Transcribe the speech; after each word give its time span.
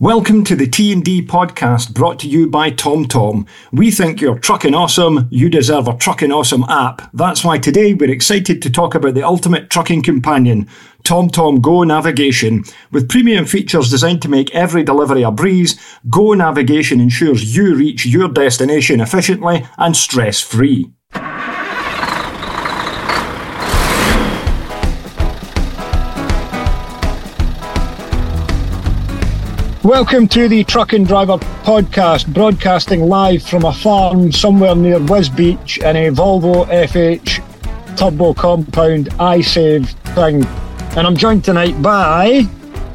Welcome 0.00 0.44
to 0.44 0.54
the 0.54 0.68
T&D 0.68 1.26
podcast 1.26 1.92
brought 1.92 2.20
to 2.20 2.28
you 2.28 2.48
by 2.48 2.70
TomTom. 2.70 3.48
We 3.72 3.90
think 3.90 4.20
you're 4.20 4.38
trucking 4.38 4.72
awesome. 4.72 5.26
You 5.32 5.50
deserve 5.50 5.88
a 5.88 5.96
trucking 5.96 6.30
awesome 6.30 6.62
app. 6.68 7.10
That's 7.12 7.42
why 7.42 7.58
today 7.58 7.94
we're 7.94 8.12
excited 8.12 8.62
to 8.62 8.70
talk 8.70 8.94
about 8.94 9.14
the 9.14 9.24
ultimate 9.24 9.70
trucking 9.70 10.04
companion, 10.04 10.68
TomTom 11.02 11.60
Go 11.62 11.82
Navigation. 11.82 12.62
With 12.92 13.08
premium 13.08 13.44
features 13.44 13.90
designed 13.90 14.22
to 14.22 14.28
make 14.28 14.54
every 14.54 14.84
delivery 14.84 15.22
a 15.22 15.32
breeze, 15.32 15.74
Go 16.08 16.32
Navigation 16.32 17.00
ensures 17.00 17.56
you 17.56 17.74
reach 17.74 18.06
your 18.06 18.28
destination 18.28 19.00
efficiently 19.00 19.66
and 19.78 19.96
stress-free. 19.96 20.92
Welcome 29.88 30.28
to 30.28 30.50
the 30.50 30.64
Truck 30.64 30.92
and 30.92 31.06
Driver 31.06 31.38
podcast, 31.64 32.30
broadcasting 32.34 33.08
live 33.08 33.42
from 33.42 33.64
a 33.64 33.72
farm 33.72 34.30
somewhere 34.30 34.74
near 34.74 34.98
Wisbech 34.98 35.78
in 35.78 35.96
a 35.96 36.10
Volvo 36.14 36.66
FH 36.66 37.96
turbo 37.96 38.34
compound 38.34 39.08
I 39.18 39.38
iSave 39.38 39.88
thing. 40.14 40.44
And 40.94 41.06
I'm 41.06 41.16
joined 41.16 41.42
tonight 41.42 41.80
by. 41.80 42.42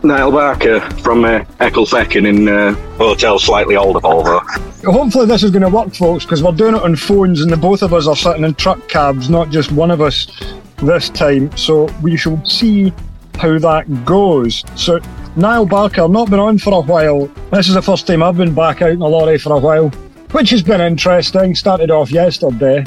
Niall 0.04 0.34
Barker 0.34 0.82
from 1.00 1.26
uh, 1.26 1.40
Ecclefechan 1.60 2.28
in 2.28 2.48
uh, 2.48 2.76
Hotel 2.98 3.40
Slightly 3.40 3.76
Older 3.76 4.00
Volvo. 4.00 4.42
Hopefully, 4.84 5.26
this 5.26 5.42
is 5.42 5.50
going 5.50 5.64
to 5.64 5.70
work, 5.70 5.96
folks, 5.96 6.26
because 6.26 6.44
we're 6.44 6.52
doing 6.52 6.76
it 6.76 6.84
on 6.84 6.96
phones 6.96 7.42
and 7.42 7.52
the 7.52 7.58
both 7.58 7.82
of 7.82 7.92
us 7.96 8.06
are 8.06 8.16
sitting 8.16 8.44
in 8.44 8.54
truck 8.54 8.88
cabs, 8.88 9.32
not 9.32 9.50
just 9.50 9.72
one 9.72 9.90
of 9.90 10.00
us 10.00 10.28
this 10.76 11.10
time. 11.10 11.58
So 11.58 11.86
we 12.04 12.18
shall 12.18 12.46
see 12.46 12.94
how 13.40 13.58
that 13.58 14.06
goes. 14.06 14.64
So 14.76 15.00
Niall 15.36 15.66
Barker, 15.66 16.08
not 16.08 16.30
been 16.30 16.40
on 16.40 16.60
for 16.60 16.74
a 16.74 16.82
while. 16.82 17.26
This 17.52 17.68
is 17.68 17.74
the 17.74 17.82
first 17.82 18.06
time 18.06 18.22
I've 18.22 18.38
been 18.38 18.54
back 18.54 18.84
out 18.84 18.92
in 18.92 19.02
a 19.02 19.08
lorry 19.08 19.40
for 19.40 19.54
a 19.54 19.58
while, 19.58 19.90
which 20.32 20.52
has 20.52 20.62
been 20.62 20.80
interesting. 20.80 21.56
Started 21.56 21.90
off 21.90 22.12
yesterday. 22.12 22.86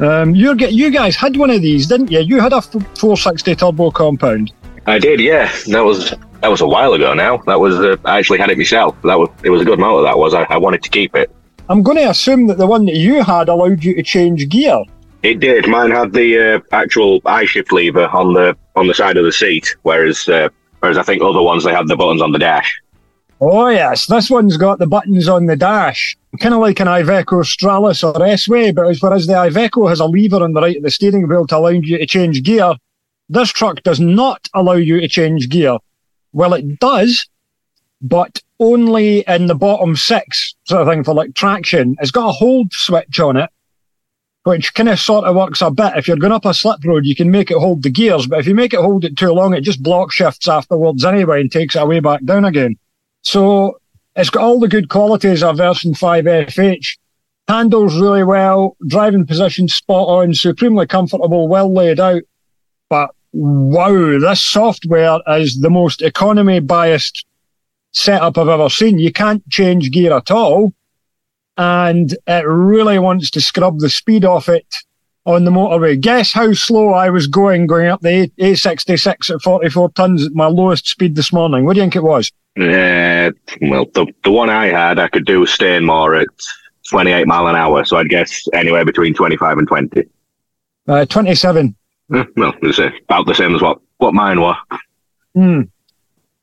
Um, 0.00 0.34
you 0.34 0.56
get 0.56 0.72
you 0.72 0.90
guys 0.90 1.14
had 1.14 1.36
one 1.36 1.50
of 1.50 1.62
these, 1.62 1.86
didn't 1.86 2.10
you? 2.10 2.18
You 2.18 2.40
had 2.40 2.52
a 2.52 2.60
460 2.60 3.54
turbo 3.54 3.92
compound. 3.92 4.52
I 4.86 4.98
did, 4.98 5.20
yeah. 5.20 5.52
That 5.68 5.84
was 5.84 6.12
that 6.40 6.48
was 6.48 6.60
a 6.60 6.66
while 6.66 6.94
ago 6.94 7.14
now. 7.14 7.36
That 7.46 7.60
was 7.60 7.78
uh, 7.78 7.96
I 8.04 8.18
actually 8.18 8.38
had 8.38 8.50
it 8.50 8.58
myself. 8.58 9.00
That 9.02 9.16
was 9.16 9.28
it 9.44 9.50
was 9.50 9.62
a 9.62 9.64
good 9.64 9.78
motor. 9.78 10.02
That 10.02 10.18
was. 10.18 10.34
I, 10.34 10.42
I 10.50 10.56
wanted 10.56 10.82
to 10.82 10.90
keep 10.90 11.14
it. 11.14 11.30
I'm 11.68 11.84
going 11.84 11.96
to 11.98 12.10
assume 12.10 12.48
that 12.48 12.58
the 12.58 12.66
one 12.66 12.86
that 12.86 12.96
you 12.96 13.22
had 13.22 13.48
allowed 13.48 13.84
you 13.84 13.94
to 13.94 14.02
change 14.02 14.48
gear. 14.48 14.82
It 15.22 15.38
did. 15.38 15.68
Mine 15.68 15.92
had 15.92 16.12
the 16.12 16.56
uh, 16.56 16.60
actual 16.72 17.20
I-Shift 17.24 17.70
lever 17.70 18.08
on 18.08 18.32
the 18.32 18.56
on 18.74 18.88
the 18.88 18.94
side 18.94 19.16
of 19.16 19.24
the 19.24 19.30
seat, 19.30 19.76
whereas 19.82 20.28
uh, 20.28 20.48
Whereas 20.82 20.98
I 20.98 21.04
think 21.04 21.22
other 21.22 21.40
ones, 21.40 21.62
they 21.62 21.72
have 21.72 21.86
the 21.86 21.94
buttons 21.94 22.20
on 22.20 22.32
the 22.32 22.40
dash. 22.40 22.82
Oh, 23.40 23.68
yes. 23.68 24.06
This 24.06 24.28
one's 24.28 24.56
got 24.56 24.80
the 24.80 24.86
buttons 24.88 25.28
on 25.28 25.46
the 25.46 25.54
dash. 25.54 26.16
Kind 26.40 26.54
of 26.54 26.60
like 26.60 26.80
an 26.80 26.88
Iveco 26.88 27.44
Stralis 27.44 28.02
or 28.02 28.20
S-Way, 28.26 28.72
but 28.72 28.86
whereas 29.00 29.28
the 29.28 29.34
Iveco 29.34 29.88
has 29.88 30.00
a 30.00 30.06
lever 30.06 30.42
on 30.42 30.54
the 30.54 30.60
right 30.60 30.76
of 30.76 30.82
the 30.82 30.90
steering 30.90 31.28
wheel 31.28 31.46
to 31.46 31.56
allow 31.56 31.68
you 31.68 31.98
to 31.98 32.06
change 32.06 32.42
gear, 32.42 32.74
this 33.28 33.50
truck 33.50 33.80
does 33.84 34.00
not 34.00 34.48
allow 34.54 34.72
you 34.72 35.00
to 35.00 35.06
change 35.06 35.48
gear. 35.48 35.78
Well, 36.32 36.52
it 36.52 36.80
does, 36.80 37.28
but 38.00 38.40
only 38.58 39.20
in 39.28 39.46
the 39.46 39.54
bottom 39.54 39.94
six 39.94 40.56
sort 40.64 40.82
of 40.82 40.88
thing 40.88 41.04
for 41.04 41.14
like 41.14 41.34
traction. 41.34 41.94
It's 42.00 42.10
got 42.10 42.30
a 42.30 42.32
hold 42.32 42.72
switch 42.72 43.20
on 43.20 43.36
it, 43.36 43.50
which 44.44 44.74
kind 44.74 44.88
of 44.88 44.98
sort 44.98 45.24
of 45.24 45.36
works 45.36 45.62
a 45.62 45.70
bit. 45.70 45.92
If 45.96 46.08
you're 46.08 46.16
going 46.16 46.32
up 46.32 46.44
a 46.44 46.54
slip 46.54 46.84
road, 46.84 47.06
you 47.06 47.14
can 47.14 47.30
make 47.30 47.50
it 47.50 47.58
hold 47.58 47.82
the 47.82 47.90
gears, 47.90 48.26
but 48.26 48.40
if 48.40 48.46
you 48.46 48.54
make 48.54 48.74
it 48.74 48.80
hold 48.80 49.04
it 49.04 49.16
too 49.16 49.32
long, 49.32 49.54
it 49.54 49.60
just 49.60 49.82
block 49.82 50.10
shifts 50.10 50.48
afterwards 50.48 51.04
anyway 51.04 51.40
and 51.40 51.50
takes 51.50 51.76
it 51.76 51.82
away 51.82 52.00
back 52.00 52.24
down 52.24 52.44
again. 52.44 52.76
So 53.22 53.78
it's 54.16 54.30
got 54.30 54.42
all 54.42 54.58
the 54.58 54.68
good 54.68 54.88
qualities 54.88 55.42
of 55.42 55.58
version 55.58 55.94
5 55.94 56.24
FH. 56.24 56.98
Handles 57.48 58.00
really 58.00 58.24
well, 58.24 58.76
driving 58.86 59.26
position 59.26 59.68
spot 59.68 60.08
on, 60.08 60.34
supremely 60.34 60.86
comfortable, 60.86 61.48
well 61.48 61.72
laid 61.72 62.00
out. 62.00 62.22
But 62.88 63.10
wow, 63.32 64.18
this 64.18 64.40
software 64.40 65.20
is 65.28 65.60
the 65.60 65.70
most 65.70 66.02
economy 66.02 66.60
biased 66.60 67.26
setup 67.92 68.38
I've 68.38 68.48
ever 68.48 68.68
seen. 68.68 68.98
You 68.98 69.12
can't 69.12 69.48
change 69.48 69.90
gear 69.90 70.12
at 70.16 70.30
all 70.30 70.72
and 71.56 72.16
it 72.26 72.46
really 72.46 72.98
wants 72.98 73.30
to 73.30 73.40
scrub 73.40 73.78
the 73.78 73.90
speed 73.90 74.24
off 74.24 74.48
it 74.48 74.66
on 75.24 75.44
the 75.44 75.50
motorway. 75.50 76.00
Guess 76.00 76.32
how 76.32 76.52
slow 76.52 76.90
I 76.90 77.10
was 77.10 77.26
going 77.26 77.66
going 77.66 77.88
up 77.88 78.00
the 78.00 78.30
A- 78.38 78.54
66 78.54 79.30
at 79.30 79.42
44 79.42 79.90
tons 79.90 80.26
at 80.26 80.32
my 80.32 80.46
lowest 80.46 80.86
speed 80.86 81.14
this 81.14 81.32
morning? 81.32 81.64
What 81.64 81.74
do 81.74 81.80
you 81.80 81.84
think 81.84 81.96
it 81.96 82.02
was? 82.02 82.32
Uh, 82.58 83.30
well, 83.62 83.86
the, 83.94 84.12
the 84.24 84.30
one 84.30 84.50
I 84.50 84.66
had, 84.66 84.98
I 84.98 85.08
could 85.08 85.24
do 85.24 85.46
Stainmore 85.46 86.20
at 86.20 86.28
28 86.90 87.26
mile 87.26 87.46
an 87.46 87.56
hour. 87.56 87.84
So 87.84 87.96
I'd 87.96 88.08
guess 88.08 88.42
anywhere 88.52 88.84
between 88.84 89.14
25 89.14 89.58
and 89.58 89.68
20. 89.68 90.04
Uh, 90.88 91.06
27. 91.06 91.74
Uh, 92.12 92.24
well, 92.36 92.52
it's 92.62 92.78
about 92.78 93.26
the 93.26 93.34
same 93.34 93.54
as 93.54 93.62
what, 93.62 93.80
what 93.98 94.14
mine 94.14 94.40
were. 94.40 94.56
Hmm. 95.34 95.62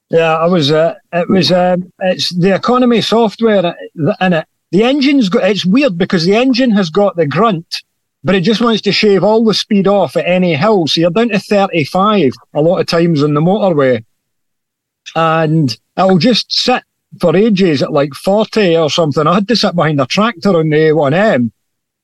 Yeah, 0.10 0.38
I 0.38 0.48
was. 0.48 0.72
Uh, 0.72 0.96
it 1.14 1.30
was. 1.30 1.52
Um, 1.52 1.94
it's 2.00 2.34
the 2.34 2.56
economy 2.56 3.02
software 3.02 3.76
in 4.20 4.34
it 4.34 4.48
the 4.72 4.84
engine's 4.84 5.30
got, 5.30 5.50
it's 5.50 5.66
weird 5.66 5.98
because 5.98 6.26
the 6.26 6.36
engine 6.36 6.72
has 6.72 6.90
got 6.90 7.16
the 7.16 7.26
grunt, 7.26 7.84
but 8.24 8.36
it 8.36 8.42
just 8.42 8.62
wants 8.62 8.82
to 8.82 8.92
shave 8.92 9.24
all 9.24 9.44
the 9.44 9.54
speed 9.54 9.88
off 9.88 10.16
at 10.16 10.28
any 10.28 10.56
hill. 10.56 10.88
So 10.88 11.02
you're 11.02 11.10
down 11.10 11.30
to 11.30 11.40
35 11.40 12.34
a 12.54 12.62
lot 12.62 12.80
of 12.80 12.88
times 12.88 13.24
on 13.24 13.34
the 13.34 13.42
motorway. 13.42 14.04
And 15.16 15.76
it'll 15.98 16.18
just 16.18 16.52
sit 16.52 16.84
for 17.20 17.36
ages 17.36 17.82
at 17.82 17.92
like 17.92 18.14
40 18.14 18.78
or 18.78 18.90
something. 18.90 19.26
I 19.26 19.36
had 19.36 19.48
to 19.48 19.56
sit 19.56 19.76
behind 19.76 20.00
a 20.00 20.06
tractor 20.06 20.58
on 20.58 20.70
the 20.70 20.76
A1M 20.76 21.52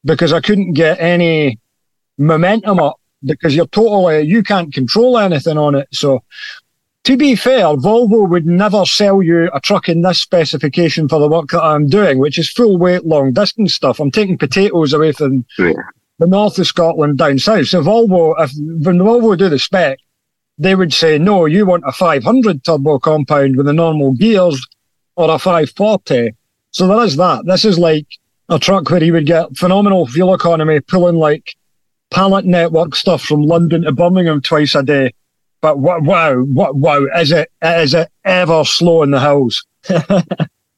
because 0.04 0.34
I 0.34 0.42
couldn't 0.42 0.74
get 0.74 1.00
any 1.00 1.60
momentum 2.18 2.80
up 2.80 3.00
because 3.24 3.56
you're 3.56 3.68
totally, 3.68 4.22
you 4.22 4.42
can't 4.42 4.74
control 4.74 5.18
anything 5.18 5.58
on 5.58 5.76
it. 5.76 5.88
So 5.92 6.24
to 7.06 7.16
be 7.16 7.36
fair, 7.36 7.66
Volvo 7.66 8.28
would 8.28 8.48
never 8.48 8.84
sell 8.84 9.22
you 9.22 9.50
a 9.54 9.60
truck 9.62 9.88
in 9.88 10.02
this 10.02 10.20
specification 10.20 11.08
for 11.08 11.20
the 11.20 11.28
work 11.28 11.50
that 11.52 11.62
I'm 11.62 11.88
doing, 11.88 12.18
which 12.18 12.40
is 12.40 12.52
full 12.52 12.78
weight, 12.78 13.06
long 13.06 13.32
distance 13.32 13.76
stuff. 13.76 14.00
I'm 14.00 14.10
taking 14.10 14.40
potatoes 14.40 14.92
away 14.92 15.12
from 15.12 15.46
yeah. 15.60 15.74
the 16.18 16.26
north 16.26 16.58
of 16.58 16.66
Scotland 16.66 17.20
down 17.20 17.38
south. 17.38 17.68
So 17.68 17.84
Volvo, 17.84 18.34
if 18.40 18.52
when 18.84 18.98
Volvo 18.98 19.38
do 19.38 19.50
the 19.50 19.60
spec, 19.60 20.00
they 20.58 20.74
would 20.74 20.94
say, 20.94 21.20
no, 21.20 21.46
you 21.46 21.68
want 21.68 21.84
a 21.86 21.92
500 21.92 22.64
turbo 22.64 22.98
compound 22.98 23.56
with 23.56 23.68
the 23.68 23.74
normal 23.74 24.14
gears 24.14 24.66
or 25.16 25.30
a 25.30 25.38
540. 25.38 26.34
So 26.72 26.88
there 26.88 27.06
is 27.06 27.18
that. 27.18 27.46
This 27.46 27.66
is 27.66 27.78
like 27.78 28.08
a 28.50 28.58
truck 28.58 28.90
where 28.90 29.04
you 29.04 29.14
would 29.14 29.28
get 29.28 29.56
phenomenal 29.56 30.08
fuel 30.08 30.34
economy 30.34 30.80
pulling 30.80 31.18
like 31.18 31.56
pallet 32.10 32.46
network 32.46 32.96
stuff 32.96 33.22
from 33.22 33.44
London 33.44 33.84
to 33.84 33.92
Birmingham 33.92 34.42
twice 34.42 34.74
a 34.74 34.82
day 34.82 35.12
but 35.66 35.80
wow, 35.80 36.42
what 36.42 36.76
wow, 36.76 37.08
is 37.18 37.32
it 37.32 37.50
is 37.64 37.96
it 37.96 38.12
ever 38.24 38.64
slow 38.64 39.02
in 39.02 39.10
the 39.10 39.20
hills? 39.20 39.66
I 39.90 39.98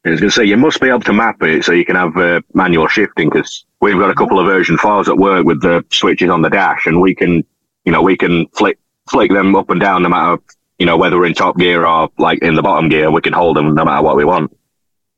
was 0.06 0.22
going 0.22 0.30
to 0.30 0.32
say 0.32 0.46
you 0.46 0.56
must 0.56 0.80
be 0.80 0.88
able 0.88 1.02
to 1.02 1.12
map 1.12 1.44
it 1.44 1.66
so 1.66 1.74
you 1.74 1.84
can 1.84 1.98
have 1.98 2.16
uh, 2.16 2.40
manual 2.54 2.88
shifting 2.88 3.30
because 3.30 3.66
we've 3.82 4.00
got 4.00 4.10
a 4.10 4.16
couple 4.16 4.40
of 4.40 4.46
version 4.46 4.78
files 4.78 5.10
at 5.10 5.18
work 5.18 5.46
with 5.46 5.62
the 5.62 5.84
switches 5.92 6.30
on 6.30 6.42
the 6.42 6.50
dash, 6.50 6.86
and 6.86 7.02
we 7.02 7.14
can, 7.14 7.44
you 7.84 7.92
know, 7.92 8.02
we 8.02 8.16
can 8.16 8.48
flick 8.56 8.80
flick 9.10 9.30
them 9.30 9.58
up 9.58 9.70
and 9.70 9.82
down 9.82 10.04
no 10.04 10.10
matter, 10.10 10.42
you 10.80 10.86
know, 10.86 10.96
whether 10.96 11.18
we're 11.18 11.26
in 11.26 11.34
top 11.34 11.58
gear 11.58 11.86
or 11.86 12.10
like 12.18 12.40
in 12.42 12.56
the 12.56 12.64
bottom 12.64 12.88
gear. 12.88 13.12
We 13.12 13.20
can 13.20 13.34
hold 13.34 13.58
them 13.58 13.76
no 13.76 13.84
matter 13.84 14.02
what 14.02 14.16
we 14.16 14.24
want. 14.24 14.58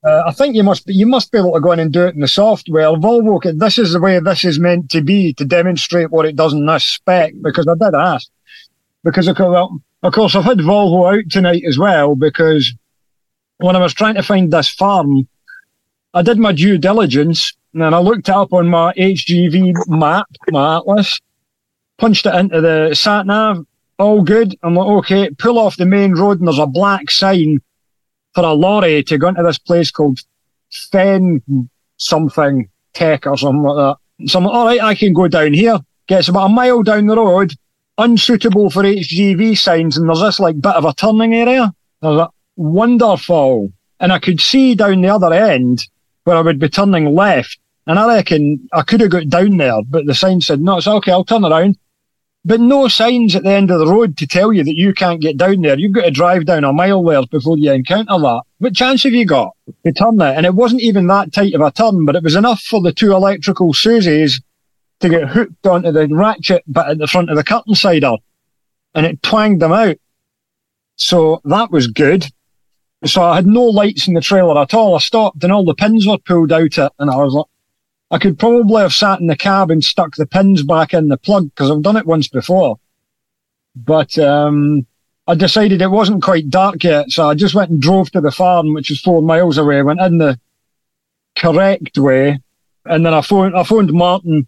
Uh, 0.03 0.23
I 0.25 0.31
think 0.31 0.55
you 0.55 0.63
must 0.63 0.87
be, 0.87 0.95
you 0.95 1.05
must 1.05 1.31
be 1.31 1.37
able 1.37 1.53
to 1.53 1.59
go 1.59 1.73
in 1.73 1.79
and 1.79 1.93
do 1.93 2.07
it 2.07 2.15
in 2.15 2.21
the 2.21 2.27
software. 2.27 2.87
Volvo, 2.87 3.39
this 3.59 3.77
is 3.77 3.93
the 3.93 3.99
way 3.99 4.17
this 4.19 4.43
is 4.43 4.57
meant 4.57 4.89
to 4.89 5.01
be 5.01 5.31
to 5.33 5.45
demonstrate 5.45 6.09
what 6.09 6.25
it 6.25 6.35
does 6.35 6.53
in 6.53 6.65
this 6.65 6.85
spec. 6.85 7.33
Because 7.39 7.67
I 7.67 7.75
did 7.75 7.93
ask, 7.93 8.27
because 9.03 9.27
of, 9.27 9.37
well, 9.39 9.81
of 10.03 10.13
course 10.13 10.35
I've 10.35 10.43
had 10.43 10.59
Volvo 10.59 11.17
out 11.17 11.29
tonight 11.29 11.63
as 11.67 11.77
well 11.77 12.15
because 12.15 12.73
when 13.57 13.75
I 13.75 13.79
was 13.79 13.93
trying 13.93 14.15
to 14.15 14.23
find 14.23 14.51
this 14.51 14.69
farm, 14.69 15.27
I 16.13 16.21
did 16.21 16.39
my 16.39 16.51
due 16.51 16.77
diligence 16.77 17.53
and 17.73 17.83
I 17.83 17.99
looked 17.99 18.29
up 18.29 18.53
on 18.53 18.67
my 18.67 18.93
HGV 18.93 19.87
map, 19.87 20.27
my 20.49 20.77
atlas, 20.77 21.19
punched 21.97 22.25
it 22.25 22.35
into 22.35 22.61
the 22.61 22.95
sat 22.95 23.25
nav, 23.25 23.65
all 23.97 24.23
good. 24.23 24.57
I'm 24.63 24.75
like, 24.75 24.87
okay, 24.87 25.29
pull 25.31 25.59
off 25.59 25.77
the 25.77 25.85
main 25.85 26.13
road 26.13 26.39
and 26.39 26.47
there's 26.47 26.57
a 26.57 26.65
black 26.65 27.11
sign 27.11 27.61
for 28.33 28.43
a 28.43 28.53
lorry 28.53 29.03
to 29.03 29.17
go 29.17 29.27
into 29.27 29.43
this 29.43 29.59
place 29.59 29.91
called 29.91 30.19
Fen 30.71 31.69
something 31.97 32.69
Tech 32.93 33.27
or 33.27 33.37
something 33.37 33.61
like 33.61 33.75
that. 33.75 34.29
So 34.29 34.39
I'm 34.39 34.45
like, 34.45 34.53
all 34.53 34.65
right, 34.65 34.81
I 34.81 34.95
can 34.95 35.13
go 35.13 35.27
down 35.27 35.53
here. 35.53 35.79
Gets 36.07 36.29
about 36.29 36.45
a 36.45 36.49
mile 36.49 36.81
down 36.81 37.05
the 37.05 37.15
road 37.15 37.53
unsuitable 37.99 38.69
for 38.69 38.83
HGV 38.83 39.57
signs, 39.57 39.97
and 39.97 40.07
there's 40.09 40.21
this 40.21 40.39
like 40.39 40.59
bit 40.59 40.73
of 40.75 40.85
a 40.85 40.93
turning 40.93 41.35
area. 41.35 41.73
There's 42.01 42.17
a 42.21 42.29
wonderful, 42.55 43.71
and 43.99 44.11
I 44.11 44.19
could 44.19 44.41
see 44.41 44.73
down 44.73 45.01
the 45.01 45.09
other 45.09 45.33
end 45.33 45.85
where 46.23 46.37
I 46.37 46.41
would 46.41 46.59
be 46.59 46.69
turning 46.69 47.13
left, 47.13 47.59
and 47.85 47.99
I 47.99 48.15
reckon 48.15 48.67
I 48.73 48.81
could 48.81 49.01
have 49.01 49.11
got 49.11 49.29
down 49.29 49.57
there, 49.57 49.81
but 49.83 50.05
the 50.05 50.15
sign 50.15 50.41
said 50.41 50.61
no. 50.61 50.77
It's 50.77 50.87
okay. 50.87 51.11
I'll 51.11 51.23
turn 51.23 51.45
around. 51.45 51.77
but 52.45 52.59
no 52.59 52.87
signs 52.87 53.35
at 53.35 53.43
the 53.43 53.51
end 53.51 53.69
of 53.69 53.79
the 53.79 53.87
road 53.87 54.17
to 54.17 54.25
tell 54.25 54.53
you 54.53 54.63
that 54.63 54.75
you 54.75 54.93
can't 54.93 55.21
get 55.21 55.37
down 55.37 55.61
there. 55.61 55.77
You've 55.77 55.91
got 55.91 56.05
to 56.05 56.11
drive 56.11 56.45
down 56.45 56.63
a 56.63 56.71
mile 56.71 57.03
there 57.03 57.25
before 57.25 57.57
you 57.57 57.71
encounter 57.71 58.17
that. 58.17 58.41
What 58.59 58.75
chance 58.75 59.03
have 59.03 59.13
you 59.13 59.25
got 59.25 59.55
to 59.85 59.91
turn 59.91 60.21
it? 60.21 60.37
And 60.37 60.45
it 60.45 60.55
wasn't 60.55 60.81
even 60.81 61.07
that 61.07 61.33
tight 61.33 61.53
of 61.53 61.61
a 61.61 61.71
turn, 61.71 62.05
but 62.05 62.15
it 62.15 62.23
was 62.23 62.35
enough 62.35 62.61
for 62.61 62.81
the 62.81 62.93
two 62.93 63.11
electrical 63.11 63.73
Susies 63.73 64.41
to 64.99 65.09
get 65.09 65.29
hooked 65.29 65.65
onto 65.65 65.91
the 65.91 66.07
ratchet 66.07 66.63
bit 66.71 66.85
at 66.87 66.97
the 66.97 67.07
front 67.07 67.29
of 67.29 67.37
the 67.37 67.43
curtain 67.43 67.75
sider. 67.75 68.15
And 68.93 69.05
it 69.05 69.21
twanged 69.23 69.61
them 69.61 69.71
out. 69.71 69.97
So 70.95 71.41
that 71.45 71.71
was 71.71 71.87
good. 71.87 72.25
So 73.05 73.21
I 73.23 73.35
had 73.35 73.47
no 73.47 73.63
lights 73.63 74.07
in 74.07 74.13
the 74.13 74.21
trailer 74.21 74.59
at 74.61 74.73
all. 74.73 74.95
I 74.95 74.99
stopped 74.99 75.43
and 75.43 75.53
all 75.53 75.63
the 75.63 75.75
pins 75.75 76.05
were 76.05 76.17
pulled 76.17 76.51
out 76.51 76.77
it. 76.77 76.91
And 76.99 77.09
I 77.09 77.15
was 77.17 77.33
like, 77.33 77.45
I 78.11 78.17
could 78.17 78.39
probably 78.39 78.81
have 78.81 78.93
sat 78.93 79.19
in 79.19 79.27
the 79.27 79.37
cab 79.37 79.71
and 79.71 79.83
stuck 79.83 80.15
the 80.15 80.25
pins 80.25 80.63
back 80.63 80.93
in 80.93 81.07
the 81.07 81.17
plug 81.17 81.49
because 81.49 81.71
I've 81.71 81.83
done 81.83 81.97
it 81.97 82.07
once 82.07 82.27
before. 82.27 82.79
But 83.75 84.17
um, 84.17 84.85
I 85.27 85.35
decided 85.35 85.81
it 85.81 85.91
wasn't 85.91 86.23
quite 86.23 86.49
dark 86.49 86.83
yet, 86.83 87.11
so 87.11 87.29
I 87.29 87.35
just 87.35 87.53
went 87.53 87.69
and 87.69 87.81
drove 87.81 88.09
to 88.11 88.21
the 88.21 88.31
farm, 88.31 88.73
which 88.73 88.89
is 88.89 88.99
four 88.99 89.21
miles 89.21 89.59
away. 89.59 89.81
Went 89.83 90.01
in 90.01 90.17
the 90.17 90.39
correct 91.37 91.97
way, 91.99 92.39
and 92.85 93.05
then 93.05 93.13
I 93.13 93.21
phoned 93.21 93.55
I 93.55 93.63
phoned 93.63 93.93
Martin 93.93 94.47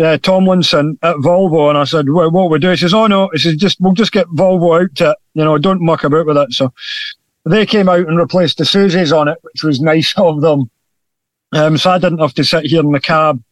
uh, 0.00 0.18
Tomlinson 0.18 0.98
at 1.02 1.16
Volvo, 1.16 1.68
and 1.68 1.78
I 1.78 1.84
said, 1.84 2.08
well, 2.08 2.30
"What 2.30 2.50
we 2.50 2.58
do?" 2.58 2.70
He 2.70 2.76
says, 2.76 2.94
"Oh 2.94 3.06
no," 3.06 3.28
he 3.32 3.38
says, 3.38 3.56
"Just 3.56 3.80
we'll 3.80 3.92
just 3.92 4.12
get 4.12 4.26
Volvo 4.28 4.82
out 4.82 4.94
to 4.96 5.16
you 5.34 5.44
know, 5.44 5.58
don't 5.58 5.82
muck 5.82 6.04
about 6.04 6.26
with 6.26 6.36
it." 6.36 6.52
So 6.52 6.72
they 7.44 7.66
came 7.66 7.88
out 7.88 8.06
and 8.08 8.18
replaced 8.18 8.58
the 8.58 8.64
Susies 8.64 9.16
on 9.16 9.28
it, 9.28 9.38
which 9.42 9.62
was 9.62 9.80
nice 9.80 10.12
of 10.16 10.40
them. 10.40 10.70
Um, 11.52 11.76
so 11.76 11.90
I 11.90 11.98
didn't 11.98 12.20
have 12.20 12.34
to 12.34 12.44
sit 12.44 12.66
here 12.66 12.80
in 12.80 12.92
the 12.92 13.00
cab 13.00 13.42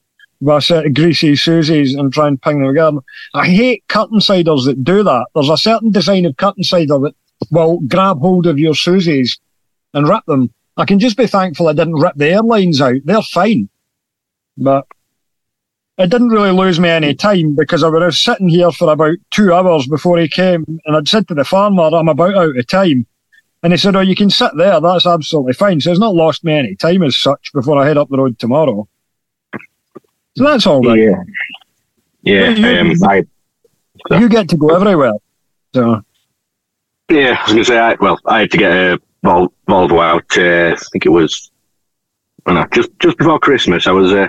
with 0.41 0.56
a 0.56 0.62
set 0.62 0.87
of 0.87 0.95
greasy 0.95 1.33
Susies 1.33 1.99
and 1.99 2.12
try 2.12 2.29
and 2.29 2.41
ping 2.41 2.61
them 2.61 2.69
together. 2.69 2.99
I 3.35 3.47
hate 3.49 3.85
curtain 3.89 4.21
siders 4.21 4.65
that 4.65 4.85
do 4.85 5.03
that. 5.03 5.27
There's 5.35 5.49
a 5.49 5.56
certain 5.56 5.91
design 5.91 6.27
of 6.27 6.37
curtain 6.37 6.62
sider 6.62 6.99
that 7.01 7.15
will 7.51 7.81
grab 7.81 8.21
hold 8.21 8.47
of 8.47 8.59
your 8.59 8.75
Susies 8.75 9.39
and 9.94 10.09
rip 10.09 10.25
them. 10.27 10.53
I 10.77 10.85
can 10.85 11.01
just 11.01 11.17
be 11.17 11.27
thankful 11.27 11.69
I 11.69 11.73
didn't 11.73 11.94
rip 11.97 12.15
the 12.15 12.29
airlines 12.29 12.81
out. 12.81 13.01
They're 13.05 13.23
fine. 13.23 13.69
But 14.56 14.87
it 15.99 16.11
didn't 16.11 16.29
really 16.29 16.53
lose 16.53 16.79
me 16.79 16.89
any 16.89 17.15
time 17.15 17.56
because 17.56 17.83
I 17.83 17.89
was 17.89 18.19
sitting 18.19 18.49
here 18.49 18.71
for 18.71 18.93
about 18.93 19.17
two 19.31 19.53
hours 19.53 19.87
before 19.87 20.19
he 20.19 20.29
came 20.29 20.65
and 20.87 20.97
I'd 20.97 21.09
said 21.09 21.27
to 21.29 21.35
the 21.35 21.45
farmer, 21.45 21.91
I'm 21.93 22.09
about 22.09 22.37
out 22.37 22.56
of 22.56 22.67
time. 22.67 23.05
And 23.65 23.73
he 23.73 23.77
said, 23.77 23.97
Oh, 23.97 24.00
you 24.00 24.15
can 24.15 24.31
sit 24.31 24.53
there. 24.56 24.81
That's 24.81 25.06
absolutely 25.06 25.55
fine. 25.55 25.81
So 25.81 25.91
it's 25.91 25.99
not 25.99 26.15
lost 26.15 26.45
me 26.45 26.53
any 26.53 26.77
time 26.77 27.03
as 27.03 27.17
such 27.17 27.53
before 27.53 27.77
I 27.83 27.87
head 27.87 27.99
up 27.99 28.09
the 28.09 28.19
road 28.19 28.39
tomorrow. 28.39 28.89
So 30.37 30.45
that's 30.45 30.67
all 30.67 30.81
right. 30.83 31.00
Yeah. 31.00 31.23
Yeah. 32.23 32.51
You, 32.51 32.81
um, 32.81 32.93
I, 33.05 33.25
you 34.11 34.29
get 34.29 34.49
to 34.51 34.56
go 34.56 34.69
everywhere. 34.69 35.15
So 35.75 36.05
yeah, 37.11 37.37
I 37.39 37.43
was 37.43 37.53
going 37.53 37.59
to 37.59 37.65
say, 37.65 37.79
I, 37.79 37.94
well, 37.94 38.21
I 38.27 38.41
had 38.41 38.51
to 38.53 38.59
get 38.59 38.71
a 38.71 39.01
Vol- 39.25 39.53
Volvo 39.67 40.01
out, 40.01 40.39
uh, 40.39 40.75
I 40.75 40.77
think 40.93 41.06
it 41.06 41.11
was, 41.11 41.51
I 42.47 42.53
don't 42.53 42.61
know, 42.61 42.69
just, 42.71 42.91
just 43.01 43.19
before 43.19 43.41
Christmas. 43.41 43.89
I 43.89 43.93
was 43.93 44.12
uh, 44.12 44.29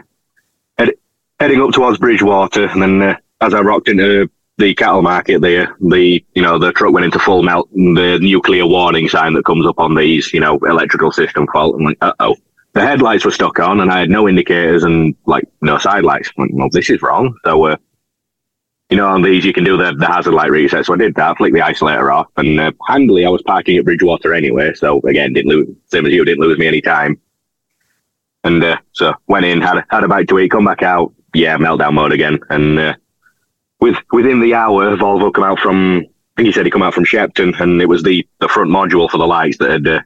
heading 1.39 1.61
up 1.61 1.71
towards 1.71 1.97
Bridgwater, 1.97 2.65
and 2.65 2.81
then 2.81 3.01
uh, 3.01 3.15
as 3.41 3.53
I 3.53 3.61
rocked 3.61 3.87
into 3.89 4.29
the 4.57 4.75
cattle 4.75 5.01
market 5.01 5.41
there, 5.41 5.75
the 5.79 6.23
you 6.35 6.41
know 6.41 6.59
the 6.59 6.73
truck 6.73 6.93
went 6.93 7.05
into 7.05 7.19
full 7.19 7.43
melt, 7.43 7.69
and 7.71 7.95
the 7.95 8.19
nuclear 8.19 8.65
warning 8.65 9.07
sign 9.07 9.33
that 9.33 9.45
comes 9.45 9.65
up 9.65 9.79
on 9.79 9.95
these 9.95 10.33
you 10.33 10.39
know 10.39 10.57
electrical 10.59 11.11
system 11.11 11.47
fault. 11.51 11.75
I'm 11.75 11.85
like, 11.85 11.97
uh 12.01 12.13
oh. 12.19 12.35
The 12.73 12.85
headlights 12.85 13.25
were 13.25 13.31
stuck 13.31 13.59
on, 13.59 13.79
and 13.79 13.91
I 13.91 13.99
had 13.99 14.11
no 14.11 14.29
indicators 14.29 14.83
and 14.83 15.15
like 15.25 15.43
no 15.61 15.79
side 15.79 16.03
lights. 16.03 16.29
Like, 16.37 16.51
well, 16.53 16.69
this 16.71 16.91
is 16.91 17.01
wrong. 17.01 17.35
So, 17.43 17.65
uh, 17.65 17.77
you 18.91 18.97
know, 18.97 19.07
on 19.07 19.23
these 19.23 19.43
you 19.43 19.53
can 19.53 19.63
do 19.63 19.75
the, 19.75 19.95
the 19.95 20.05
hazard 20.05 20.35
light 20.35 20.51
reset. 20.51 20.85
So 20.85 20.93
I 20.93 20.97
did 20.97 21.15
that, 21.15 21.37
flicked 21.37 21.55
the 21.55 21.61
isolator 21.61 22.13
off, 22.13 22.27
and 22.37 22.59
uh, 22.59 22.71
handily 22.87 23.25
I 23.25 23.29
was 23.29 23.41
parking 23.41 23.77
at 23.77 23.85
Bridgwater 23.85 24.35
anyway. 24.35 24.75
So 24.75 24.99
again, 25.01 25.33
didn't 25.33 25.49
lose 25.49 25.75
same 25.87 26.05
as 26.05 26.13
you, 26.13 26.23
didn't 26.23 26.41
lose 26.41 26.59
me 26.59 26.67
any 26.67 26.79
time. 26.79 27.19
And 28.43 28.63
uh, 28.63 28.77
so 28.91 29.15
went 29.27 29.45
in, 29.45 29.61
had 29.61 29.83
had 29.89 30.03
a 30.03 30.07
bite 30.07 30.27
to 30.27 30.37
eat, 30.37 30.51
come 30.51 30.65
back 30.65 30.83
out, 30.83 31.11
yeah, 31.33 31.57
meltdown 31.57 31.93
mode 31.93 32.11
again, 32.11 32.39
and 32.49 32.79
uh, 32.79 32.93
with 33.79 33.97
within 34.11 34.39
the 34.39 34.53
hour, 34.53 34.95
Volvo 34.97 35.33
come 35.33 35.43
out 35.43 35.59
from. 35.59 36.05
I 36.37 36.41
think 36.41 36.47
he 36.47 36.53
said 36.53 36.65
he 36.65 36.71
come 36.71 36.83
out 36.83 36.93
from 36.93 37.03
Shepton, 37.03 37.53
and 37.59 37.81
it 37.81 37.87
was 37.87 38.01
the, 38.01 38.25
the 38.39 38.47
front 38.47 38.71
module 38.71 39.09
for 39.09 39.17
the 39.17 39.27
lights 39.27 39.57
that 39.57 39.71
had 39.71 39.87
uh, 39.87 39.99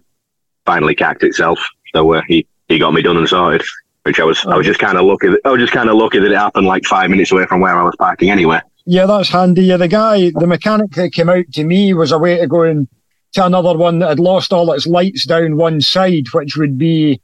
finally 0.65 0.95
cacked 0.95 1.21
itself. 1.21 1.59
So 1.93 2.13
uh, 2.13 2.21
he 2.27 2.47
he 2.67 2.79
got 2.79 2.93
me 2.93 3.01
done 3.01 3.17
and 3.17 3.29
sorted. 3.29 3.65
Which 4.03 4.19
I 4.19 4.25
was 4.25 4.45
I 4.45 4.57
was 4.57 4.65
just 4.65 4.79
kind 4.79 4.97
of 4.97 5.05
lucky. 5.05 5.29
That, 5.29 5.41
I 5.45 5.51
was 5.51 5.61
just 5.61 5.73
kind 5.73 5.89
of 5.89 5.95
lucky 5.95 6.19
that 6.19 6.31
it 6.31 6.37
happened 6.37 6.65
like 6.65 6.85
five 6.85 7.09
minutes 7.09 7.31
away 7.31 7.45
from 7.45 7.61
where 7.61 7.79
I 7.79 7.83
was 7.83 7.95
parking 7.97 8.31
anyway. 8.31 8.59
Yeah, 8.85 9.05
that's 9.05 9.29
handy. 9.29 9.63
Yeah, 9.63 9.77
the 9.77 9.87
guy, 9.87 10.31
the 10.31 10.47
mechanic 10.47 10.91
that 10.91 11.13
came 11.13 11.29
out 11.29 11.45
to 11.53 11.63
me 11.63 11.93
was 11.93 12.11
a 12.11 12.17
way 12.17 12.37
to 12.37 12.47
go 12.47 12.63
and 12.63 12.87
to 13.33 13.45
another 13.45 13.77
one 13.77 13.99
that 13.99 14.09
had 14.09 14.19
lost 14.19 14.51
all 14.51 14.71
its 14.73 14.85
lights 14.85 15.25
down 15.25 15.55
one 15.55 15.79
side, 15.79 16.25
which 16.33 16.57
would 16.57 16.77
be 16.77 17.21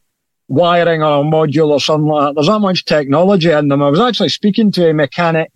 wiring 0.50 1.02
or 1.02 1.22
a 1.22 1.24
module 1.24 1.70
or 1.70 1.80
something 1.80 2.08
like 2.08 2.30
that. 2.30 2.36
There's 2.36 2.48
that 2.48 2.60
much 2.60 2.86
technology 2.86 3.52
in 3.52 3.70
them. 3.70 3.82
I 3.82 3.90
was 3.90 4.00
actually 4.00 4.30
speaking 4.30 4.72
to 4.74 4.90
a 4.90 4.94
mechanic 4.94 5.52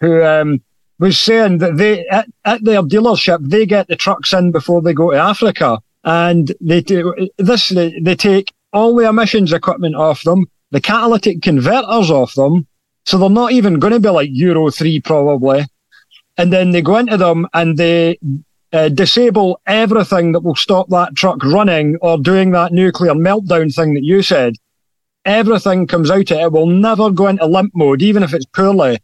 who 0.00 0.22
um, 0.22 0.62
was 0.98 1.18
saying 1.18 1.58
that 1.58 1.76
they 1.76 2.06
at, 2.08 2.28
at, 2.44 2.62
their 2.64 2.82
dealership 2.82 3.38
they 3.48 3.66
get 3.66 3.88
the 3.88 3.96
trucks 3.96 4.32
in 4.32 4.52
before 4.52 4.82
they 4.82 4.92
go 4.92 5.10
to 5.10 5.16
Africa, 5.16 5.80
and 6.04 6.54
they 6.60 6.80
do 6.80 7.28
this. 7.38 7.68
They, 7.68 7.98
they 8.00 8.14
take 8.14 8.52
all 8.72 8.94
the 8.94 9.08
emissions 9.08 9.52
equipment 9.52 9.96
off 9.96 10.22
them, 10.22 10.46
the 10.70 10.80
catalytic 10.80 11.42
converters 11.42 12.10
off 12.10 12.34
them, 12.34 12.66
so 13.04 13.18
they're 13.18 13.30
not 13.30 13.52
even 13.52 13.78
going 13.78 13.94
to 13.94 14.00
be 14.00 14.10
like 14.10 14.30
Euro 14.32 14.70
three 14.70 15.00
probably, 15.00 15.64
and 16.36 16.52
then 16.52 16.70
they 16.70 16.82
go 16.82 16.96
into 16.96 17.16
them 17.16 17.48
and 17.54 17.76
they. 17.76 18.18
Uh, 18.70 18.90
disable 18.90 19.60
everything 19.66 20.32
that 20.32 20.40
will 20.40 20.54
stop 20.54 20.88
that 20.90 21.14
truck 21.14 21.42
running 21.42 21.96
or 22.02 22.18
doing 22.18 22.50
that 22.50 22.70
nuclear 22.70 23.14
meltdown 23.14 23.74
thing 23.74 23.94
that 23.94 24.04
you 24.04 24.20
said. 24.22 24.54
Everything 25.24 25.86
comes 25.86 26.10
out 26.10 26.30
of 26.30 26.38
it. 26.38 26.42
It 26.42 26.52
will 26.52 26.66
never 26.66 27.10
go 27.10 27.28
into 27.28 27.46
limp 27.46 27.72
mode, 27.74 28.02
even 28.02 28.22
if 28.22 28.34
it's 28.34 28.44
poorly 28.44 28.98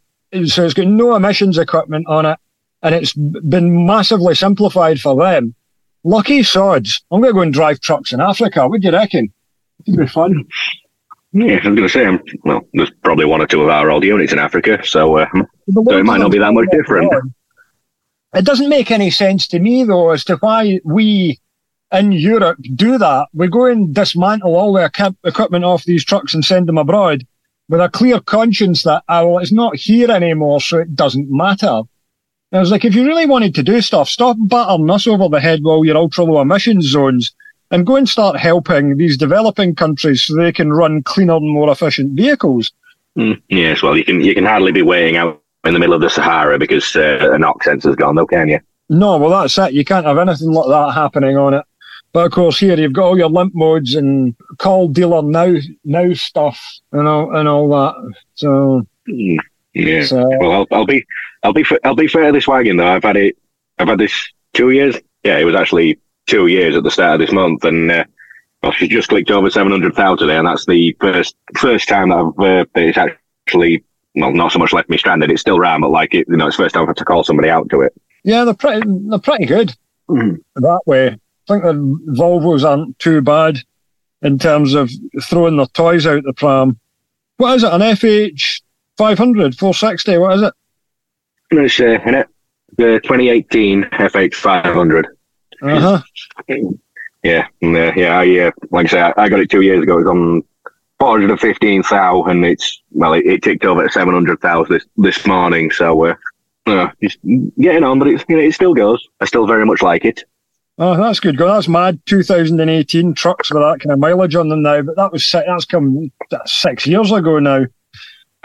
so 0.45 0.65
it's 0.65 0.75
got 0.75 0.87
no 0.87 1.15
emissions 1.15 1.59
equipment 1.59 2.07
on 2.09 2.27
it, 2.27 2.39
and 2.83 2.95
it's 2.95 3.13
been 3.13 3.87
massively 3.87 4.35
simplified 4.35 5.01
for 5.01 5.17
them. 5.17 5.55
Lucky 6.03 6.43
sods. 6.43 7.03
I'm 7.11 7.21
going 7.21 7.31
to 7.31 7.35
go 7.35 7.41
and 7.41 7.53
drive 7.53 7.81
trucks 7.81 8.13
in 8.13 8.21
Africa. 8.21 8.69
What 8.69 8.81
do 8.81 8.89
you 8.89 8.93
reckon? 8.93 9.33
It'd 9.87 10.01
be 10.01 10.07
fun. 10.07 10.47
Yeah, 11.33 11.53
I 11.53 11.55
was 11.55 11.63
going 11.63 11.77
to 11.77 11.89
say, 11.89 12.07
well, 12.45 12.67
there's 12.75 12.91
probably 13.03 13.25
one 13.25 13.41
or 13.41 13.47
two 13.47 13.63
of 13.63 13.69
our 13.69 13.91
old 13.91 14.05
units 14.05 14.33
in 14.33 14.39
Africa, 14.39 14.81
so, 14.85 15.19
uh, 15.19 15.27
so 15.73 15.99
it 15.99 16.05
might 16.05 16.19
not 16.19 16.31
be 16.31 16.39
that 16.39 16.53
much 16.53 16.69
different. 16.71 17.13
It 18.35 18.45
doesn't 18.45 18.69
make 18.69 18.91
any 18.91 19.11
sense 19.11 19.47
to 19.49 19.61
me, 19.61 19.85
though, 19.85 20.11
as 20.11 20.25
to 20.25 20.37
why 20.37 20.81
we 20.85 21.39
in 21.93 22.13
Europe 22.13 22.59
do 22.75 22.99
that. 22.99 23.29
We 23.33 23.49
go 23.49 23.67
and 23.67 23.95
dismantle 23.95 24.57
all 24.57 24.73
the 24.73 25.15
equipment 25.25 25.65
off 25.65 25.85
these 25.85 26.05
trucks 26.05 26.35
and 26.35 26.45
send 26.45 26.69
them 26.69 26.79
abroad 26.79 27.25
with 27.69 27.81
a 27.81 27.89
clear 27.89 28.21
conscience 28.21 28.83
that, 28.83 29.05
oh, 29.09 29.29
well, 29.29 29.39
it's 29.39 29.53
not 29.53 29.77
here 29.77 30.11
anymore, 30.11 30.61
so 30.61 30.79
it 30.79 30.95
doesn't 30.95 31.31
matter. 31.31 31.83
And 32.51 32.59
I 32.59 32.61
was 32.61 32.71
like, 32.71 32.85
if 32.85 32.95
you 32.95 33.07
really 33.07 33.27
wanted 33.27 33.55
to 33.55 33.63
do 33.63 33.81
stuff, 33.81 34.09
stop 34.09 34.37
battering 34.41 34.91
us 34.91 35.07
over 35.07 35.29
the 35.29 35.41
head 35.41 35.63
while 35.63 35.85
you're 35.85 35.97
ultra 35.97 36.25
low 36.25 36.41
emissions 36.41 36.87
zones 36.87 37.33
and 37.71 37.87
go 37.87 37.97
and 37.97 38.09
start 38.09 38.39
helping 38.39 38.97
these 38.97 39.17
developing 39.17 39.75
countries 39.75 40.23
so 40.23 40.35
they 40.35 40.53
can 40.53 40.73
run 40.73 41.03
cleaner 41.03 41.37
and 41.37 41.49
more 41.49 41.71
efficient 41.71 42.13
vehicles. 42.13 42.73
Mm, 43.17 43.41
yes, 43.49 43.83
well, 43.83 43.97
you 43.97 44.05
can 44.05 44.21
you 44.21 44.35
can 44.35 44.45
hardly 44.45 44.73
be 44.73 44.83
waiting 44.83 45.17
out 45.17 45.41
in 45.65 45.73
the 45.73 45.79
middle 45.79 45.95
of 45.95 46.01
the 46.01 46.11
Sahara 46.11 46.59
because 46.59 46.95
uh, 46.97 47.31
a 47.33 47.39
NOx 47.39 47.65
sensor's 47.67 47.97
gone, 47.97 48.15
though, 48.15 48.27
can 48.27 48.49
you? 48.49 48.61
No, 48.89 49.17
well, 49.17 49.31
that's 49.31 49.57
it. 49.59 49.73
You 49.73 49.85
can't 49.85 50.07
have 50.07 50.19
anything 50.19 50.51
like 50.51 50.69
that 50.69 50.93
happening 50.93 51.37
on 51.37 51.55
it. 51.55 51.65
But 52.13 52.27
of 52.27 52.33
course, 52.33 52.61
here 52.61 52.79
you've 52.79 52.93
got 52.93 53.07
all 53.07 53.19
your 53.19 53.29
limp 53.29 53.55
modes 53.57 53.97
and 53.97 54.37
call 54.59 54.87
dealer 54.87 55.21
now 55.21 55.57
now 55.85 56.15
stuff 56.15 56.61
and 56.93 57.09
all 57.09 57.37
and 57.37 57.49
all 57.49 57.69
that. 57.71 58.15
So 58.35 58.87
mm, 59.09 59.39
yeah. 59.73 60.05
So, 60.05 60.25
well, 60.39 60.53
I'll, 60.53 60.67
I'll, 60.71 60.87
be 60.87 61.05
I'll 61.43 61.53
be 61.53 61.65
I'll 61.83 61.97
be 61.97 62.07
fair 62.07 62.27
to 62.27 62.33
this 62.33 62.47
wagon 62.47 62.77
though. 62.77 62.87
I've 62.87 63.03
had 63.03 63.17
it. 63.17 63.37
I've 63.81 63.89
had 63.89 63.99
this 63.99 64.15
two 64.53 64.71
years. 64.71 64.97
Yeah, 65.25 65.39
it 65.39 65.45
was 65.45 65.57
actually 65.57 65.99
two 66.27 66.47
years 66.47 66.77
at 66.77 66.85
the 66.85 66.91
start 66.91 67.15
of 67.15 67.27
this 67.27 67.35
month, 67.35 67.65
and 67.65 67.91
uh, 67.91 68.05
well, 68.63 68.71
she 68.71 68.87
just 68.87 69.09
clicked 69.09 69.33
over 69.33 69.51
seven 69.51 69.73
hundred 69.73 69.97
thousand 69.97 70.29
today, 70.29 70.39
and 70.39 70.47
that's 70.47 70.67
the 70.67 70.97
first 71.01 71.35
first 71.57 71.89
time 71.89 72.11
that 72.11 72.19
I've 72.19 72.39
uh, 72.39 72.65
it's 72.77 72.99
actually 73.47 73.83
well, 74.15 74.33
not 74.33 74.53
so 74.53 74.59
much 74.59 74.73
left 74.73 74.89
me 74.89 74.99
stranded. 74.99 75.31
It's 75.31 75.41
still 75.41 75.59
ram, 75.59 75.81
but 75.81 75.91
like 75.91 76.15
it, 76.15 76.27
you 76.29 76.37
know, 76.37 76.47
it's 76.47 76.57
first 76.57 76.75
time 76.75 76.83
I've 76.83 76.89
had 76.89 76.97
to 76.99 77.05
call 77.05 77.25
somebody 77.25 77.51
out 77.51 77.69
to 77.71 77.81
it. 77.81 77.95
Yeah, 78.23 78.45
they're 78.45 78.55
pretty 78.55 78.83
they're 79.09 79.19
pretty 79.19 79.47
good 79.47 79.75
mm. 80.09 80.39
that 80.57 80.81
way. 80.87 81.09
I 81.09 81.53
think 81.53 81.63
the 81.63 82.15
Volvos 82.19 82.65
aren't 82.65 82.99
too 82.99 83.21
bad 83.21 83.59
in 84.23 84.39
terms 84.39 84.75
of 84.75 84.91
throwing 85.23 85.57
their 85.57 85.67
toys 85.67 86.07
out 86.07 86.23
the 86.25 86.33
pram. 86.33 86.79
What 87.37 87.57
is 87.57 87.65
it? 87.65 87.73
An 87.73 87.81
FH 87.81 88.63
500, 88.97 89.59
460? 89.59 90.19
What 90.19 90.37
is 90.37 90.43
it? 90.43 90.55
It's 91.51 91.81
uh, 91.81 91.99
in 92.07 92.15
it, 92.15 92.29
the 92.77 93.01
2018 93.03 93.83
FH 93.83 94.35
500. 94.35 95.07
Uh 95.63 95.81
huh. 95.81 96.03
Yeah, 97.23 97.47
uh, 97.63 97.93
yeah. 97.97 98.19
I 98.19 98.39
uh, 98.39 98.51
like 98.71 98.87
I 98.87 98.89
say, 98.89 99.01
I, 99.01 99.13
I, 99.17 99.29
got 99.29 99.41
it 99.41 99.51
two 99.51 99.63
years 99.63 99.83
ago. 99.83 99.95
It 99.95 100.05
was 100.05 100.07
on 100.07 100.43
415,000, 101.01 102.45
it's 102.45 102.83
well, 102.93 103.13
it, 103.13 103.27
it 103.27 103.43
ticked 103.43 103.65
over 103.65 103.85
at 103.85 103.93
700,000 103.93 104.73
this 104.73 104.87
this 104.97 105.27
morning. 105.27 105.71
So 105.71 106.07
uh, 106.07 106.15
uh, 106.67 106.89
it's 107.01 107.17
getting 107.59 107.85
on, 107.85 107.99
but 107.99 108.09
it's 108.09 108.25
you 108.29 108.37
know, 108.37 108.43
it 108.43 108.55
still 108.55 108.75
goes. 108.75 109.07
I 109.21 109.27
still 109.27 109.47
very 109.47 109.67
much 109.67 109.83
like 109.83 110.05
it. 110.05 110.25
Oh, 110.77 110.97
that's 110.97 111.21
good. 111.21 111.39
That's 111.39 111.69
mad. 111.69 112.01
2018 112.07 113.15
trucks 113.15 113.53
with 113.53 113.63
that 113.63 113.81
kind 113.81 113.93
of 113.93 113.99
mileage 114.01 114.35
on 114.35 114.49
them 114.49 114.63
now, 114.63 114.83
but 114.83 114.97
that 114.97 115.13
was 115.13 115.29
that's 115.31 115.65
come 115.65 116.11
that's 116.31 116.53
six 116.53 116.87
years 116.87 117.13
ago 117.13 117.39
now. 117.39 117.67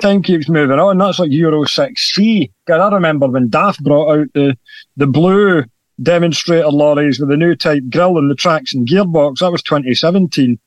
Time 0.02 0.22
keeps 0.22 0.48
moving 0.48 0.80
on. 0.80 0.98
That's 0.98 1.20
like 1.20 1.32
Euro 1.32 1.66
6C. 1.66 2.52
God, 2.66 2.80
I 2.80 2.96
remember 2.96 3.28
when 3.28 3.50
DAF 3.50 3.80
brought 3.80 4.18
out 4.18 4.28
the 4.34 4.58
the 4.96 5.08
blue 5.08 5.64
demonstrator 6.02 6.70
lorries 6.70 7.20
with 7.20 7.30
the 7.30 7.38
new 7.38 7.56
type 7.56 7.84
grille 7.90 8.18
and 8.18 8.30
the 8.30 8.36
TraXon 8.36 8.86
gearbox. 8.86 9.40
That 9.40 9.52
was 9.52 9.64
2017. 9.64 10.60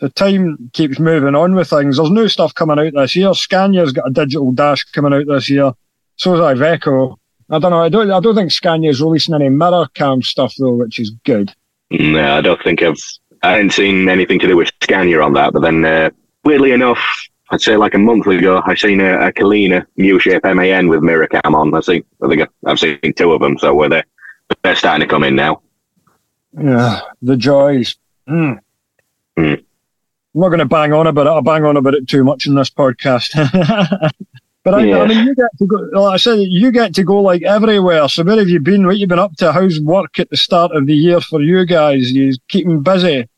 The 0.00 0.08
time 0.10 0.70
keeps 0.72 0.98
moving 0.98 1.34
on 1.34 1.54
with 1.54 1.70
things. 1.70 1.96
There's 1.96 2.10
new 2.10 2.28
stuff 2.28 2.54
coming 2.54 2.78
out 2.78 2.92
this 2.94 3.16
year. 3.16 3.34
Scania's 3.34 3.92
got 3.92 4.08
a 4.08 4.12
digital 4.12 4.52
dash 4.52 4.84
coming 4.84 5.12
out 5.12 5.26
this 5.26 5.48
year. 5.48 5.72
So 6.16 6.34
is 6.34 6.40
Iveco. 6.40 7.16
I 7.50 7.58
don't 7.58 7.70
know. 7.70 7.82
I 7.82 7.88
don't. 7.88 8.10
I 8.10 8.20
don't 8.20 8.34
think 8.34 8.52
Scania's 8.52 9.00
releasing 9.00 9.34
any 9.34 9.48
mirror 9.48 9.86
cam 9.94 10.22
stuff 10.22 10.54
though, 10.58 10.74
which 10.74 10.98
is 10.98 11.10
good. 11.24 11.52
No, 11.90 12.36
I 12.36 12.40
don't 12.40 12.62
think 12.62 12.82
I've. 12.82 12.98
I 13.42 13.52
hadn't 13.52 13.70
seen 13.70 14.08
anything 14.08 14.38
to 14.40 14.46
do 14.46 14.56
with 14.56 14.70
Scania 14.82 15.20
on 15.20 15.32
that. 15.34 15.52
But 15.52 15.62
then, 15.62 15.84
uh, 15.84 16.10
weirdly 16.44 16.72
enough, 16.72 17.00
I'd 17.50 17.60
say 17.60 17.76
like 17.76 17.94
a 17.94 17.98
month 17.98 18.26
ago, 18.26 18.62
I 18.66 18.74
seen 18.74 19.00
a, 19.00 19.28
a 19.28 19.32
Kalina 19.32 19.86
U 19.96 20.18
shape 20.18 20.44
MAN 20.44 20.88
with 20.88 21.02
mirror 21.02 21.26
cam 21.26 21.54
on. 21.54 21.74
I 21.74 21.80
think. 21.80 22.06
I 22.22 22.28
think 22.28 22.48
I've 22.66 22.78
seen 22.78 22.98
two 23.16 23.32
of 23.32 23.40
them. 23.40 23.58
So 23.58 23.74
where 23.74 23.88
they 23.88 24.02
they're 24.62 24.76
starting 24.76 25.06
to 25.06 25.10
come 25.10 25.24
in 25.24 25.34
now. 25.34 25.62
Yeah, 26.52 27.00
the 27.22 27.36
joys. 27.36 27.96
Mm. 28.28 28.58
Mm. 29.38 29.64
I'm 30.34 30.40
not 30.42 30.48
going 30.48 30.58
to 30.58 30.66
bang 30.66 30.92
on 30.92 31.06
about 31.06 31.26
it. 31.26 31.30
I'll 31.30 31.42
bang 31.42 31.64
on 31.64 31.76
about 31.76 31.94
it 31.94 32.06
too 32.06 32.22
much 32.22 32.46
in 32.46 32.54
this 32.54 32.70
podcast. 32.70 33.32
but 34.64 34.74
I, 34.74 34.84
yeah. 34.84 34.98
I, 34.98 35.06
mean, 35.06 35.26
you 35.26 35.34
get 35.34 35.56
to 35.58 35.66
go. 35.66 35.76
Like 35.76 36.14
I 36.14 36.16
said, 36.18 36.38
you 36.40 36.70
get 36.70 36.94
to 36.96 37.04
go 37.04 37.20
like 37.20 37.42
everywhere. 37.42 38.08
So 38.08 38.24
where 38.24 38.38
have 38.38 38.48
you 38.48 38.60
been? 38.60 38.86
What 38.86 38.98
you 38.98 39.06
been 39.06 39.18
up 39.18 39.36
to? 39.36 39.52
How's 39.52 39.80
work 39.80 40.18
at 40.18 40.30
the 40.30 40.36
start 40.36 40.72
of 40.72 40.86
the 40.86 40.94
year 40.94 41.20
for 41.20 41.40
you 41.40 41.64
guys? 41.64 42.12
You 42.12 42.34
keeping 42.48 42.82
busy? 42.82 43.28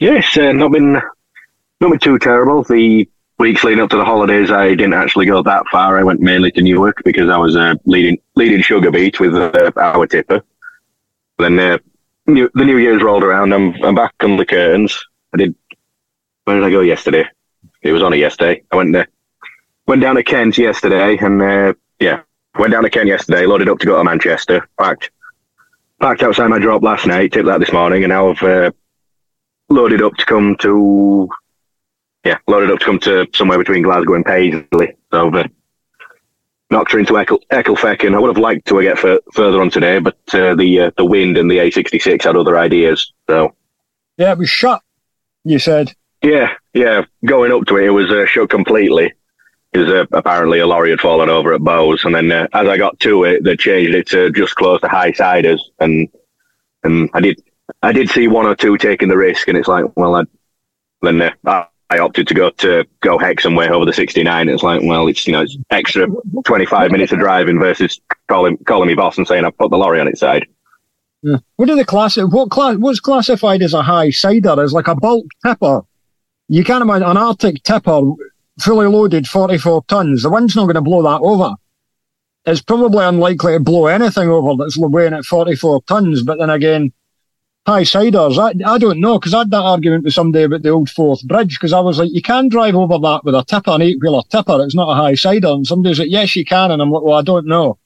Yes, 0.00 0.36
uh, 0.36 0.52
not 0.52 0.72
been 0.72 0.92
not 0.92 1.90
been 1.90 1.98
too 1.98 2.18
terrible. 2.18 2.64
The 2.64 3.08
weeks 3.38 3.64
leading 3.64 3.82
up 3.82 3.90
to 3.90 3.96
the 3.96 4.04
holidays, 4.04 4.50
I 4.50 4.70
didn't 4.70 4.94
actually 4.94 5.26
go 5.26 5.42
that 5.42 5.66
far. 5.70 5.98
I 5.98 6.02
went 6.02 6.20
mainly 6.20 6.50
to 6.52 6.62
Newark 6.62 7.02
because 7.04 7.30
I 7.30 7.36
was 7.36 7.56
uh, 7.56 7.74
leading 7.84 8.18
leading 8.34 8.62
Sugar 8.62 8.90
Beet 8.90 9.20
with 9.20 9.34
uh, 9.34 9.72
our 9.76 10.06
tipper. 10.06 10.42
Then 11.38 11.58
uh, 11.58 11.78
new, 12.26 12.50
the 12.54 12.64
New 12.64 12.78
Year's 12.78 13.02
rolled 13.02 13.24
around. 13.24 13.52
I'm 13.52 13.74
I'm 13.84 13.94
back 13.94 14.14
on 14.20 14.36
the 14.36 14.46
curtains. 14.46 14.98
I 15.32 15.36
did. 15.36 15.54
Where 16.44 16.56
did 16.56 16.64
I 16.64 16.70
go 16.70 16.80
yesterday? 16.80 17.24
It 17.82 17.92
was 17.92 18.02
on 18.02 18.12
it 18.12 18.18
yesterday. 18.18 18.62
I 18.70 18.76
went 18.76 18.92
there. 18.92 19.08
Went 19.86 20.02
down 20.02 20.16
to 20.16 20.22
Kent 20.22 20.58
yesterday, 20.58 21.16
and 21.18 21.40
uh, 21.42 21.74
yeah, 21.98 22.20
went 22.58 22.72
down 22.72 22.82
to 22.84 22.90
Kent 22.90 23.08
yesterday. 23.08 23.46
Loaded 23.46 23.68
up 23.68 23.78
to 23.78 23.86
go 23.86 23.96
to 23.98 24.04
Manchester. 24.04 24.68
Packed, 24.78 25.10
packed 26.00 26.22
outside 26.22 26.48
my 26.48 26.58
drop 26.58 26.82
last 26.82 27.06
night. 27.06 27.32
Took 27.32 27.46
that 27.46 27.60
this 27.60 27.72
morning, 27.72 28.04
and 28.04 28.10
now 28.10 28.30
I've 28.30 28.42
uh, 28.42 28.70
loaded 29.68 30.02
up 30.02 30.14
to 30.16 30.24
come 30.26 30.56
to 30.60 31.28
yeah, 32.24 32.38
loaded 32.46 32.70
up 32.70 32.80
to 32.80 32.84
come 32.84 32.98
to 33.00 33.26
somewhere 33.34 33.58
between 33.58 33.82
Glasgow 33.82 34.14
and 34.14 34.24
Paisley. 34.24 34.96
So 35.12 35.34
uh, 35.34 35.44
knocked 36.70 36.92
her 36.92 36.98
into 36.98 37.14
Eccl- 37.14 37.46
Ecclefechan. 37.50 38.14
I 38.14 38.18
would 38.18 38.28
have 38.28 38.42
liked 38.42 38.66
to 38.68 38.82
get 38.82 39.02
f- 39.02 39.20
further 39.32 39.60
on 39.60 39.70
today, 39.70 39.98
but 39.98 40.18
uh, 40.32 40.54
the 40.54 40.80
uh, 40.80 40.90
the 40.96 41.04
wind 41.04 41.38
and 41.38 41.50
the 41.50 41.58
A66 41.58 42.24
had 42.24 42.36
other 42.36 42.58
ideas. 42.58 43.12
So 43.28 43.54
yeah, 44.16 44.32
it 44.32 44.38
was 44.38 44.50
shut. 44.50 44.82
You 45.48 45.58
said 45.58 45.94
yeah, 46.22 46.54
yeah. 46.74 47.04
Going 47.24 47.52
up 47.52 47.66
to 47.66 47.76
it, 47.76 47.86
it 47.86 47.90
was 47.90 48.10
uh, 48.10 48.26
shut 48.26 48.50
completely. 48.50 49.12
Because 49.72 49.90
uh, 49.90 50.06
apparently 50.12 50.60
a 50.60 50.66
lorry 50.66 50.90
had 50.90 51.00
fallen 51.00 51.28
over 51.28 51.52
at 51.52 51.60
Bowes, 51.60 52.04
and 52.04 52.14
then 52.14 52.32
uh, 52.32 52.48
as 52.54 52.66
I 52.66 52.78
got 52.78 52.98
to 53.00 53.24
it, 53.24 53.44
they 53.44 53.54
changed 53.54 53.94
it 53.94 54.06
to 54.08 54.30
just 54.30 54.54
close 54.54 54.80
to 54.80 54.88
high 54.88 55.12
siders, 55.12 55.70
and 55.78 56.08
and 56.82 57.10
I 57.12 57.20
did 57.20 57.42
I 57.82 57.92
did 57.92 58.08
see 58.08 58.28
one 58.28 58.46
or 58.46 58.56
two 58.56 58.78
taking 58.78 59.08
the 59.08 59.16
risk, 59.16 59.46
and 59.46 59.58
it's 59.58 59.68
like, 59.68 59.84
well, 59.94 60.14
I, 60.16 60.24
then 61.02 61.20
uh, 61.20 61.64
I 61.90 61.98
opted 61.98 62.28
to 62.28 62.34
go 62.34 62.48
to 62.48 62.86
go 63.00 63.18
Hexham 63.18 63.54
way 63.56 63.68
over 63.68 63.84
the 63.84 63.92
69. 63.92 64.48
It's 64.48 64.62
like, 64.62 64.80
well, 64.82 65.06
it's 65.06 65.26
you 65.26 65.34
know, 65.34 65.42
it's 65.42 65.58
extra 65.70 66.06
25 66.46 66.90
minutes 66.90 67.12
of 67.12 67.18
driving 67.18 67.58
versus 67.58 68.00
calling 68.26 68.56
calling 68.64 68.88
me 68.88 68.94
boss 68.94 69.18
and 69.18 69.28
saying 69.28 69.44
I 69.44 69.50
put 69.50 69.70
the 69.70 69.76
lorry 69.76 70.00
on 70.00 70.08
its 70.08 70.20
side. 70.20 70.46
Yeah. 71.22 71.38
What 71.56 71.66
do 71.66 71.76
the 71.76 71.84
class? 71.84 72.16
What 72.16 72.50
class? 72.50 72.76
What's 72.76 73.00
classified 73.00 73.62
as 73.62 73.74
a 73.74 73.82
high 73.82 74.10
sider? 74.10 74.62
is 74.62 74.72
like 74.72 74.88
a 74.88 74.94
bulk 74.94 75.26
tipper. 75.44 75.82
You 76.48 76.64
can't 76.64 76.82
imagine 76.82 77.08
an 77.08 77.16
Arctic 77.16 77.62
tipper, 77.62 78.00
fully 78.60 78.86
loaded, 78.86 79.26
44 79.26 79.84
tons. 79.88 80.22
The 80.22 80.30
wind's 80.30 80.56
not 80.56 80.64
going 80.64 80.76
to 80.76 80.80
blow 80.80 81.02
that 81.02 81.20
over. 81.20 81.54
It's 82.46 82.62
probably 82.62 83.04
unlikely 83.04 83.54
to 83.54 83.60
blow 83.60 83.86
anything 83.86 84.28
over 84.28 84.54
that's 84.56 84.78
weighing 84.78 85.12
at 85.12 85.24
44 85.24 85.82
tons. 85.82 86.22
But 86.22 86.38
then 86.38 86.50
again, 86.50 86.92
high 87.66 87.82
siders. 87.82 88.38
I, 88.38 88.54
I 88.64 88.78
don't 88.78 89.00
know 89.00 89.18
because 89.18 89.34
I 89.34 89.38
had 89.38 89.50
that 89.50 89.60
argument 89.60 90.04
with 90.04 90.14
somebody 90.14 90.44
about 90.44 90.62
the 90.62 90.70
old 90.70 90.88
Forth 90.88 91.26
Bridge 91.26 91.58
because 91.58 91.74
I 91.74 91.80
was 91.80 91.98
like, 91.98 92.10
you 92.12 92.22
can 92.22 92.48
drive 92.48 92.74
over 92.74 92.98
that 92.98 93.24
with 93.24 93.34
a 93.34 93.44
tipper, 93.44 93.72
an 93.72 93.82
eight 93.82 93.98
wheeler 94.00 94.22
tipper. 94.30 94.64
It's 94.64 94.74
not 94.74 94.90
a 94.90 94.94
high 94.94 95.14
sider. 95.14 95.48
And 95.48 95.66
somebody's 95.66 95.98
like, 95.98 96.10
yes, 96.10 96.34
you 96.36 96.46
can. 96.46 96.70
And 96.70 96.80
I'm 96.80 96.90
like, 96.90 97.02
well, 97.02 97.18
I 97.18 97.22
don't 97.22 97.46
know. 97.46 97.78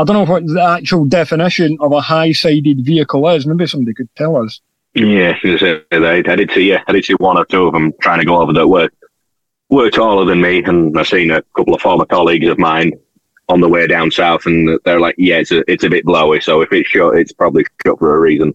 I 0.00 0.04
don't 0.04 0.14
know 0.14 0.32
what 0.32 0.46
the 0.46 0.62
actual 0.62 1.04
definition 1.04 1.76
of 1.80 1.92
a 1.92 2.00
high 2.00 2.32
sided 2.32 2.84
vehicle 2.84 3.28
is. 3.28 3.46
Maybe 3.46 3.66
somebody 3.66 3.92
could 3.92 4.08
tell 4.16 4.36
us. 4.36 4.60
Yeah, 4.94 5.34
I 5.42 6.36
did 6.36 6.50
see. 6.52 6.70
Yeah, 6.70 6.82
I 6.88 6.92
did 6.92 7.04
see 7.04 7.14
one 7.14 7.36
or 7.36 7.44
two 7.44 7.66
of 7.66 7.74
them 7.74 7.92
trying 8.00 8.18
to 8.20 8.24
go 8.24 8.40
over 8.40 8.52
that 8.54 8.66
were 8.66 8.88
were 9.68 9.90
taller 9.90 10.24
than 10.24 10.40
me, 10.40 10.64
and 10.64 10.98
I've 10.98 11.06
seen 11.06 11.30
a 11.30 11.42
couple 11.56 11.74
of 11.74 11.80
former 11.80 12.06
colleagues 12.06 12.48
of 12.48 12.58
mine 12.58 12.92
on 13.48 13.60
the 13.60 13.68
way 13.68 13.86
down 13.86 14.10
south, 14.10 14.46
and 14.46 14.80
they're 14.84 15.00
like, 15.00 15.14
"Yeah, 15.18 15.36
it's 15.36 15.52
a, 15.52 15.70
it's 15.70 15.84
a 15.84 15.90
bit 15.90 16.04
blowy. 16.04 16.40
So 16.40 16.60
if 16.62 16.72
it's 16.72 16.88
short, 16.88 17.18
it's 17.18 17.32
probably 17.32 17.64
short 17.84 17.98
for 17.98 18.16
a 18.16 18.18
reason." 18.18 18.54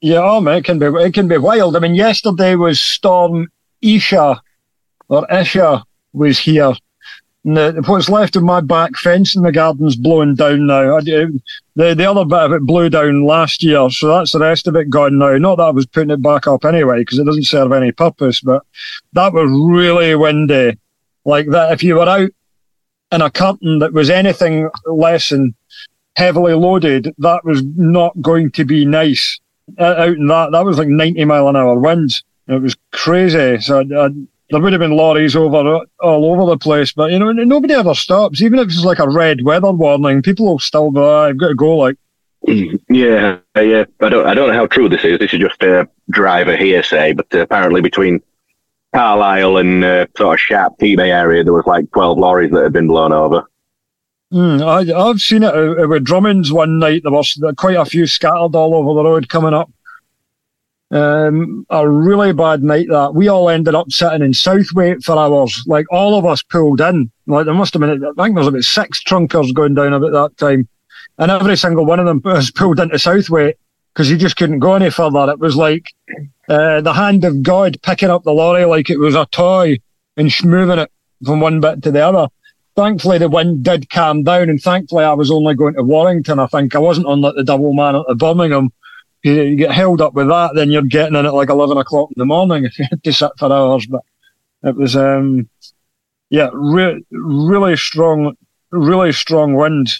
Yeah, 0.00 0.22
oh 0.22 0.40
man, 0.40 0.58
it 0.58 0.64
can 0.64 0.78
be 0.78 0.86
it 0.86 1.14
can 1.14 1.28
be 1.28 1.38
wild. 1.38 1.76
I 1.76 1.80
mean, 1.80 1.94
yesterday 1.94 2.54
was 2.54 2.80
Storm 2.80 3.48
Isha 3.82 4.40
or 5.08 5.26
Isha 5.32 5.84
was 6.12 6.38
here. 6.38 6.72
What's 7.48 8.08
uh, 8.08 8.12
left 8.12 8.36
of 8.36 8.42
my 8.42 8.60
back 8.60 8.96
fence 8.96 9.34
in 9.34 9.42
the 9.42 9.52
garden's 9.52 9.96
blowing 9.96 10.34
down 10.34 10.66
now. 10.66 10.96
I, 10.96 10.98
uh, 10.98 11.26
the 11.76 11.94
the 11.94 12.10
other 12.10 12.24
bit 12.24 12.38
of 12.38 12.52
it 12.52 12.66
blew 12.66 12.90
down 12.90 13.24
last 13.24 13.62
year, 13.62 13.88
so 13.90 14.08
that's 14.08 14.32
the 14.32 14.40
rest 14.40 14.66
of 14.66 14.76
it 14.76 14.90
gone 14.90 15.18
now. 15.18 15.36
Not 15.38 15.56
that 15.56 15.64
I 15.64 15.70
was 15.70 15.86
putting 15.86 16.10
it 16.10 16.20
back 16.20 16.46
up 16.46 16.64
anyway, 16.64 17.00
because 17.00 17.18
it 17.18 17.24
doesn't 17.24 17.46
serve 17.46 17.72
any 17.72 17.92
purpose. 17.92 18.40
But 18.40 18.64
that 19.14 19.32
was 19.32 19.50
really 19.50 20.14
windy, 20.14 20.78
like 21.24 21.48
that. 21.50 21.72
If 21.72 21.82
you 21.82 21.94
were 21.94 22.08
out 22.08 22.30
in 23.12 23.22
a 23.22 23.30
curtain 23.30 23.78
that 23.78 23.92
was 23.92 24.10
anything 24.10 24.68
less 24.84 25.30
than 25.30 25.54
heavily 26.16 26.52
loaded, 26.52 27.14
that 27.18 27.44
was 27.44 27.62
not 27.62 28.20
going 28.20 28.50
to 28.50 28.64
be 28.64 28.84
nice 28.84 29.40
uh, 29.78 29.84
out 29.84 30.16
in 30.16 30.26
that, 30.26 30.52
that 30.52 30.64
was 30.64 30.78
like 30.78 30.88
90 30.88 31.24
mile 31.24 31.48
an 31.48 31.56
hour 31.56 31.78
winds. 31.78 32.22
It 32.46 32.60
was 32.62 32.76
crazy. 32.92 33.60
So 33.60 33.80
I, 33.80 34.06
I, 34.06 34.10
there 34.50 34.60
would 34.60 34.72
have 34.72 34.80
been 34.80 34.96
lorries 34.96 35.36
over 35.36 35.80
all 36.00 36.24
over 36.32 36.50
the 36.50 36.58
place, 36.58 36.92
but 36.92 37.10
you 37.10 37.18
know, 37.18 37.32
nobody 37.32 37.74
ever 37.74 37.94
stops. 37.94 38.40
Even 38.40 38.58
if 38.58 38.68
it's 38.68 38.84
like 38.84 38.98
a 38.98 39.08
red 39.08 39.44
weather 39.44 39.72
warning, 39.72 40.22
people 40.22 40.46
will 40.46 40.58
still 40.58 40.90
go, 40.90 41.04
oh, 41.04 41.24
I've 41.24 41.38
got 41.38 41.48
to 41.48 41.54
go 41.54 41.76
like. 41.76 41.96
Yeah, 42.42 43.38
yeah. 43.56 43.84
I 44.00 44.08
don't, 44.08 44.26
I 44.26 44.34
don't 44.34 44.48
know 44.48 44.54
how 44.54 44.66
true 44.66 44.88
this 44.88 45.04
is. 45.04 45.18
This 45.18 45.34
is 45.34 45.40
just 45.40 45.62
a 45.62 45.88
driver 46.10 46.56
hearsay, 46.56 47.12
but 47.12 47.26
uh, 47.34 47.40
apparently 47.40 47.82
between 47.82 48.22
Carlisle 48.94 49.58
and 49.58 49.84
uh, 49.84 50.06
sort 50.16 50.34
of 50.34 50.40
Shap 50.40 50.78
Bay 50.78 50.96
area, 50.98 51.44
there 51.44 51.52
was 51.52 51.66
like 51.66 51.90
12 51.92 52.18
lorries 52.18 52.50
that 52.52 52.62
had 52.62 52.72
been 52.72 52.88
blown 52.88 53.12
over. 53.12 53.44
Mm, 54.32 54.62
I, 54.62 55.08
have 55.08 55.20
seen 55.20 55.42
it 55.42 55.54
uh, 55.54 55.88
with 55.88 56.04
Drummonds 56.04 56.52
one 56.52 56.78
night. 56.78 57.02
There 57.02 57.12
was 57.12 57.38
quite 57.56 57.76
a 57.76 57.84
few 57.84 58.06
scattered 58.06 58.54
all 58.54 58.74
over 58.74 58.94
the 58.94 59.08
road 59.08 59.28
coming 59.28 59.54
up. 59.54 59.70
Um, 60.90 61.66
a 61.68 61.86
really 61.86 62.32
bad 62.32 62.62
night 62.62 62.86
that 62.88 63.14
we 63.14 63.28
all 63.28 63.50
ended 63.50 63.74
up 63.74 63.90
sitting 63.90 64.22
in 64.22 64.32
Southwaite 64.32 65.04
for 65.04 65.18
hours. 65.18 65.62
Like 65.66 65.84
all 65.92 66.18
of 66.18 66.24
us 66.24 66.42
pulled 66.42 66.80
in. 66.80 67.10
Like 67.26 67.44
there 67.44 67.54
must 67.54 67.74
have 67.74 67.80
been, 67.80 67.90
I 67.90 68.22
think 68.22 68.34
there 68.34 68.44
was 68.44 68.46
about 68.46 68.62
six 68.62 69.02
trunkers 69.02 69.52
going 69.52 69.74
down 69.74 69.92
about 69.92 70.12
that 70.12 70.36
time, 70.38 70.66
and 71.18 71.30
every 71.30 71.56
single 71.56 71.84
one 71.84 72.00
of 72.00 72.06
them 72.06 72.22
was 72.24 72.50
pulled 72.50 72.80
into 72.80 72.96
Southwaite 72.96 73.54
because 73.92 74.10
you 74.10 74.16
just 74.16 74.36
couldn't 74.36 74.60
go 74.60 74.74
any 74.74 74.90
further. 74.90 75.30
It 75.30 75.38
was 75.38 75.56
like 75.56 75.92
uh, 76.48 76.80
the 76.80 76.94
hand 76.94 77.24
of 77.24 77.42
God 77.42 77.82
picking 77.82 78.10
up 78.10 78.24
the 78.24 78.32
lorry 78.32 78.64
like 78.64 78.88
it 78.88 78.98
was 78.98 79.14
a 79.14 79.26
toy 79.26 79.78
and 80.16 80.32
moving 80.42 80.78
it 80.78 80.90
from 81.24 81.40
one 81.40 81.60
bit 81.60 81.82
to 81.82 81.90
the 81.90 82.00
other 82.00 82.28
thankfully 82.78 83.18
the 83.18 83.28
wind 83.28 83.64
did 83.64 83.90
calm 83.90 84.22
down, 84.22 84.48
and 84.48 84.62
thankfully 84.62 85.04
I 85.04 85.12
was 85.12 85.32
only 85.32 85.56
going 85.56 85.74
to 85.74 85.82
Warrington. 85.82 86.38
I 86.38 86.46
think 86.46 86.76
I 86.76 86.78
wasn't 86.78 87.08
on 87.08 87.20
like 87.20 87.34
the 87.34 87.42
double 87.42 87.74
man 87.74 87.96
at 87.96 88.18
Birmingham. 88.18 88.72
You, 89.22 89.32
you, 89.42 89.56
get 89.56 89.72
held 89.72 90.00
up 90.00 90.14
with 90.14 90.28
that, 90.28 90.54
then 90.54 90.70
you're 90.70 90.82
getting 90.82 91.16
in 91.16 91.26
at 91.26 91.34
like 91.34 91.50
eleven 91.50 91.76
o'clock 91.76 92.10
in 92.10 92.18
the 92.18 92.24
morning 92.24 92.64
if 92.64 92.78
you 92.78 92.86
had 92.88 93.02
to 93.02 93.12
sit 93.12 93.32
for 93.38 93.52
hours. 93.52 93.86
But 93.86 94.02
it 94.62 94.76
was, 94.76 94.96
um, 94.96 95.48
yeah, 96.30 96.50
re- 96.52 97.04
really 97.10 97.76
strong, 97.76 98.36
really 98.70 99.12
strong 99.12 99.54
wind. 99.54 99.92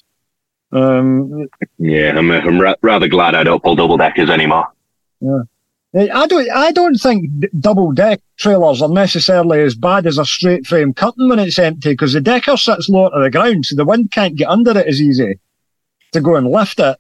Um, 0.71 1.49
yeah, 1.79 2.17
I'm, 2.17 2.31
I'm 2.31 2.61
ra- 2.61 2.75
rather 2.83 3.09
glad 3.09 3.35
I 3.35 3.43
don't 3.43 3.63
pull 3.63 3.77
double 3.77 3.97
deckers 3.97 4.31
anymore. 4.31 4.69
Yeah. 5.21 5.43
I 5.95 6.27
don't. 6.27 6.51
I 6.51 6.71
don't 6.71 6.97
think 6.97 7.31
double 7.59 7.93
deck 7.93 8.21
trailers 8.37 8.83
are 8.83 8.91
necessarily 8.91 9.63
as 9.63 9.75
bad 9.75 10.07
as 10.07 10.19
a 10.19 10.25
straight 10.25 10.67
frame 10.67 10.93
curtain 10.93 11.29
when 11.29 11.39
it's 11.39 11.59
empty 11.59 11.91
because 11.91 12.13
the 12.13 12.21
decker 12.21 12.59
sits 12.59 12.91
lower 12.91 13.11
to 13.11 13.23
the 13.23 13.31
ground, 13.31 13.65
so 13.65 13.75
the 13.75 13.87
wind 13.87 14.11
can't 14.13 14.37
get 14.37 14.49
under 14.49 14.79
it 14.79 14.87
as 14.87 15.01
easy 15.01 15.39
to 16.13 16.21
go 16.21 16.37
and 16.37 16.47
lift 16.51 16.79
it. 16.79 16.99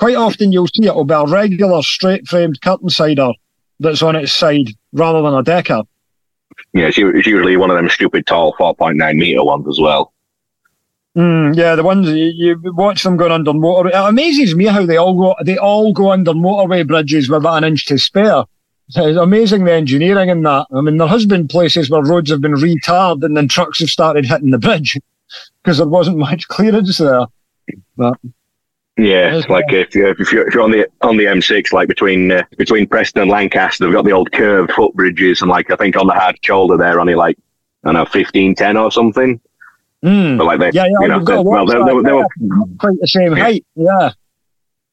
Quite 0.00 0.16
often, 0.16 0.50
you'll 0.50 0.66
see 0.66 0.86
it 0.86 0.94
will 0.94 1.04
be 1.04 1.12
a 1.12 1.26
regular 1.26 1.82
straight 1.82 2.26
framed 2.26 2.62
curtain 2.62 2.88
sider 2.88 3.32
that's 3.80 4.00
on 4.00 4.16
its 4.16 4.32
side 4.32 4.68
rather 4.94 5.20
than 5.20 5.34
a 5.34 5.42
decker. 5.42 5.82
Yeah, 6.72 6.86
it's 6.86 6.96
usually 6.96 7.58
one 7.58 7.70
of 7.70 7.76
them 7.76 7.90
stupid 7.90 8.26
tall 8.26 8.54
4.9 8.54 9.16
meter 9.16 9.44
ones 9.44 9.68
as 9.68 9.78
well. 9.78 10.14
Mm, 11.14 11.54
yeah, 11.54 11.74
the 11.74 11.82
ones 11.82 12.08
you, 12.08 12.32
you, 12.34 12.72
watch 12.72 13.02
them 13.02 13.18
going 13.18 13.30
under 13.30 13.52
motor. 13.52 13.90
It 13.90 13.94
amazes 13.94 14.54
me 14.54 14.64
how 14.64 14.86
they 14.86 14.96
all 14.96 15.14
go. 15.18 15.34
They 15.44 15.58
all 15.58 15.92
go 15.92 16.12
under 16.12 16.32
motorway 16.32 16.86
bridges 16.86 17.28
with 17.28 17.44
an 17.44 17.64
inch 17.64 17.84
to 17.86 17.98
spare. 17.98 18.44
It's 18.88 19.18
amazing 19.18 19.64
the 19.64 19.72
engineering 19.72 20.30
in 20.30 20.42
that. 20.44 20.66
I 20.72 20.80
mean, 20.80 20.96
there 20.96 21.08
has 21.08 21.26
been 21.26 21.46
places 21.46 21.90
where 21.90 22.02
roads 22.02 22.30
have 22.30 22.40
been 22.40 22.54
retarred 22.54 23.22
and 23.22 23.36
then 23.36 23.48
trucks 23.48 23.80
have 23.80 23.90
started 23.90 24.24
hitting 24.24 24.50
the 24.50 24.58
bridge 24.58 24.98
because 25.62 25.76
there 25.76 25.86
wasn't 25.86 26.16
much 26.16 26.48
clearance 26.48 26.96
there. 26.96 27.26
But 27.98 28.16
yeah, 29.00 29.36
it's 29.36 29.48
like 29.48 29.64
if 29.72 29.94
you're, 29.94 30.08
if 30.08 30.30
you're 30.30 30.46
if 30.46 30.54
you're 30.54 30.62
on 30.62 30.70
the 30.70 30.86
on 31.00 31.16
the 31.16 31.24
M6, 31.24 31.72
like 31.72 31.88
between 31.88 32.30
uh, 32.30 32.42
between 32.58 32.86
Preston 32.86 33.22
and 33.22 33.30
Lancaster, 33.30 33.84
they've 33.84 33.94
got 33.94 34.04
the 34.04 34.12
old 34.12 34.30
curved 34.32 34.70
footbridges, 34.70 35.40
and 35.40 35.50
like 35.50 35.70
I 35.70 35.76
think 35.76 35.96
on 35.96 36.06
the 36.06 36.12
hard 36.12 36.38
shoulder 36.44 36.76
they're 36.76 37.00
only 37.00 37.14
like 37.14 37.38
I 37.82 37.88
don't 37.88 37.94
know 37.94 38.04
fifteen 38.04 38.54
ten 38.54 38.76
or 38.76 38.92
something. 38.92 39.40
Mm. 40.04 40.36
But 40.36 40.44
like 40.44 40.60
they, 40.60 40.70
yeah, 40.72 40.84
yeah, 40.84 41.00
you 41.00 41.08
know, 41.08 41.24
they, 41.24 41.38
well, 41.38 41.66
they, 41.66 41.74
they, 41.74 42.02
they, 42.02 42.12
were 42.12 42.26
quite 42.78 43.00
the 43.00 43.06
same 43.06 43.36
yeah. 43.36 43.42
height. 43.42 43.66
Yeah. 43.74 44.12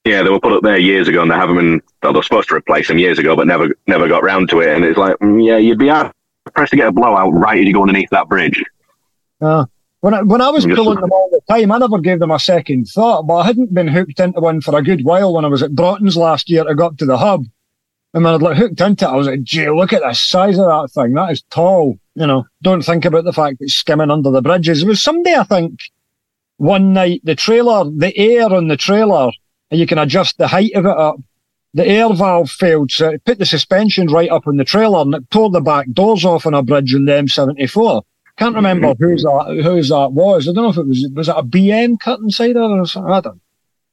Yeah, 0.05 0.23
they 0.23 0.29
were 0.29 0.39
put 0.39 0.53
up 0.53 0.63
there 0.63 0.77
years 0.77 1.09
ago, 1.09 1.21
and 1.21 1.29
they 1.29 1.35
haven't 1.35 1.57
been. 1.57 1.81
Well, 2.01 2.13
they 2.13 2.19
were 2.19 2.23
supposed 2.23 2.47
to 2.49 2.55
replace 2.55 2.87
them 2.87 2.99
years 2.99 3.19
ago, 3.19 3.35
but 3.35 3.45
never 3.45 3.75
never 3.87 4.07
got 4.07 4.23
round 4.23 4.49
to 4.51 4.61
it. 4.61 4.73
And 4.73 4.85
it's 4.85 4.97
like, 4.97 5.17
mm, 5.17 5.45
yeah, 5.45 5.57
you'd 5.57 5.79
be 5.79 5.91
pressed 6.53 6.71
to 6.71 6.77
get 6.77 6.87
a 6.87 6.91
blowout 6.93 7.31
right 7.33 7.59
as 7.59 7.65
you 7.65 7.73
go 7.73 7.81
underneath 7.81 8.09
that 8.11 8.29
bridge. 8.29 8.63
Uh, 9.41 9.65
when 10.07 10.13
I, 10.13 10.21
when 10.21 10.39
I 10.39 10.49
was 10.51 10.65
pulling 10.65 11.01
them 11.01 11.11
all 11.11 11.29
the 11.29 11.41
time, 11.53 11.69
I 11.69 11.79
never 11.79 11.99
gave 11.99 12.19
them 12.19 12.31
a 12.31 12.39
second 12.39 12.85
thought, 12.85 13.23
but 13.23 13.39
I 13.39 13.45
hadn't 13.45 13.73
been 13.73 13.89
hooked 13.89 14.21
into 14.21 14.39
one 14.39 14.61
for 14.61 14.77
a 14.77 14.81
good 14.81 15.03
while 15.03 15.33
when 15.33 15.43
I 15.43 15.49
was 15.49 15.61
at 15.61 15.75
Broughton's 15.75 16.15
last 16.15 16.49
year. 16.49 16.63
I 16.65 16.75
got 16.75 16.97
to 16.99 17.05
the 17.05 17.17
hub, 17.17 17.43
and 18.13 18.23
when 18.23 18.33
I'd 18.33 18.41
like 18.41 18.55
hooked 18.55 18.79
into 18.79 19.03
it, 19.03 19.09
I 19.09 19.15
was 19.17 19.27
like, 19.27 19.43
gee, 19.43 19.69
look 19.69 19.91
at 19.91 20.03
the 20.03 20.13
size 20.13 20.57
of 20.57 20.67
that 20.67 20.91
thing. 20.93 21.13
That 21.13 21.33
is 21.33 21.41
tall. 21.49 21.99
You 22.15 22.25
know, 22.25 22.45
don't 22.61 22.83
think 22.83 23.03
about 23.03 23.25
the 23.25 23.33
fact 23.33 23.57
it's 23.59 23.73
skimming 23.73 24.09
under 24.09 24.31
the 24.31 24.41
bridges. 24.41 24.81
It 24.81 24.87
was 24.87 25.03
someday, 25.03 25.35
I 25.35 25.43
think, 25.43 25.77
one 26.55 26.93
night, 26.93 27.19
the 27.25 27.35
trailer, 27.35 27.83
the 27.83 28.17
air 28.17 28.45
on 28.45 28.69
the 28.69 28.77
trailer, 28.77 29.31
and 29.71 29.77
you 29.77 29.87
can 29.87 29.97
adjust 29.97 30.37
the 30.37 30.47
height 30.47 30.71
of 30.73 30.85
it 30.85 30.97
up. 30.97 31.17
The 31.73 31.85
air 31.85 32.13
valve 32.13 32.49
failed, 32.49 32.91
so 32.91 33.09
it 33.09 33.25
put 33.25 33.39
the 33.39 33.45
suspension 33.45 34.07
right 34.07 34.29
up 34.29 34.47
on 34.47 34.55
the 34.55 34.63
trailer 34.63 35.01
and 35.01 35.13
it 35.15 35.29
tore 35.31 35.49
the 35.49 35.59
back 35.59 35.91
doors 35.91 36.23
off 36.23 36.45
on 36.45 36.53
a 36.53 36.63
bridge 36.63 36.93
in 36.93 37.03
the 37.03 37.11
M74. 37.11 38.03
Can't 38.37 38.55
remember 38.55 38.93
mm-hmm. 38.93 39.03
whose 39.03 39.23
that 39.23 39.61
whose 39.63 39.89
that 39.89 40.11
was. 40.11 40.47
I 40.47 40.53
don't 40.53 40.63
know 40.63 40.69
if 40.69 40.77
it 40.77 40.87
was 40.87 41.07
was 41.13 41.29
it 41.29 41.35
a 41.35 41.43
BM 41.43 41.99
curtain 41.99 42.29
sider 42.29 42.61
or 42.61 42.85
something. 42.85 43.11
I 43.11 43.21
don't 43.21 43.41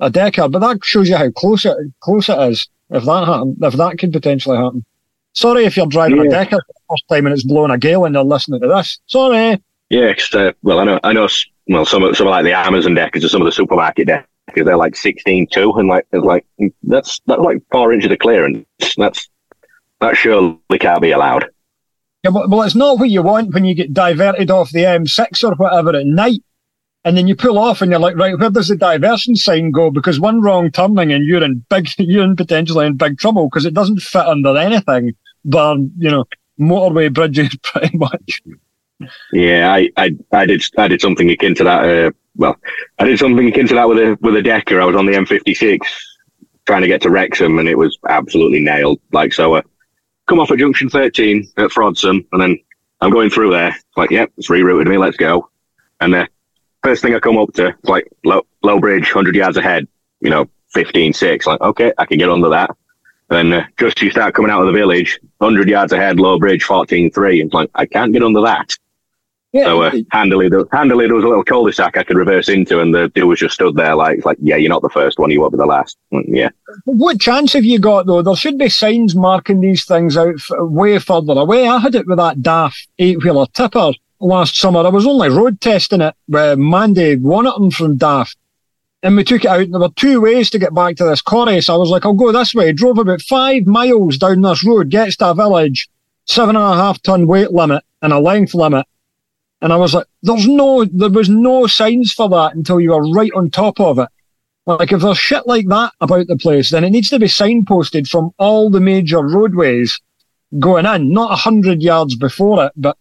a 0.00 0.10
Deckard, 0.10 0.52
but 0.52 0.58
that 0.60 0.84
shows 0.84 1.08
you 1.08 1.16
how 1.16 1.30
close 1.30 1.64
it 1.64 1.76
close 2.00 2.28
it 2.28 2.38
is. 2.50 2.68
If 2.90 3.04
that 3.04 3.26
happened, 3.26 3.56
if 3.62 3.74
that 3.74 3.98
could 3.98 4.12
potentially 4.12 4.56
happen. 4.56 4.84
Sorry 5.32 5.64
if 5.64 5.76
you're 5.76 5.86
driving 5.86 6.18
yeah. 6.18 6.24
a 6.24 6.44
Deckard 6.44 6.60
for 6.66 6.74
the 6.74 6.80
first 6.90 7.04
time 7.08 7.26
and 7.26 7.32
it's 7.32 7.44
blowing 7.44 7.70
a 7.70 7.78
gale 7.78 8.04
and 8.04 8.14
you're 8.14 8.24
listening 8.24 8.60
to 8.60 8.68
this. 8.68 9.00
Sorry. 9.06 9.60
Yeah, 9.90 10.14
uh, 10.32 10.52
well, 10.62 10.78
I 10.78 10.84
know, 10.84 11.00
I 11.02 11.12
know. 11.12 11.28
Well, 11.68 11.86
some 11.86 12.02
of 12.02 12.16
some 12.16 12.26
of 12.26 12.32
like 12.32 12.44
the 12.44 12.52
Amazon 12.52 12.94
Deckers 12.94 13.24
or 13.24 13.28
some 13.28 13.40
of 13.40 13.46
the 13.46 13.52
supermarket 13.52 14.06
Deckers, 14.06 14.26
they're 14.54 14.76
like 14.76 14.96
sixteen 14.96 15.46
two, 15.50 15.72
and 15.72 15.88
like 15.88 16.06
it's 16.12 16.24
like 16.24 16.46
that's 16.82 17.20
that's 17.26 17.40
like 17.40 17.62
four 17.70 17.92
inches 17.92 18.10
of 18.10 18.18
clearance. 18.18 18.66
That's 18.96 19.28
that 20.00 20.16
surely 20.16 20.58
can't 20.78 21.00
be 21.00 21.12
allowed. 21.12 21.46
Yeah, 22.24 22.30
well, 22.30 22.62
it's 22.62 22.74
not 22.74 22.98
what 22.98 23.10
you 23.10 23.22
want 23.22 23.52
when 23.52 23.66
you 23.66 23.74
get 23.74 23.92
diverted 23.92 24.50
off 24.50 24.70
the 24.70 24.80
M6 24.80 25.44
or 25.44 25.54
whatever 25.56 25.94
at 25.94 26.06
night. 26.06 26.42
And 27.06 27.18
then 27.18 27.28
you 27.28 27.36
pull 27.36 27.58
off 27.58 27.82
and 27.82 27.90
you're 27.90 28.00
like, 28.00 28.16
right, 28.16 28.38
where 28.38 28.48
does 28.48 28.68
the 28.68 28.76
diversion 28.76 29.36
sign 29.36 29.70
go? 29.70 29.90
Because 29.90 30.18
one 30.18 30.40
wrong 30.40 30.70
turning 30.70 31.12
and 31.12 31.26
you're 31.26 31.44
in 31.44 31.62
big, 31.68 31.86
you're 31.98 32.24
in 32.24 32.34
potentially 32.34 32.86
in 32.86 32.96
big 32.96 33.18
trouble 33.18 33.48
because 33.48 33.66
it 33.66 33.74
doesn't 33.74 34.00
fit 34.00 34.24
under 34.24 34.56
anything 34.56 35.12
but, 35.44 35.76
you 35.98 36.10
know, 36.10 36.24
motorway 36.58 37.12
bridges 37.12 37.54
pretty 37.62 37.96
much. 37.96 38.42
Yeah, 39.32 39.72
I, 39.72 39.90
I, 39.96 40.16
I 40.32 40.46
did, 40.46 40.64
I 40.78 40.88
did 40.88 41.00
something 41.02 41.30
akin 41.30 41.54
to 41.56 41.64
that. 41.64 41.84
Uh, 41.84 42.10
well, 42.36 42.56
I 42.98 43.04
did 43.04 43.18
something 43.18 43.48
akin 43.48 43.68
to 43.68 43.74
that 43.74 43.88
with 43.88 43.98
a, 43.98 44.18
with 44.22 44.36
a 44.36 44.42
decker. 44.42 44.80
I 44.80 44.86
was 44.86 44.96
on 44.96 45.06
the 45.06 45.12
M56 45.12 45.80
trying 46.66 46.80
to 46.80 46.88
get 46.88 47.02
to 47.02 47.10
Wrexham 47.10 47.58
and 47.58 47.68
it 47.68 47.76
was 47.76 47.98
absolutely 48.08 48.60
nailed. 48.60 48.98
Like, 49.12 49.34
so, 49.34 49.56
uh, 49.56 49.62
come 50.26 50.40
off 50.40 50.50
at 50.50 50.58
junction 50.58 50.88
13 50.88 51.48
at 51.56 51.70
Frodsham, 51.70 52.26
and 52.32 52.40
then 52.40 52.58
I'm 53.00 53.10
going 53.10 53.30
through 53.30 53.50
there. 53.50 53.68
It's 53.68 53.96
like, 53.96 54.10
yep, 54.10 54.32
it's 54.36 54.48
rerouted 54.48 54.88
me, 54.88 54.98
let's 54.98 55.16
go. 55.16 55.50
And 56.00 56.14
the 56.14 56.28
first 56.82 57.02
thing 57.02 57.14
I 57.14 57.20
come 57.20 57.38
up 57.38 57.52
to, 57.54 57.68
it's 57.68 57.88
like 57.88 58.08
low, 58.24 58.42
low 58.62 58.80
bridge, 58.80 59.14
100 59.14 59.34
yards 59.34 59.56
ahead, 59.56 59.86
you 60.20 60.30
know, 60.30 60.48
15, 60.72 61.12
6. 61.12 61.46
Like, 61.46 61.60
okay, 61.60 61.92
I 61.98 62.06
can 62.06 62.18
get 62.18 62.30
under 62.30 62.48
that. 62.50 62.70
Then 63.28 63.52
uh, 63.52 63.66
just 63.78 64.00
you 64.02 64.10
start 64.10 64.34
coming 64.34 64.50
out 64.50 64.60
of 64.60 64.66
the 64.66 64.78
village, 64.78 65.18
100 65.38 65.68
yards 65.68 65.92
ahead, 65.92 66.20
low 66.20 66.38
bridge, 66.38 66.64
14, 66.64 67.10
3. 67.10 67.40
And 67.40 67.52
like, 67.52 67.70
I 67.74 67.86
can't 67.86 68.12
get 68.12 68.22
under 68.22 68.42
that. 68.42 68.74
Yeah. 69.54 69.66
So 69.66 69.82
uh, 69.82 69.92
handily, 70.10 70.48
there, 70.48 70.64
handily, 70.72 71.06
there 71.06 71.14
was 71.14 71.22
a 71.22 71.28
little 71.28 71.44
cul-de-sac 71.44 71.96
I 71.96 72.02
could 72.02 72.16
reverse 72.16 72.48
into, 72.48 72.80
and 72.80 72.92
the 72.92 73.08
dude 73.10 73.26
was 73.26 73.38
just 73.38 73.54
stood 73.54 73.76
there 73.76 73.94
like, 73.94 74.24
like, 74.24 74.36
yeah, 74.40 74.56
you're 74.56 74.68
not 74.68 74.82
the 74.82 74.88
first 74.88 75.16
one, 75.16 75.30
you 75.30 75.40
won't 75.40 75.52
be 75.52 75.58
the 75.58 75.64
last. 75.64 75.96
Mm, 76.12 76.24
yeah. 76.26 76.48
What 76.86 77.20
chance 77.20 77.52
have 77.52 77.64
you 77.64 77.78
got 77.78 78.06
though? 78.06 78.20
There 78.20 78.34
should 78.34 78.58
be 78.58 78.68
signs 78.68 79.14
marking 79.14 79.60
these 79.60 79.84
things 79.84 80.16
out 80.16 80.34
f- 80.34 80.50
way 80.58 80.98
further 80.98 81.34
away. 81.34 81.68
I 81.68 81.78
had 81.78 81.94
it 81.94 82.08
with 82.08 82.18
that 82.18 82.38
DAF 82.38 82.74
eight-wheeler 82.98 83.46
tipper 83.52 83.92
last 84.18 84.56
summer. 84.56 84.80
I 84.80 84.88
was 84.88 85.06
only 85.06 85.28
road 85.28 85.60
testing 85.60 86.00
it 86.00 86.16
with 86.26 86.58
Mandy 86.58 87.16
Wannerton 87.16 87.72
from 87.72 87.96
DAF. 87.96 88.34
And 89.04 89.14
we 89.14 89.22
took 89.22 89.44
it 89.44 89.50
out, 89.50 89.60
and 89.60 89.72
there 89.72 89.80
were 89.80 89.90
two 89.90 90.20
ways 90.20 90.50
to 90.50 90.58
get 90.58 90.74
back 90.74 90.96
to 90.96 91.04
this 91.04 91.22
quarry. 91.22 91.60
So 91.60 91.76
I 91.76 91.78
was 91.78 91.90
like, 91.90 92.04
I'll 92.04 92.14
go 92.14 92.32
this 92.32 92.54
way. 92.54 92.72
Drove 92.72 92.98
about 92.98 93.22
five 93.22 93.66
miles 93.66 94.18
down 94.18 94.42
this 94.42 94.64
road, 94.64 94.90
gets 94.90 95.14
to 95.18 95.30
a 95.30 95.34
village, 95.34 95.88
seven 96.24 96.56
and 96.56 96.64
a 96.64 96.74
half 96.74 97.00
ton 97.02 97.28
weight 97.28 97.52
limit 97.52 97.84
and 98.02 98.12
a 98.12 98.18
length 98.18 98.52
limit 98.54 98.84
and 99.64 99.72
I 99.72 99.76
was 99.76 99.94
like, 99.94 100.06
there's 100.22 100.46
no, 100.46 100.84
there 100.84 101.08
was 101.08 101.30
no 101.30 101.66
signs 101.66 102.12
for 102.12 102.28
that 102.28 102.54
until 102.54 102.80
you 102.80 102.90
were 102.90 103.10
right 103.12 103.32
on 103.34 103.48
top 103.48 103.80
of 103.80 103.98
it. 103.98 104.08
Like 104.66 104.92
if 104.92 105.00
there's 105.00 105.16
shit 105.16 105.46
like 105.46 105.66
that 105.68 105.92
about 106.02 106.26
the 106.26 106.36
place, 106.36 106.70
then 106.70 106.84
it 106.84 106.90
needs 106.90 107.08
to 107.08 107.18
be 107.18 107.26
signposted 107.26 108.06
from 108.06 108.30
all 108.38 108.68
the 108.68 108.80
major 108.80 109.26
roadways 109.26 109.98
going 110.58 110.84
in, 110.84 111.14
not 111.14 111.32
a 111.32 111.36
hundred 111.36 111.82
yards 111.82 112.14
before 112.14 112.66
it, 112.66 112.72
but 112.76 112.98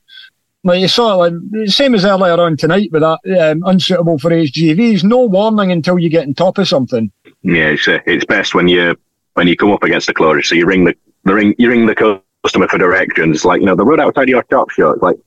like 0.64 0.80
you 0.80 0.88
saw, 0.88 1.16
like 1.16 1.34
the 1.52 1.70
same 1.70 1.96
as 1.96 2.06
earlier 2.06 2.40
on 2.40 2.56
tonight 2.56 2.90
with 2.94 3.02
that 3.02 3.20
um, 3.42 3.62
unsuitable 3.66 4.18
for 4.18 4.32
HGVs. 4.32 5.04
No 5.04 5.26
warning 5.26 5.74
until 5.74 6.00
you 6.00 6.08
get 6.08 6.26
on 6.26 6.34
top 6.34 6.58
of 6.60 6.70
something. 6.70 7.12
Yeah, 7.42 7.72
it's, 7.72 7.90
uh, 7.90 8.00
it's 8.06 8.24
best 8.24 8.56
when 8.56 8.70
you 8.70 8.96
when 9.34 9.50
you 9.50 9.58
come 9.58 9.72
up 9.72 9.84
against 9.84 10.08
the 10.08 10.14
closure. 10.14 10.42
So 10.42 10.56
you 10.56 10.66
ring 10.66 10.86
the, 10.86 10.96
the 11.26 11.34
ring 11.34 11.56
you 11.58 11.70
ring 11.70 11.86
the 11.86 12.24
customer 12.44 12.70
for 12.70 12.78
directions. 12.78 13.44
Like 13.44 13.60
you 13.60 13.66
know 13.66 13.76
the 13.76 13.84
road 13.84 14.00
outside 14.00 14.30
your 14.30 14.46
shop 14.50 14.70
shut. 14.70 15.04
Like 15.04 15.18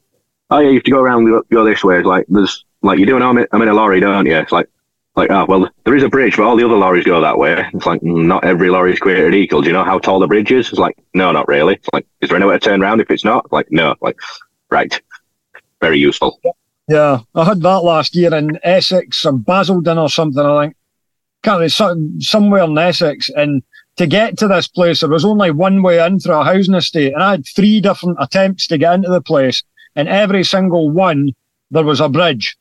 oh 0.50 0.58
yeah, 0.58 0.68
you 0.68 0.74
have 0.74 0.84
to 0.84 0.90
go 0.90 1.00
around, 1.00 1.26
go 1.50 1.64
this 1.64 1.84
way. 1.84 1.98
It's 1.98 2.06
like 2.06 2.26
there's 2.28 2.64
like 2.82 2.98
you're 2.98 3.06
doing. 3.06 3.22
I'm 3.22 3.38
in, 3.38 3.46
I'm 3.52 3.62
in 3.62 3.68
a 3.68 3.74
lorry, 3.74 4.00
don't 4.00 4.26
you? 4.26 4.36
It's 4.36 4.52
like 4.52 4.68
like 5.14 5.30
oh 5.30 5.46
well, 5.48 5.68
there 5.84 5.96
is 5.96 6.02
a 6.02 6.08
bridge, 6.08 6.36
but 6.36 6.44
all 6.44 6.56
the 6.56 6.64
other 6.64 6.76
lorries 6.76 7.04
go 7.04 7.20
that 7.20 7.38
way. 7.38 7.66
It's 7.72 7.86
like 7.86 8.00
mm, 8.02 8.26
not 8.26 8.44
every 8.44 8.70
lorry 8.70 8.92
is 8.92 8.98
created 8.98 9.34
equal. 9.34 9.62
Do 9.62 9.68
you 9.68 9.72
know 9.72 9.84
how 9.84 9.98
tall 9.98 10.20
the 10.20 10.26
bridge 10.26 10.50
is? 10.50 10.68
It's 10.68 10.78
like 10.78 10.96
no, 11.14 11.32
not 11.32 11.48
really. 11.48 11.74
It's 11.74 11.88
like 11.92 12.06
is 12.20 12.28
there 12.28 12.36
anywhere 12.36 12.58
to 12.58 12.64
turn 12.64 12.82
around 12.82 13.00
if 13.00 13.10
it's 13.10 13.24
not? 13.24 13.50
Like 13.52 13.70
no, 13.70 13.94
like 14.00 14.18
right, 14.70 15.00
very 15.80 15.98
useful. 15.98 16.40
Yeah, 16.88 17.20
I 17.34 17.44
had 17.44 17.62
that 17.62 17.82
last 17.82 18.14
year 18.14 18.32
in 18.34 18.60
Essex 18.62 19.24
or 19.26 19.32
Basildon 19.32 19.98
or 19.98 20.08
something. 20.08 20.44
I 20.44 20.64
think 20.64 20.76
can't 21.42 21.60
be 21.60 22.22
somewhere 22.24 22.64
in 22.64 22.78
Essex 22.78 23.28
and 23.30 23.62
to 23.96 24.06
get 24.06 24.36
to 24.38 24.48
this 24.48 24.68
place, 24.68 25.00
there 25.00 25.08
was 25.08 25.24
only 25.24 25.50
one 25.50 25.82
way 25.82 26.04
in 26.04 26.20
through 26.20 26.34
a 26.34 26.44
housing 26.44 26.74
estate, 26.74 27.14
and 27.14 27.22
I 27.22 27.30
had 27.32 27.46
three 27.46 27.80
different 27.80 28.18
attempts 28.20 28.66
to 28.66 28.78
get 28.78 28.94
into 28.94 29.08
the 29.08 29.22
place 29.22 29.62
and 29.96 30.08
every 30.08 30.44
single 30.44 30.90
one 30.90 31.32
there 31.70 31.84
was 31.84 32.00
a 32.00 32.08
bridge. 32.08 32.56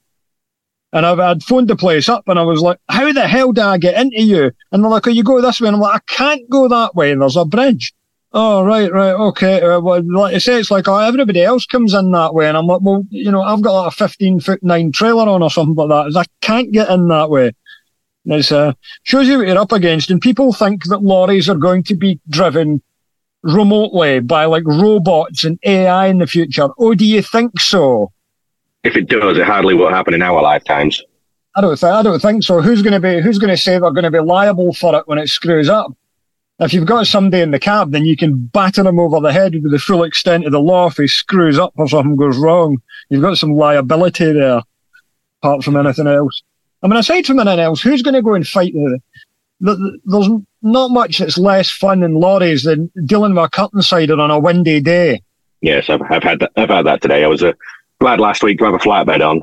And 0.94 1.06
I've, 1.06 1.20
I'd 1.20 1.44
phoned 1.44 1.68
the 1.68 1.76
place 1.76 2.08
up 2.08 2.28
and 2.28 2.40
I 2.40 2.44
was 2.44 2.62
like, 2.62 2.80
how 2.88 3.12
the 3.12 3.28
hell 3.28 3.52
do 3.52 3.62
I 3.62 3.78
get 3.78 4.00
into 4.00 4.22
you? 4.22 4.52
And 4.72 4.84
they're 4.84 4.90
like, 4.90 5.06
oh, 5.08 5.12
you 5.12 5.24
go 5.24 5.42
this 5.42 5.60
way. 5.60 5.68
And 5.68 5.76
I'm 5.76 5.82
like, 5.82 6.02
I 6.02 6.14
can't 6.14 6.50
go 6.50 6.68
that 6.70 6.96
way. 6.96 7.12
And 7.12 7.22
There's 7.22 7.36
a 7.36 7.46
bridge. 7.46 7.94
Oh, 8.32 8.64
right, 8.66 8.92
right, 8.92 9.14
okay. 9.14 9.62
Uh, 9.62 9.80
well, 9.80 10.02
like 10.14 10.36
I 10.36 10.40
say, 10.40 10.60
it's 10.60 10.72
like, 10.72 10.88
oh, 10.88 10.98
everybody 10.98 11.42
else 11.42 11.66
comes 11.66 11.94
in 11.94 12.12
that 12.12 12.34
way. 12.34 12.48
And 12.48 12.58
I'm 12.58 12.68
like, 12.68 12.82
well, 12.82 13.04
you 13.10 13.32
know, 13.32 13.42
I've 13.42 13.62
got 13.62 13.82
like 13.82 13.94
a 13.94 13.96
15 13.96 14.40
foot 14.42 14.64
nine 14.64 14.92
trailer 14.92 15.28
on 15.28 15.42
or 15.42 15.50
something 15.50 15.76
like 15.76 16.14
that. 16.14 16.20
I 16.20 16.26
can't 16.46 16.72
get 16.72 16.90
in 16.90 17.08
that 17.10 17.30
way. 17.30 17.54
It 18.26 18.52
uh, 18.52 18.74
shows 19.04 19.28
you 19.28 19.38
what 19.38 19.48
you're 19.48 19.58
up 19.58 19.72
against. 19.72 20.10
And 20.10 20.20
people 20.20 20.52
think 20.52 20.86
that 20.86 21.04
lorries 21.04 21.48
are 21.48 21.56
going 21.56 21.84
to 21.84 21.96
be 21.96 22.20
driven 22.30 22.82
remotely 23.46 24.20
by 24.20 24.46
like 24.46 24.66
robots 24.66 25.46
and 25.46 25.60
AI 25.64 26.08
in 26.08 26.18
the 26.18 26.28
future. 26.28 26.68
Or 26.78 26.96
do 26.96 27.06
you 27.06 27.22
think 27.22 27.60
so? 27.60 28.12
If 28.84 28.96
it 28.96 29.08
does, 29.08 29.38
it 29.38 29.46
hardly 29.46 29.74
will 29.74 29.90
happen 29.90 30.14
in 30.14 30.22
our 30.22 30.42
lifetimes. 30.42 31.02
I 31.56 31.62
don't 31.62 31.80
think 31.80 31.94
I 31.94 32.04
don't 32.04 32.22
think 32.22 32.44
so. 32.44 32.62
Who's 32.62 32.82
going 32.82 32.94
to 32.94 33.00
be 33.00 33.22
Who's 33.22 33.40
going 33.40 33.52
to 33.52 33.58
say 33.58 33.80
they're 33.80 33.92
going 33.92 34.04
to 34.04 34.12
be 34.12 34.20
liable 34.20 34.74
for 34.74 34.96
it 34.96 35.08
when 35.08 35.18
it 35.18 35.30
screws 35.30 35.70
up? 35.70 35.96
If 36.60 36.74
you've 36.74 36.86
got 36.86 37.08
somebody 37.08 37.44
in 37.44 37.52
the 37.52 37.60
cab, 37.60 37.92
then 37.92 38.06
you 38.06 38.16
can 38.16 38.46
batter 38.48 38.84
them 38.84 39.00
over 39.00 39.20
the 39.20 39.34
head 39.34 39.54
with 39.62 39.72
the 39.72 39.80
full 39.80 40.04
extent 40.04 40.46
of 40.46 40.52
the 40.52 40.60
law 40.60 40.88
if 40.88 40.98
he 40.98 41.08
screws 41.08 41.60
up 41.60 41.74
or 41.78 41.88
something 41.88 42.16
goes 42.16 42.38
wrong. 42.38 42.78
You've 43.10 43.22
got 43.22 43.38
some 43.38 43.54
liability 43.54 44.32
there, 44.32 44.62
apart 45.42 45.64
from 45.66 45.76
anything 45.76 46.08
else. 46.08 46.44
I 46.82 46.88
mean, 46.88 46.98
aside 46.98 47.26
from 47.26 47.40
anything 47.40 47.60
else, 47.60 47.82
who's 47.82 48.02
going 48.02 48.14
to 48.14 48.22
go 48.22 48.36
and 48.36 48.48
fight 48.48 48.74
the, 48.74 49.76
the, 49.76 50.00
there's 50.06 50.30
not 50.66 50.92
much 50.92 51.20
that's 51.20 51.38
less 51.38 51.70
fun 51.70 52.04
in 52.04 52.16
lorries 52.16 52.64
than 52.64 52.92
dealing 53.06 53.36
with 53.36 53.46
a 53.46 53.50
curtain 53.50 53.82
sider 53.82 54.20
on 54.20 54.32
a 54.32 54.40
windy 54.40 54.82
day. 54.82 55.22
Yes, 55.62 55.90
I've, 55.90 56.02
I've 56.10 56.24
had 56.24 56.40
that. 56.40 56.52
I've 56.58 56.70
had 56.70 56.86
that 56.86 57.02
today. 57.02 57.24
I 57.24 57.28
was 57.28 57.44
uh, 57.44 57.54
glad 58.00 58.20
last 58.20 58.44
week 58.44 58.58
to 58.60 58.66
have 58.66 58.74
a 58.74 58.80
flatbed 58.80 59.28
on. 59.28 59.42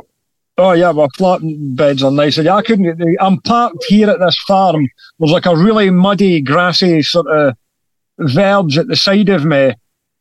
Oh 0.58 0.72
yeah, 0.72 0.90
well, 0.90 1.08
flat 1.16 1.40
beds 1.42 2.02
are 2.02 2.10
nice. 2.10 2.36
Yeah, 2.36 2.56
I 2.56 2.62
couldn't. 2.62 3.16
I'm 3.20 3.40
parked 3.40 3.84
here 3.88 4.10
at 4.10 4.18
this 4.18 4.38
farm. 4.46 4.88
There's 5.18 5.32
like 5.32 5.46
a 5.46 5.56
really 5.56 5.90
muddy, 5.90 6.40
grassy 6.42 7.02
sort 7.02 7.28
of 7.28 7.56
verge 8.18 8.76
at 8.76 8.88
the 8.88 8.96
side 8.96 9.28
of 9.28 9.44
me, 9.44 9.74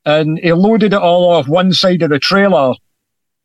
and 0.05 0.39
he 0.39 0.53
loaded 0.53 0.93
it 0.93 1.01
all 1.01 1.29
off 1.31 1.47
one 1.47 1.73
side 1.73 2.01
of 2.03 2.11
the 2.11 2.19
trailer. 2.19 2.75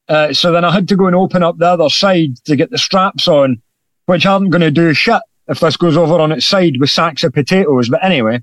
Uh, 0.09 0.33
so 0.33 0.53
then 0.53 0.65
I 0.65 0.71
had 0.71 0.87
to 0.89 0.97
go 0.97 1.07
and 1.07 1.17
open 1.17 1.43
up 1.43 1.59
the 1.59 1.67
other 1.67 1.89
side 1.89 2.37
to 2.45 2.55
get 2.55 2.71
the 2.71 2.79
straps 2.79 3.27
on, 3.27 3.61
which 4.05 4.25
aren't 4.25 4.51
going 4.51 4.61
to 4.61 4.71
do 4.71 4.95
shit 4.95 5.21
if 5.49 5.61
this 5.61 5.77
goes 5.77 5.97
over 5.97 6.15
on 6.15 6.33
its 6.33 6.47
side 6.47 6.77
with 6.79 6.91
sacks 6.91 7.25
of 7.25 7.33
potatoes. 7.33 7.89
But 7.89 8.05
anyway, 8.05 8.43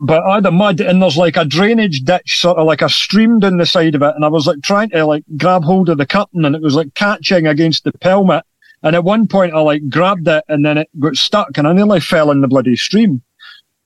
but 0.00 0.22
I 0.24 0.36
had 0.36 0.44
the 0.44 0.52
mud 0.52 0.80
and 0.80 1.02
there's 1.02 1.16
like 1.16 1.36
a 1.36 1.44
drainage 1.44 2.02
ditch, 2.02 2.40
sort 2.40 2.58
of 2.58 2.66
like 2.66 2.82
a 2.82 2.88
stream 2.88 3.40
down 3.40 3.56
the 3.56 3.66
side 3.66 3.94
of 3.94 4.02
it. 4.02 4.14
And 4.14 4.24
I 4.24 4.28
was 4.28 4.46
like 4.46 4.62
trying 4.62 4.90
to 4.90 5.04
like 5.04 5.24
grab 5.36 5.64
hold 5.64 5.88
of 5.88 5.98
the 5.98 6.06
curtain 6.06 6.44
and 6.44 6.54
it 6.54 6.62
was 6.62 6.74
like 6.74 6.94
catching 6.94 7.46
against 7.46 7.84
the 7.84 7.92
pelmet. 7.92 8.42
And 8.82 8.94
at 8.94 9.02
one 9.02 9.26
point 9.26 9.54
I 9.54 9.60
like 9.60 9.88
grabbed 9.88 10.28
it 10.28 10.44
and 10.48 10.64
then 10.64 10.78
it 10.78 10.88
got 11.00 11.16
stuck 11.16 11.58
and 11.58 11.66
I 11.66 11.72
nearly 11.72 12.00
fell 12.00 12.30
in 12.30 12.40
the 12.40 12.48
bloody 12.48 12.76
stream. 12.76 13.22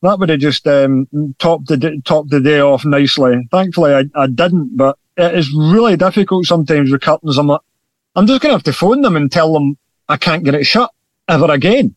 That 0.02 0.18
would 0.18 0.28
have 0.28 0.40
just 0.40 0.66
um, 0.66 1.06
topped 1.38 1.68
the 1.68 2.02
topped 2.04 2.30
the 2.30 2.40
day 2.40 2.60
off 2.60 2.84
nicely. 2.84 3.48
Thankfully 3.50 3.94
I, 3.94 4.04
I 4.14 4.26
didn't, 4.26 4.76
but 4.76 4.98
it 5.16 5.34
is 5.34 5.50
really 5.54 5.96
difficult 5.96 6.44
sometimes 6.44 6.90
with 6.90 7.00
curtains. 7.00 7.38
I'm 7.38 7.46
like, 7.46 7.60
I'm 8.16 8.26
just 8.26 8.42
gonna 8.42 8.54
have 8.54 8.64
to 8.64 8.72
phone 8.72 9.00
them 9.00 9.16
and 9.16 9.32
tell 9.32 9.54
them 9.54 9.78
I 10.08 10.18
can't 10.18 10.44
get 10.44 10.54
it 10.54 10.64
shut 10.64 10.90
ever 11.28 11.50
again. 11.50 11.96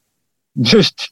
Just 0.61 1.09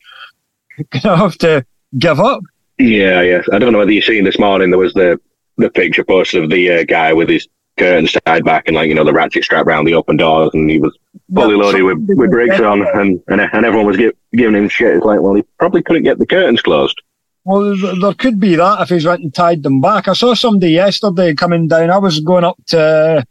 gonna 0.90 1.18
have 1.18 1.38
to 1.40 1.66
give 1.98 2.20
up. 2.20 2.42
Yeah, 2.78 3.22
yeah. 3.22 3.42
I 3.52 3.60
don't 3.60 3.72
know 3.72 3.80
whether 3.80 3.92
you've 3.92 4.06
seen 4.06 4.24
this 4.24 4.40
morning. 4.40 4.70
There 4.70 4.80
was 4.80 4.94
the 4.94 5.20
the 5.58 5.70
picture 5.70 6.04
posted 6.04 6.44
of 6.44 6.50
the 6.50 6.72
uh, 6.72 6.84
guy 6.84 7.14
with 7.14 7.30
his 7.30 7.48
curtains 7.78 8.16
tied 8.26 8.46
back 8.46 8.68
and 8.68 8.76
like 8.76 8.88
you 8.88 8.96
know 8.96 9.04
the 9.04 9.14
ratchet 9.14 9.44
strap 9.44 9.68
around 9.68 9.86
the 9.86 9.94
open 9.94 10.18
doors, 10.18 10.52
and 10.54 10.70
he 10.70 10.80
was 10.80 10.98
fully 11.34 11.56
loaded 11.56 11.84
with, 11.84 11.98
with 12.18 12.32
bricks 12.32 12.60
on, 12.60 12.86
and, 12.96 13.22
and 13.28 13.42
and 13.42 13.66
everyone 13.66 13.88
was 13.88 13.98
give, 13.98 14.14
giving 14.34 14.56
him 14.56 14.70
shit. 14.70 14.96
It's 14.96 15.06
like, 15.06 15.22
well, 15.22 15.36
he 15.36 15.44
probably 15.60 15.84
couldn't 15.84 16.04
get 16.04 16.20
the 16.20 16.26
curtains 16.26 16.62
closed. 16.62 17.02
Well, 17.46 17.76
there 18.00 18.14
could 18.14 18.40
be 18.40 18.56
that 18.56 18.82
if 18.82 18.90
he's 18.90 19.06
went 19.06 19.22
and 19.22 19.34
tied 19.34 19.64
them 19.64 19.82
back. 19.82 20.08
I 20.08 20.14
saw 20.14 20.34
somebody 20.34 20.72
yesterday 20.72 21.34
coming 21.34 21.68
down. 21.68 21.92
I 21.92 21.98
was 21.98 22.22
going 22.22 22.46
up 22.46 22.58
to 22.68 23.26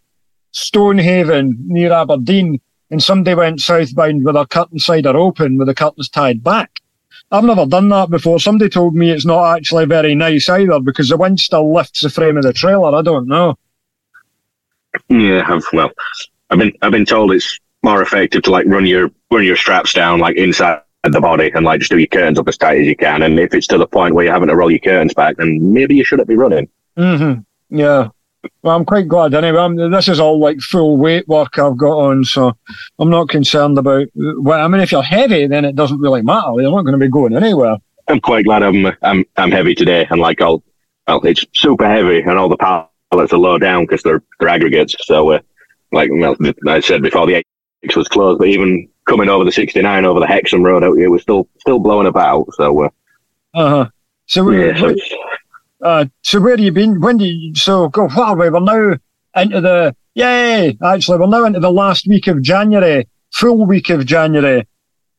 Stonehaven 0.51 1.57
near 1.67 1.93
Aberdeen, 1.93 2.61
and 2.93 3.03
somebody 3.03 3.35
went 3.35 3.61
southbound 3.61 4.23
with 4.23 4.35
their 4.35 4.45
curtain 4.45 4.79
sider 4.79 5.17
open 5.17 5.57
with 5.57 5.67
the 5.67 5.75
curtains 5.75 6.11
tied 6.11 6.45
back. 6.45 6.71
I've 7.33 7.43
never 7.43 7.65
done 7.65 7.89
that 7.89 8.11
before. 8.11 8.39
Somebody 8.39 8.69
told 8.69 8.95
me 8.95 9.11
it's 9.11 9.25
not 9.25 9.57
actually 9.57 9.87
very 9.87 10.15
nice 10.15 10.47
either 10.51 10.79
because 10.79 11.09
the 11.09 11.17
wind 11.17 11.41
still 11.41 11.73
lifts 11.73 12.03
the 12.03 12.11
frame 12.11 12.37
of 12.37 12.43
the 12.43 12.53
trailer. 12.53 12.95
I 12.95 13.01
don't 13.01 13.27
know. 13.27 13.57
Yeah, 15.09 15.43
I've, 15.49 15.65
well, 15.73 15.91
I've 16.51 16.59
been 16.59 16.73
I've 16.83 16.93
been 16.93 17.07
told 17.07 17.33
it's 17.33 17.59
more 17.83 18.03
effective 18.03 18.43
to 18.43 18.51
like 18.51 18.67
run 18.67 18.85
your 18.85 19.11
run 19.31 19.43
your 19.43 19.57
straps 19.57 19.95
down 19.95 20.21
like 20.21 20.37
inside 20.37 20.83
the 21.05 21.21
body 21.21 21.51
and 21.55 21.65
like 21.65 21.81
just 21.81 21.91
do 21.91 21.99
your 21.99 22.07
curtains 22.09 22.39
up 22.39 22.47
as 22.47 22.59
tight 22.59 22.83
as 22.83 22.87
you 22.87 22.95
can. 22.95 23.23
And 23.23 23.41
if 23.41 23.55
it's 23.55 23.67
to 23.69 23.79
the 23.79 23.87
point 23.87 24.15
where 24.15 24.27
you're 24.27 24.35
having 24.35 24.49
to 24.49 24.57
roll 24.57 24.71
your 24.71 24.81
curtains 24.81 25.15
back, 25.15 25.39
then 25.39 25.73
maybe 25.73 25.97
you 25.97 26.05
shouldn't 26.05 26.29
be 26.29 26.37
running. 26.37 26.69
Mm-hmm. 26.99 27.41
Yeah. 27.75 28.09
Well, 28.63 28.77
I'm 28.77 28.85
quite 28.85 29.09
glad 29.09 29.35
anyway. 29.35 29.59
I'm, 29.59 29.77
this 29.91 30.09
is 30.09 30.21
all 30.21 30.39
like 30.41 30.61
full 30.61 30.97
weight 30.97 31.27
work 31.29 31.59
I've 31.59 31.77
got 31.77 31.99
on, 31.99 32.25
so 32.25 32.57
I'm 32.99 33.11
not 33.11 33.29
concerned 33.29 33.79
about. 33.79 34.09
Well, 34.15 34.65
I 34.65 34.69
mean, 34.69 34.81
if 34.81 34.93
you're 34.93 35.03
heavy, 35.03 35.47
then 35.47 35.65
it 35.65 35.77
doesn't 35.77 36.01
really 36.01 36.23
matter. 36.23 36.53
You're 36.57 36.71
not 36.71 36.83
going 36.83 36.99
to 36.99 37.05
be 37.05 37.09
going 37.09 37.37
anywhere. 37.37 37.77
I'm 38.09 38.21
quite 38.21 38.45
glad 38.45 38.63
I'm 38.63 38.87
I'm 39.03 39.25
I'm 39.37 39.51
heavy 39.51 39.75
today, 39.75 40.07
and 40.11 40.21
like 40.21 40.41
all, 40.41 40.63
well, 41.07 41.21
it's 41.25 41.47
super 41.55 41.89
heavy, 41.89 42.21
and 42.21 42.39
all 42.39 42.49
the 42.49 42.57
pallets 42.57 43.33
are 43.33 43.39
low 43.39 43.59
down 43.59 43.85
because 43.85 44.03
they're, 44.03 44.23
they're 44.41 44.49
aggregates. 44.49 44.97
So, 45.01 45.31
uh, 45.31 45.41
like 45.93 46.11
I 46.67 46.81
said 46.81 47.03
before, 47.03 47.27
the 47.27 47.45
X 47.85 47.97
was 47.97 48.09
closed, 48.09 48.39
but 48.39 48.49
even 48.49 48.89
coming 49.09 49.29
over 49.29 49.45
the 49.45 49.53
69 49.53 50.05
over 50.05 50.21
the 50.21 50.27
Hexham 50.27 50.63
Road, 50.63 50.83
it 50.83 51.09
was 51.09 51.23
still 51.23 51.49
still 51.59 51.79
blowing 51.79 52.07
about. 52.07 52.47
So, 52.55 52.85
uh 52.85 52.91
huh. 53.55 53.89
So, 54.27 54.51
yeah, 54.51 54.77
so 54.79 54.95
uh, 55.83 56.07
so 56.23 56.41
where 56.41 56.53
have 56.53 56.61
you 56.61 56.73
been? 56.73 57.01
When 57.01 57.19
do 57.19 57.25
you, 57.25 57.55
so 57.55 57.89
go 57.89 58.09
far 58.09 58.35
away? 58.35 58.51
We're 58.51 58.61
now 58.61 58.97
into 59.37 59.61
the, 59.61 59.97
yay, 60.15 60.77
actually, 60.83 61.19
we're 61.19 61.27
now 61.27 61.45
into 61.45 61.61
the 61.61 61.73
last 61.73 62.07
week 62.07 62.27
of 62.29 62.43
January, 62.43 63.09
full 63.33 63.67
week 63.67 63.91
of 63.91 64.07
January. 64.07 64.67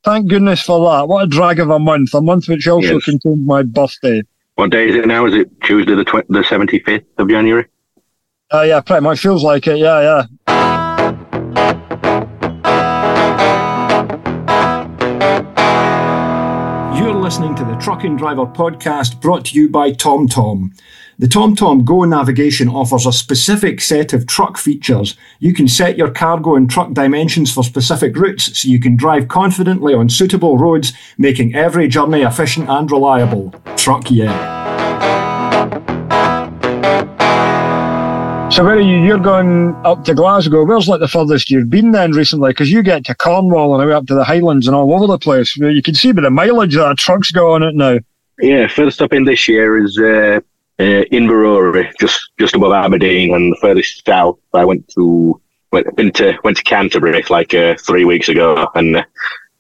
Thank 0.04 0.28
goodness 0.28 0.62
for 0.62 0.80
that. 0.92 1.08
What 1.08 1.24
a 1.24 1.28
drag 1.28 1.60
of 1.60 1.70
a 1.70 1.80
month. 1.80 2.14
A 2.14 2.22
month 2.22 2.48
which 2.48 2.68
also 2.68 2.96
yes. 2.96 3.06
contained 3.06 3.46
my 3.46 3.64
birthday. 3.64 4.24
What 4.56 4.72
day 4.72 4.90
is 4.90 4.96
it 4.96 5.08
now? 5.08 5.26
Is 5.26 5.34
it 5.34 5.50
Tuesday 5.62 5.96
the, 5.96 6.04
tw- 6.04 6.28
the 6.30 6.42
75th 6.42 7.06
of 7.18 7.30
January? 7.30 7.66
Uh, 8.54 8.62
yeah, 8.62 8.82
pretty 8.82 9.02
much 9.02 9.20
feels 9.20 9.44
like 9.44 9.66
it. 9.68 9.78
Yeah, 9.80 10.26
yeah. 10.48 10.73
Listening 17.14 17.56
to 17.56 17.64
the 17.64 17.76
Truck 17.76 18.04
and 18.04 18.18
Driver 18.18 18.46
podcast 18.46 19.22
brought 19.22 19.46
to 19.46 19.56
you 19.56 19.70
by 19.70 19.92
TomTom. 19.92 20.78
The 21.18 21.28
TomTom 21.28 21.86
Go 21.86 22.04
navigation 22.04 22.68
offers 22.68 23.06
a 23.06 23.14
specific 23.14 23.80
set 23.82 24.14
of 24.14 24.28
truck 24.28 24.58
features. 24.58 25.16
You 25.40 25.54
can 25.54 25.68
set 25.68 25.98
your 25.98 26.12
cargo 26.12 26.56
and 26.56 26.70
truck 26.70 26.92
dimensions 26.92 27.54
for 27.54 27.64
specific 27.64 28.18
routes 28.18 28.60
so 28.60 28.68
you 28.68 28.80
can 28.80 28.98
drive 28.98 29.30
confidently 29.30 29.94
on 29.94 30.10
suitable 30.10 30.58
roads, 30.58 30.92
making 31.18 31.56
every 31.56 31.88
journey 31.88 32.24
efficient 32.24 32.68
and 32.68 32.92
reliable. 32.92 33.54
Truck 33.78 34.12
yeah. 34.12 34.73
So 38.54 38.64
where 38.64 38.76
are 38.76 38.80
you? 38.80 38.98
You're 39.04 39.18
going 39.18 39.74
up 39.84 40.04
to 40.06 40.14
Glasgow. 40.14 40.64
Where's 40.64 40.88
like 40.88 41.00
the 41.00 41.08
furthest 41.08 41.50
you've 41.50 41.72
been 41.72 41.90
then 41.90 42.12
recently? 42.12 42.52
Because 42.52 42.72
you 42.72 42.84
get 42.84 43.04
to 43.06 43.16
Cornwall 43.16 43.74
and 43.74 43.84
away 43.84 43.96
up 43.96 44.06
to 44.06 44.14
the 44.14 44.24
Highlands 44.24 44.68
and 44.68 44.76
all 44.76 44.94
over 44.94 45.08
the 45.08 45.18
place. 45.18 45.58
You 45.58 45.82
can 45.82 45.96
see 45.96 46.12
by 46.12 46.22
the 46.22 46.30
mileage 46.30 46.76
that 46.76 46.92
a 46.92 46.94
truck's 46.94 47.36
on 47.36 47.64
it 47.64 47.74
now. 47.74 47.98
Yeah, 48.38 48.68
first 48.68 49.02
up 49.02 49.12
in 49.12 49.26
this 49.26 49.48
year 49.48 49.84
is 49.84 49.98
uh, 49.98 50.40
uh, 50.78 51.04
Inverurie, 51.12 51.92
just 52.00 52.30
just 52.38 52.54
above 52.54 52.74
Aberdeen, 52.74 53.34
and 53.34 53.54
the 53.54 53.58
furthest 53.60 54.06
south 54.06 54.38
I 54.54 54.66
went 54.66 54.88
to 54.90 55.42
went 55.72 55.96
been 55.96 56.12
to 56.12 56.38
went 56.44 56.58
to 56.58 56.64
Canterbury 56.64 57.24
like 57.32 57.56
uh, 57.56 57.74
three 57.80 58.06
weeks 58.06 58.30
ago, 58.30 58.68
and 58.76 58.98
uh, 58.98 59.04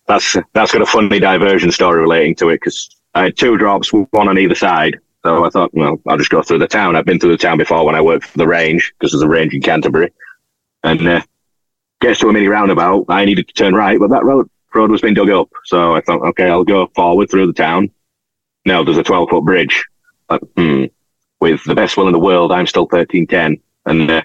that's 0.08 0.38
that's 0.54 0.72
got 0.72 0.84
a 0.84 0.86
funny 0.86 1.20
diversion 1.20 1.72
story 1.72 2.00
relating 2.00 2.36
to 2.36 2.50
it 2.50 2.58
because 2.58 2.96
I 3.16 3.24
had 3.24 3.38
two 3.38 3.58
drops, 3.58 3.92
one 3.92 4.30
on 4.30 4.38
either 4.38 4.54
side, 4.54 5.00
so 5.24 5.46
I 5.46 5.50
thought, 5.50 5.74
well, 5.74 6.02
I'll 6.08 6.18
just 6.18 6.30
go 6.30 6.42
through 6.42 6.60
the 6.60 6.68
town. 6.68 6.96
I've 6.96 7.06
been 7.06 7.20
through 7.20 7.32
the 7.32 7.38
town 7.38 7.58
before 7.58 7.86
when 7.86 7.96
I 7.96 8.02
worked 8.02 8.26
for 8.26 8.38
the 8.38 8.48
range 8.48 8.94
because 8.98 9.12
there's 9.12 9.24
a 9.24 9.28
range 9.28 9.54
in 9.54 9.62
Canterbury. 9.62 10.12
And 10.84 11.08
uh, 11.08 11.22
gets 12.02 12.20
to 12.20 12.28
a 12.28 12.34
mini 12.34 12.48
roundabout. 12.48 13.06
I 13.08 13.24
needed 13.24 13.48
to 13.48 13.54
turn 13.54 13.74
right, 13.74 13.98
but 13.98 14.10
that 14.10 14.26
road 14.26 14.50
road 14.74 14.92
was 14.92 15.02
being 15.02 15.14
dug 15.14 15.30
up. 15.30 15.50
So 15.66 15.96
I 15.96 16.02
thought, 16.02 16.22
okay, 16.30 16.50
I'll 16.50 16.66
go 16.66 16.88
forward 16.88 17.30
through 17.30 17.48
the 17.48 17.54
town. 17.54 17.90
No, 18.66 18.84
there's 18.84 18.98
a 18.98 19.04
12 19.04 19.30
foot 19.30 19.46
bridge. 19.46 19.86
Like, 20.30 20.42
hmm. 20.58 20.86
With 21.40 21.64
the 21.66 21.76
best 21.76 21.98
will 21.98 22.08
in 22.08 22.14
the 22.14 22.20
world, 22.20 22.52
I'm 22.52 22.68
still 22.68 22.84
1310. 22.84 23.62
And 23.86 24.10
uh, 24.10 24.22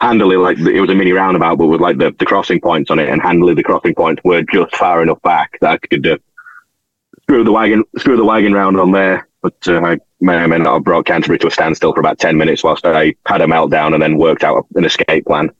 handily, 0.00 0.36
like 0.36 0.58
it 0.58 0.80
was 0.80 0.90
a 0.90 0.94
mini 0.94 1.12
roundabout, 1.12 1.58
but 1.58 1.66
with 1.66 1.80
like 1.80 1.98
the, 1.98 2.14
the 2.18 2.26
crossing 2.26 2.60
points 2.60 2.90
on 2.90 2.98
it, 2.98 3.08
and 3.08 3.22
handily 3.22 3.54
the 3.54 3.62
crossing 3.62 3.94
points 3.94 4.22
were 4.24 4.42
just 4.42 4.74
far 4.74 5.02
enough 5.02 5.20
back 5.22 5.58
that 5.60 5.70
I 5.70 5.78
could 5.86 6.06
uh, 6.06 6.18
screw 7.22 7.44
the 7.44 7.52
wagon 7.52 7.82
screw 7.98 8.16
the 8.16 8.24
wagon 8.24 8.52
round 8.52 8.78
on 8.78 8.92
there 8.92 9.28
but 9.42 9.56
uh, 9.68 9.80
I 9.80 9.98
may 10.20 10.36
or 10.36 10.48
may 10.48 10.58
not 10.58 10.74
have 10.74 10.84
brought 10.84 11.06
Canterbury 11.06 11.38
to 11.40 11.46
a 11.48 11.50
standstill 11.50 11.92
for 11.92 12.00
about 12.00 12.18
10 12.18 12.36
minutes 12.36 12.64
whilst 12.64 12.84
I 12.84 13.14
had 13.26 13.42
a 13.42 13.46
meltdown 13.46 13.94
and 13.94 14.02
then 14.02 14.16
worked 14.16 14.44
out 14.44 14.66
an 14.74 14.84
escape 14.84 15.26
plan. 15.26 15.50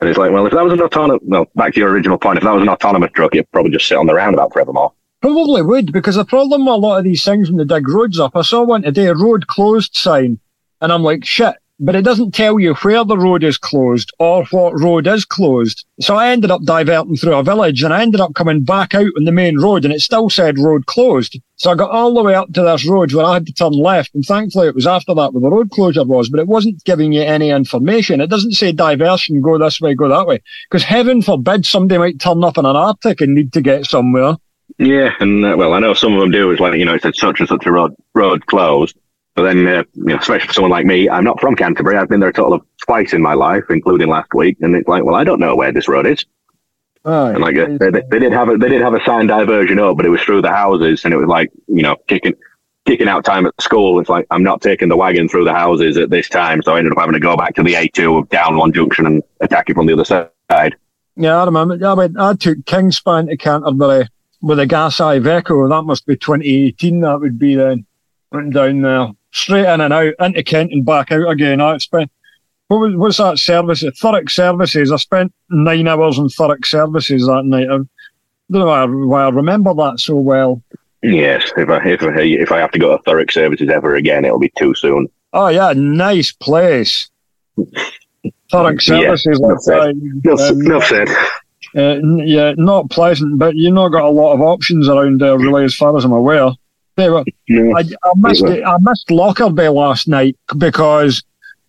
And 0.00 0.08
it's 0.08 0.18
like, 0.18 0.30
well, 0.30 0.46
if 0.46 0.52
that 0.52 0.64
was 0.64 0.72
an 0.72 0.80
autonomous, 0.80 1.22
well, 1.24 1.46
back 1.56 1.74
to 1.74 1.80
your 1.80 1.90
original 1.90 2.18
point, 2.18 2.38
if 2.38 2.44
that 2.44 2.52
was 2.52 2.62
an 2.62 2.68
autonomous 2.68 3.10
truck, 3.12 3.34
it'd 3.34 3.50
probably 3.50 3.72
just 3.72 3.88
sit 3.88 3.98
on 3.98 4.06
the 4.06 4.14
roundabout 4.14 4.52
forevermore. 4.52 4.92
Probably 5.20 5.62
would, 5.62 5.92
because 5.92 6.14
the 6.14 6.24
problem 6.24 6.64
with 6.64 6.74
a 6.74 6.76
lot 6.76 6.98
of 6.98 7.04
these 7.04 7.24
things 7.24 7.50
when 7.50 7.58
they 7.58 7.64
dig 7.64 7.88
roads 7.88 8.20
up, 8.20 8.36
I 8.36 8.42
saw 8.42 8.62
one 8.62 8.82
today, 8.82 9.06
a 9.06 9.14
road 9.14 9.48
closed 9.48 9.96
sign, 9.96 10.38
and 10.80 10.92
I'm 10.92 11.02
like, 11.02 11.24
shit, 11.24 11.56
but 11.80 11.94
it 11.94 12.02
doesn't 12.02 12.34
tell 12.34 12.58
you 12.58 12.74
where 12.74 13.04
the 13.04 13.16
road 13.16 13.44
is 13.44 13.56
closed 13.56 14.12
or 14.18 14.44
what 14.46 14.80
road 14.80 15.06
is 15.06 15.24
closed. 15.24 15.84
So 16.00 16.16
I 16.16 16.30
ended 16.30 16.50
up 16.50 16.62
diverting 16.62 17.16
through 17.16 17.34
a 17.34 17.42
village 17.42 17.82
and 17.82 17.94
I 17.94 18.02
ended 18.02 18.20
up 18.20 18.34
coming 18.34 18.64
back 18.64 18.94
out 18.94 19.12
on 19.16 19.24
the 19.24 19.32
main 19.32 19.58
road 19.58 19.84
and 19.84 19.94
it 19.94 20.00
still 20.00 20.28
said 20.28 20.58
road 20.58 20.86
closed. 20.86 21.40
So 21.56 21.70
I 21.70 21.76
got 21.76 21.90
all 21.90 22.14
the 22.14 22.22
way 22.22 22.34
up 22.34 22.52
to 22.52 22.62
this 22.62 22.86
road 22.86 23.12
where 23.12 23.24
I 23.24 23.34
had 23.34 23.46
to 23.46 23.52
turn 23.52 23.72
left 23.72 24.14
and 24.14 24.24
thankfully 24.24 24.68
it 24.68 24.74
was 24.74 24.86
after 24.86 25.14
that 25.14 25.32
where 25.32 25.40
the 25.40 25.50
road 25.50 25.70
closure 25.70 26.04
was, 26.04 26.28
but 26.28 26.40
it 26.40 26.48
wasn't 26.48 26.84
giving 26.84 27.12
you 27.12 27.22
any 27.22 27.50
information. 27.50 28.20
It 28.20 28.30
doesn't 28.30 28.52
say 28.52 28.72
diversion, 28.72 29.40
go 29.40 29.58
this 29.58 29.80
way, 29.80 29.94
go 29.94 30.08
that 30.08 30.26
way. 30.26 30.42
Because 30.68 30.82
heaven 30.82 31.22
forbid 31.22 31.64
somebody 31.64 31.98
might 31.98 32.20
turn 32.20 32.42
up 32.42 32.58
in 32.58 32.66
an 32.66 32.76
Arctic 32.76 33.20
and 33.20 33.34
need 33.34 33.52
to 33.52 33.60
get 33.60 33.86
somewhere. 33.86 34.36
Yeah, 34.78 35.14
and 35.18 35.44
uh, 35.44 35.56
well, 35.56 35.72
I 35.72 35.80
know 35.80 35.94
some 35.94 36.14
of 36.14 36.20
them 36.20 36.30
do. 36.30 36.50
It's 36.50 36.60
like 36.60 36.74
you 36.74 36.84
know, 36.84 36.94
it 36.94 37.02
said 37.02 37.16
such 37.16 37.40
and 37.40 37.48
such 37.48 37.66
a 37.66 37.72
road 37.72 37.94
road 38.14 38.46
closed. 38.46 38.96
But 39.38 39.44
then, 39.44 39.68
uh, 39.68 39.84
you 39.94 40.04
know, 40.04 40.16
especially 40.16 40.48
for 40.48 40.52
someone 40.52 40.72
like 40.72 40.84
me, 40.84 41.08
I'm 41.08 41.22
not 41.22 41.40
from 41.40 41.54
Canterbury. 41.54 41.96
I've 41.96 42.08
been 42.08 42.18
there 42.18 42.30
a 42.30 42.32
total 42.32 42.54
of 42.54 42.66
twice 42.78 43.12
in 43.12 43.22
my 43.22 43.34
life, 43.34 43.62
including 43.70 44.08
last 44.08 44.34
week. 44.34 44.56
And 44.60 44.74
it's 44.74 44.88
like, 44.88 45.04
well, 45.04 45.14
I 45.14 45.22
don't 45.22 45.38
know 45.38 45.54
where 45.54 45.70
this 45.70 45.86
road 45.86 46.08
is. 46.08 46.26
Oh, 47.04 47.26
and 47.26 47.38
like 47.38 47.56
uh, 47.56 47.68
they, 47.78 48.02
they, 48.10 48.18
did 48.18 48.32
have 48.32 48.48
a 48.48 48.56
they 48.56 48.68
did 48.68 48.82
have 48.82 48.94
a 48.94 49.04
sign 49.04 49.28
diversion 49.28 49.78
up, 49.78 49.96
but 49.96 50.06
it 50.06 50.08
was 50.08 50.20
through 50.22 50.42
the 50.42 50.50
houses, 50.50 51.04
and 51.04 51.14
it 51.14 51.16
was 51.16 51.28
like 51.28 51.50
you 51.68 51.82
know 51.82 51.94
kicking 52.08 52.34
kicking 52.84 53.06
out 53.06 53.24
time 53.24 53.46
at 53.46 53.54
school. 53.62 54.00
It's 54.00 54.08
like 54.08 54.26
I'm 54.32 54.42
not 54.42 54.60
taking 54.60 54.88
the 54.88 54.96
wagon 54.96 55.28
through 55.28 55.44
the 55.44 55.54
houses 55.54 55.96
at 55.96 56.10
this 56.10 56.28
time, 56.28 56.60
so 56.60 56.74
I 56.74 56.78
ended 56.78 56.92
up 56.92 56.98
having 56.98 57.12
to 57.12 57.20
go 57.20 57.36
back 57.36 57.54
to 57.54 57.62
the 57.62 57.74
A2 57.74 58.28
down 58.30 58.56
one 58.56 58.72
junction 58.72 59.06
and 59.06 59.22
attack 59.40 59.70
it 59.70 59.74
from 59.74 59.86
the 59.86 59.92
other 59.92 60.04
side. 60.04 60.74
Yeah, 61.14 61.40
I 61.40 61.44
remember. 61.44 61.78
I 61.86 61.94
mean, 61.94 62.18
I 62.18 62.34
took 62.34 62.58
Kingspan 62.58 63.28
to 63.28 63.36
Canterbury 63.36 64.08
with 64.42 64.58
a 64.58 64.66
gas 64.66 64.98
Iveco. 64.98 65.68
That 65.68 65.82
must 65.82 66.04
be 66.04 66.16
2018. 66.16 67.00
That 67.00 67.20
would 67.20 67.38
be 67.38 67.54
then. 67.54 67.86
Went 68.30 68.52
down 68.52 68.82
there, 68.82 69.08
straight 69.32 69.72
in 69.72 69.80
and 69.80 69.92
out 69.92 70.14
into 70.20 70.42
Kent 70.42 70.72
and 70.72 70.84
back 70.84 71.12
out 71.12 71.28
again. 71.28 71.60
I 71.60 71.78
spent 71.78 72.10
what 72.68 72.80
was 72.80 72.96
what's 72.96 73.16
that 73.16 73.38
service? 73.38 73.82
Thurrock 73.82 74.30
Services. 74.30 74.92
I 74.92 74.96
spent 74.96 75.32
nine 75.48 75.88
hours 75.88 76.18
in 76.18 76.28
Thurrock 76.28 76.66
Services 76.66 77.26
that 77.26 77.44
night. 77.44 77.64
I 77.64 77.76
don't 77.76 77.88
know 78.50 78.66
why 78.66 78.82
I, 78.82 78.86
why 78.86 79.24
I 79.24 79.28
remember 79.30 79.74
that 79.74 80.00
so 80.00 80.16
well. 80.16 80.62
Yes, 81.02 81.50
if 81.56 81.68
I 81.68 81.82
if 81.88 82.02
I, 82.02 82.20
if 82.20 82.52
I 82.52 82.58
have 82.58 82.72
to 82.72 82.78
go 82.78 82.96
to 82.96 83.02
Thurrock 83.04 83.30
Services 83.30 83.68
ever 83.70 83.94
again, 83.94 84.24
it'll 84.24 84.38
be 84.38 84.52
too 84.58 84.74
soon. 84.74 85.08
Oh 85.32 85.48
yeah, 85.48 85.72
nice 85.74 86.32
place. 86.32 87.08
Thurrock 88.52 88.82
Services. 88.82 89.38
Yeah, 89.40 89.46
enough 89.46 89.62
said. 89.62 89.80
Um, 89.80 90.60
enough 90.60 90.84
said. 90.84 91.08
Uh, 91.76 92.00
yeah, 92.24 92.54
not 92.56 92.90
pleasant, 92.90 93.38
but 93.38 93.54
you've 93.54 93.74
not 93.74 93.90
got 93.90 94.04
a 94.04 94.10
lot 94.10 94.32
of 94.32 94.40
options 94.40 94.88
around 94.88 95.20
there, 95.20 95.38
really, 95.38 95.64
as 95.64 95.74
far 95.74 95.96
as 95.96 96.04
I'm 96.04 96.12
aware. 96.12 96.50
No, 97.48 97.76
I, 97.76 97.80
I, 97.80 98.12
missed 98.16 98.44
it, 98.44 98.64
I 98.64 98.76
missed 98.80 99.10
Lockerbie 99.10 99.68
last 99.68 100.08
night 100.08 100.36
because 100.56 101.22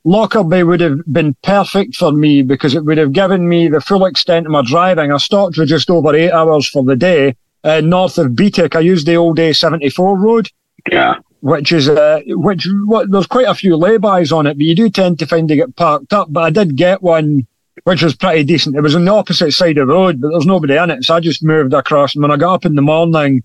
Lockerbie 0.03 0.63
would 0.63 0.81
have 0.81 0.99
been 1.11 1.35
perfect 1.43 1.95
for 1.95 2.11
me 2.11 2.41
because 2.41 2.73
it 2.73 2.83
would 2.85 2.97
have 2.97 3.13
given 3.13 3.47
me 3.47 3.67
the 3.67 3.81
full 3.81 4.05
extent 4.05 4.45
of 4.45 4.51
my 4.51 4.63
driving. 4.63 5.11
I 5.11 5.17
stopped 5.17 5.55
for 5.55 5.65
just 5.65 5.89
over 5.89 6.15
eight 6.15 6.31
hours 6.31 6.67
for 6.67 6.83
the 6.83 6.95
day 6.95 7.35
uh, 7.63 7.81
north 7.81 8.17
of 8.17 8.31
Beattock. 8.31 8.75
I 8.75 8.79
used 8.79 9.05
the 9.05 9.15
old 9.15 9.37
A74 9.37 10.19
road. 10.19 10.49
Yeah. 10.91 11.15
Which 11.41 11.71
is, 11.71 11.87
uh, 11.87 12.21
which, 12.27 12.67
what, 12.85 13.11
there's 13.11 13.27
quite 13.27 13.47
a 13.47 13.55
few 13.55 13.77
laybys 13.77 14.35
on 14.35 14.47
it, 14.47 14.55
but 14.55 14.65
you 14.65 14.75
do 14.75 14.89
tend 14.89 15.19
to 15.19 15.27
find 15.27 15.47
to 15.47 15.55
get 15.55 15.75
parked 15.75 16.11
up. 16.11 16.27
But 16.31 16.43
I 16.43 16.49
did 16.49 16.75
get 16.75 17.01
one 17.01 17.47
which 17.83 18.03
was 18.03 18.15
pretty 18.15 18.43
decent. 18.43 18.75
It 18.75 18.81
was 18.81 18.95
on 18.95 19.05
the 19.05 19.13
opposite 19.13 19.51
side 19.51 19.77
of 19.77 19.87
the 19.87 19.93
road, 19.93 20.21
but 20.21 20.31
there's 20.31 20.45
nobody 20.45 20.75
in 20.75 20.89
it. 20.89 21.03
So 21.03 21.15
I 21.15 21.19
just 21.19 21.43
moved 21.43 21.73
across. 21.73 22.13
And 22.13 22.21
when 22.21 22.31
I 22.31 22.37
got 22.37 22.55
up 22.55 22.65
in 22.65 22.75
the 22.75 22.81
morning, 22.81 23.43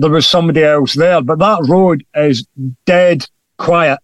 there 0.00 0.10
was 0.10 0.26
somebody 0.26 0.62
else 0.62 0.94
there. 0.94 1.20
But 1.20 1.38
that 1.38 1.66
road 1.68 2.04
is 2.14 2.46
dead 2.86 3.26
quiet. 3.58 4.00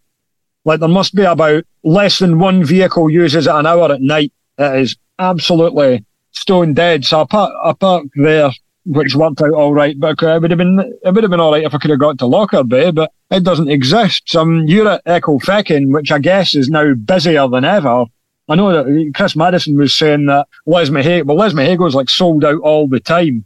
Like 0.64 0.80
there 0.80 0.88
must 0.88 1.14
be 1.14 1.22
about 1.22 1.64
less 1.82 2.18
than 2.18 2.38
one 2.38 2.64
vehicle 2.64 3.08
uses 3.08 3.46
it 3.46 3.54
an 3.54 3.66
hour 3.66 3.92
at 3.92 4.02
night. 4.02 4.32
It 4.58 4.80
is 4.80 4.96
absolutely 5.18 6.04
stone 6.32 6.74
dead. 6.74 7.04
So 7.04 7.22
I, 7.22 7.24
park, 7.24 7.52
I 7.64 7.72
parked 7.72 8.10
there, 8.16 8.50
which 8.84 9.14
worked 9.14 9.40
out 9.40 9.52
all 9.52 9.72
right. 9.72 9.98
But 9.98 10.22
uh, 10.22 10.36
it 10.36 10.42
would 10.42 10.50
have 10.50 10.58
been 10.58 10.80
it 10.80 11.14
would 11.14 11.24
have 11.24 11.30
been 11.30 11.40
all 11.40 11.52
right 11.52 11.64
if 11.64 11.74
I 11.74 11.78
could 11.78 11.90
have 11.90 12.00
got 12.00 12.18
to 12.18 12.26
Lockerbie, 12.26 12.92
but 12.92 13.12
it 13.30 13.44
doesn't 13.44 13.70
exist. 13.70 14.24
So 14.26 14.44
you're 14.44 14.88
at 14.88 15.04
Ecclefechan, 15.04 15.92
which 15.92 16.12
I 16.12 16.18
guess 16.18 16.54
is 16.54 16.68
now 16.68 16.94
busier 16.94 17.48
than 17.48 17.64
ever. 17.64 18.04
I 18.48 18.54
know 18.54 18.72
that 18.72 19.12
Chris 19.14 19.34
Madison 19.34 19.76
was 19.76 19.92
saying 19.92 20.26
that 20.26 20.46
Les 20.66 20.88
Lesmahagow, 20.88 21.24
well, 21.24 21.36
Lesmahagow 21.36 21.88
is 21.88 21.96
like 21.96 22.08
sold 22.08 22.44
out 22.44 22.60
all 22.60 22.86
the 22.86 23.00
time. 23.00 23.44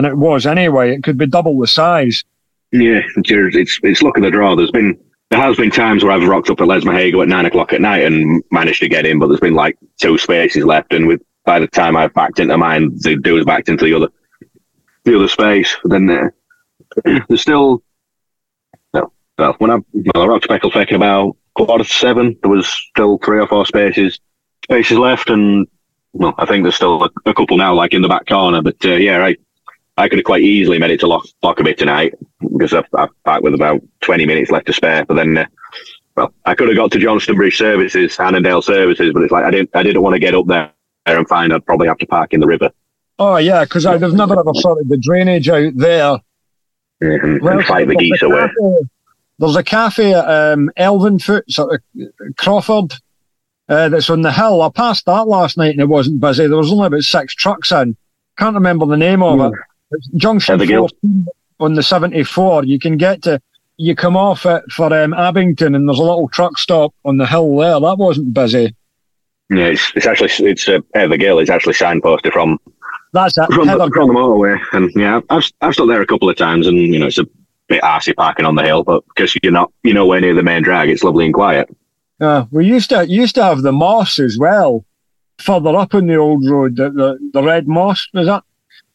And 0.00 0.06
it 0.06 0.16
was 0.16 0.46
anyway. 0.46 0.94
It 0.94 1.02
could 1.02 1.18
be 1.18 1.26
double 1.26 1.58
the 1.60 1.66
size. 1.66 2.24
Yeah, 2.72 3.02
it's, 3.16 3.78
it's 3.82 4.00
luck 4.00 4.16
of 4.16 4.22
the 4.22 4.30
draw. 4.30 4.56
There's 4.56 4.70
been, 4.70 4.98
there 5.28 5.38
has 5.38 5.58
been 5.58 5.70
times 5.70 6.02
where 6.02 6.12
I've 6.12 6.26
rocked 6.26 6.48
up 6.48 6.62
at 6.62 6.66
Lesmahagow 6.66 7.20
at 7.20 7.28
nine 7.28 7.44
o'clock 7.44 7.74
at 7.74 7.82
night 7.82 8.04
and 8.04 8.42
managed 8.50 8.80
to 8.80 8.88
get 8.88 9.04
in, 9.04 9.18
but 9.18 9.26
there's 9.26 9.40
been 9.40 9.52
like 9.52 9.76
two 10.00 10.16
spaces 10.16 10.64
left. 10.64 10.94
And 10.94 11.06
with, 11.06 11.20
by 11.44 11.58
the 11.58 11.66
time 11.66 11.98
I've 11.98 12.14
backed 12.14 12.38
into 12.38 12.56
mine, 12.56 12.96
the 12.96 13.16
dude's 13.16 13.44
backed 13.44 13.68
into 13.68 13.84
the 13.84 13.92
other, 13.92 14.08
the 15.04 15.16
other 15.16 15.28
space. 15.28 15.76
But 15.82 15.90
then 15.90 16.08
uh, 16.08 16.30
there's 17.28 17.42
still, 17.42 17.82
no, 18.94 19.12
well, 19.36 19.54
when 19.58 19.70
I, 19.70 19.80
well, 20.14 20.24
I 20.24 20.26
rocked 20.28 20.48
up 20.48 20.62
Ecclefechan 20.62 20.96
about 20.96 21.36
quarter 21.52 21.84
to 21.84 21.90
seven, 21.92 22.38
there 22.40 22.50
was 22.50 22.66
still 22.66 23.18
three 23.18 23.38
or 23.38 23.46
four 23.46 23.66
spaces 23.66 24.18
spaces 24.64 24.96
left, 24.96 25.28
and 25.28 25.66
well, 26.14 26.34
I 26.38 26.46
think 26.46 26.64
there's 26.64 26.76
still 26.76 27.04
a, 27.04 27.10
a 27.26 27.34
couple 27.34 27.58
now, 27.58 27.74
like 27.74 27.92
in 27.92 28.00
the 28.00 28.08
back 28.08 28.26
corner. 28.26 28.62
But 28.62 28.82
uh, 28.82 28.94
yeah, 28.94 29.22
I 29.22 29.36
I 30.00 30.08
could 30.08 30.18
have 30.18 30.24
quite 30.24 30.42
easily 30.42 30.78
made 30.78 30.92
it 30.92 31.00
to 31.00 31.06
lock 31.06 31.26
Lockerbie 31.42 31.74
tonight 31.74 32.14
because 32.40 32.72
I've, 32.72 32.86
I've 32.94 33.10
parked 33.24 33.44
with 33.44 33.54
about 33.54 33.82
20 34.00 34.24
minutes 34.24 34.50
left 34.50 34.66
to 34.66 34.72
spare. 34.72 35.04
But 35.04 35.14
then, 35.14 35.36
uh, 35.36 35.46
well, 36.16 36.32
I 36.46 36.54
could 36.54 36.68
have 36.68 36.76
got 36.76 36.90
to 36.92 36.98
Johnstonebridge 36.98 37.56
Services, 37.56 38.18
Annandale 38.18 38.62
Services, 38.62 39.12
but 39.12 39.22
it's 39.22 39.32
like 39.32 39.44
I 39.44 39.50
didn't 39.50 39.70
I 39.74 39.82
didn't 39.82 40.02
want 40.02 40.14
to 40.14 40.18
get 40.18 40.34
up 40.34 40.46
there 40.46 40.72
and 41.04 41.28
find 41.28 41.52
I'd 41.52 41.66
probably 41.66 41.86
have 41.88 41.98
to 41.98 42.06
park 42.06 42.32
in 42.32 42.40
the 42.40 42.46
river. 42.46 42.70
Oh 43.18 43.36
yeah, 43.36 43.64
because 43.64 43.84
I've 43.84 44.00
never 44.00 44.38
ever 44.38 44.54
sorted 44.54 44.88
the 44.88 44.96
drainage 44.96 45.50
out 45.50 45.72
there. 45.76 46.18
Mm-hmm. 47.02 47.44
Well, 47.44 47.58
and 47.58 47.66
fight 47.66 47.88
the 47.88 47.96
geese 47.96 48.22
away. 48.22 48.48
There's 49.38 49.56
a 49.56 49.62
cafe 49.62 50.14
at 50.14 50.24
um, 50.24 50.70
Elvanfoot, 50.78 51.50
sort 51.50 51.74
of 51.74 52.36
Crawford, 52.36 52.94
uh, 53.68 53.88
that's 53.88 54.10
on 54.10 54.22
the 54.22 54.32
hill. 54.32 54.62
I 54.62 54.70
passed 54.70 55.06
that 55.06 55.28
last 55.28 55.56
night 55.56 55.72
and 55.72 55.80
it 55.80 55.88
wasn't 55.88 56.20
busy. 56.20 56.46
There 56.46 56.58
was 56.58 56.72
only 56.72 56.86
about 56.86 57.02
six 57.02 57.34
trucks 57.34 57.72
in. 57.72 57.96
Can't 58.36 58.54
remember 58.54 58.84
the 58.86 58.96
name 58.96 59.22
of 59.22 59.38
mm. 59.38 59.52
it. 59.52 59.58
Junction 60.16 60.58
14 60.58 61.26
on 61.58 61.74
the 61.74 61.82
74. 61.82 62.64
You 62.64 62.78
can 62.78 62.96
get 62.96 63.22
to, 63.22 63.40
you 63.76 63.94
come 63.94 64.16
off 64.16 64.46
it 64.46 64.62
for 64.70 64.92
um, 64.92 65.14
Abington 65.14 65.74
and 65.74 65.88
there's 65.88 65.98
a 65.98 66.02
little 66.02 66.28
truck 66.28 66.58
stop 66.58 66.94
on 67.04 67.16
the 67.16 67.26
hill 67.26 67.56
there. 67.56 67.80
That 67.80 67.98
wasn't 67.98 68.34
busy. 68.34 68.74
Yeah, 69.50 69.66
it's, 69.66 69.92
it's 69.96 70.06
actually, 70.06 70.30
it's 70.48 70.68
uh, 70.68 70.78
Heathergill. 70.94 71.40
It's 71.40 71.50
actually 71.50 71.74
signposted 71.74 72.32
from 72.32 72.58
that's 73.12 73.36
it. 73.36 73.52
From, 73.52 73.66
the, 73.66 73.90
from 73.92 74.08
the 74.08 74.14
motorway. 74.14 74.60
And 74.72 74.90
yeah, 74.94 75.20
I've, 75.30 75.50
I've 75.60 75.74
stopped 75.74 75.88
there 75.88 76.02
a 76.02 76.06
couple 76.06 76.30
of 76.30 76.36
times 76.36 76.66
and, 76.66 76.76
you 76.76 76.98
know, 76.98 77.06
it's 77.06 77.18
a 77.18 77.26
bit 77.68 77.82
arsey 77.82 78.14
parking 78.14 78.46
on 78.46 78.54
the 78.54 78.62
hill, 78.62 78.84
but 78.84 79.04
because 79.08 79.34
you're 79.42 79.52
not, 79.52 79.72
you're 79.82 79.94
nowhere 79.94 80.20
near 80.20 80.34
the 80.34 80.42
main 80.42 80.62
drag, 80.62 80.88
it's 80.88 81.02
lovely 81.02 81.24
and 81.24 81.34
quiet. 81.34 81.68
Uh, 82.20 82.44
we 82.50 82.66
used 82.66 82.90
to 82.90 83.08
used 83.08 83.34
to 83.36 83.42
have 83.42 83.62
the 83.62 83.72
moss 83.72 84.18
as 84.18 84.36
well, 84.38 84.84
further 85.38 85.74
up 85.74 85.94
on 85.94 86.06
the 86.06 86.16
old 86.16 86.46
road, 86.46 86.76
the, 86.76 86.90
the, 86.90 87.30
the 87.32 87.42
red 87.42 87.66
moss 87.66 88.06
was 88.12 88.26
that. 88.26 88.44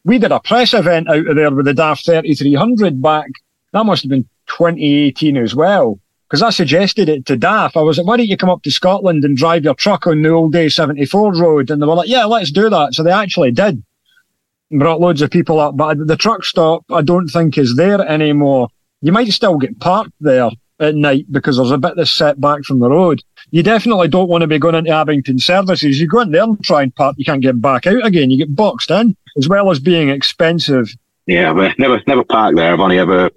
We 0.06 0.18
did 0.18 0.30
a 0.30 0.38
press 0.38 0.72
event 0.72 1.10
out 1.10 1.26
of 1.26 1.34
there 1.34 1.50
with 1.50 1.66
the 1.66 1.72
DAF 1.72 2.04
3300 2.04 3.02
back. 3.02 3.26
That 3.72 3.84
must 3.84 4.04
have 4.04 4.10
been 4.10 4.28
2018 4.46 5.36
as 5.36 5.52
well. 5.52 5.98
Because 6.28 6.42
I 6.42 6.50
suggested 6.50 7.08
it 7.08 7.26
to 7.26 7.36
DAF. 7.36 7.76
I 7.76 7.82
was 7.82 7.98
like, 7.98 8.06
why 8.06 8.16
don't 8.16 8.28
you 8.28 8.36
come 8.36 8.48
up 8.48 8.62
to 8.62 8.70
Scotland 8.70 9.24
and 9.24 9.36
drive 9.36 9.64
your 9.64 9.74
truck 9.74 10.06
on 10.06 10.22
the 10.22 10.28
old 10.28 10.54
A74 10.54 11.40
road? 11.40 11.70
And 11.70 11.82
they 11.82 11.86
were 11.86 11.96
like, 11.96 12.08
yeah, 12.08 12.24
let's 12.24 12.52
do 12.52 12.70
that. 12.70 12.94
So 12.94 13.02
they 13.02 13.10
actually 13.10 13.50
did. 13.50 13.82
Brought 14.70 15.00
loads 15.00 15.22
of 15.22 15.30
people 15.32 15.58
up. 15.58 15.76
But 15.76 16.06
the 16.06 16.16
truck 16.16 16.44
stop, 16.44 16.84
I 16.92 17.02
don't 17.02 17.26
think 17.26 17.58
is 17.58 17.74
there 17.74 18.00
anymore. 18.00 18.68
You 19.02 19.10
might 19.10 19.28
still 19.32 19.58
get 19.58 19.80
parked 19.80 20.12
there 20.20 20.50
at 20.80 20.94
night 20.94 21.26
because 21.30 21.56
there's 21.56 21.70
a 21.70 21.78
bit 21.78 21.98
of 21.98 22.08
setback 22.08 22.64
from 22.64 22.80
the 22.80 22.90
road. 22.90 23.22
You 23.50 23.62
definitely 23.62 24.08
don't 24.08 24.28
want 24.28 24.42
to 24.42 24.48
be 24.48 24.58
going 24.58 24.74
into 24.74 24.90
Abington 24.90 25.38
services. 25.38 26.00
You 26.00 26.06
go 26.06 26.20
in 26.20 26.32
there 26.32 26.42
and 26.42 26.62
try 26.62 26.82
and 26.82 26.94
park, 26.94 27.16
you 27.18 27.24
can't 27.24 27.42
get 27.42 27.60
back 27.60 27.86
out 27.86 28.04
again. 28.04 28.30
You 28.30 28.38
get 28.38 28.54
boxed 28.54 28.90
in, 28.90 29.16
as 29.36 29.48
well 29.48 29.70
as 29.70 29.80
being 29.80 30.08
expensive. 30.08 30.88
Yeah, 31.26 31.52
but 31.52 31.78
never 31.78 32.00
never 32.06 32.24
parked 32.24 32.56
there. 32.56 32.72
I've 32.72 32.80
only 32.80 32.98
ever 32.98 33.30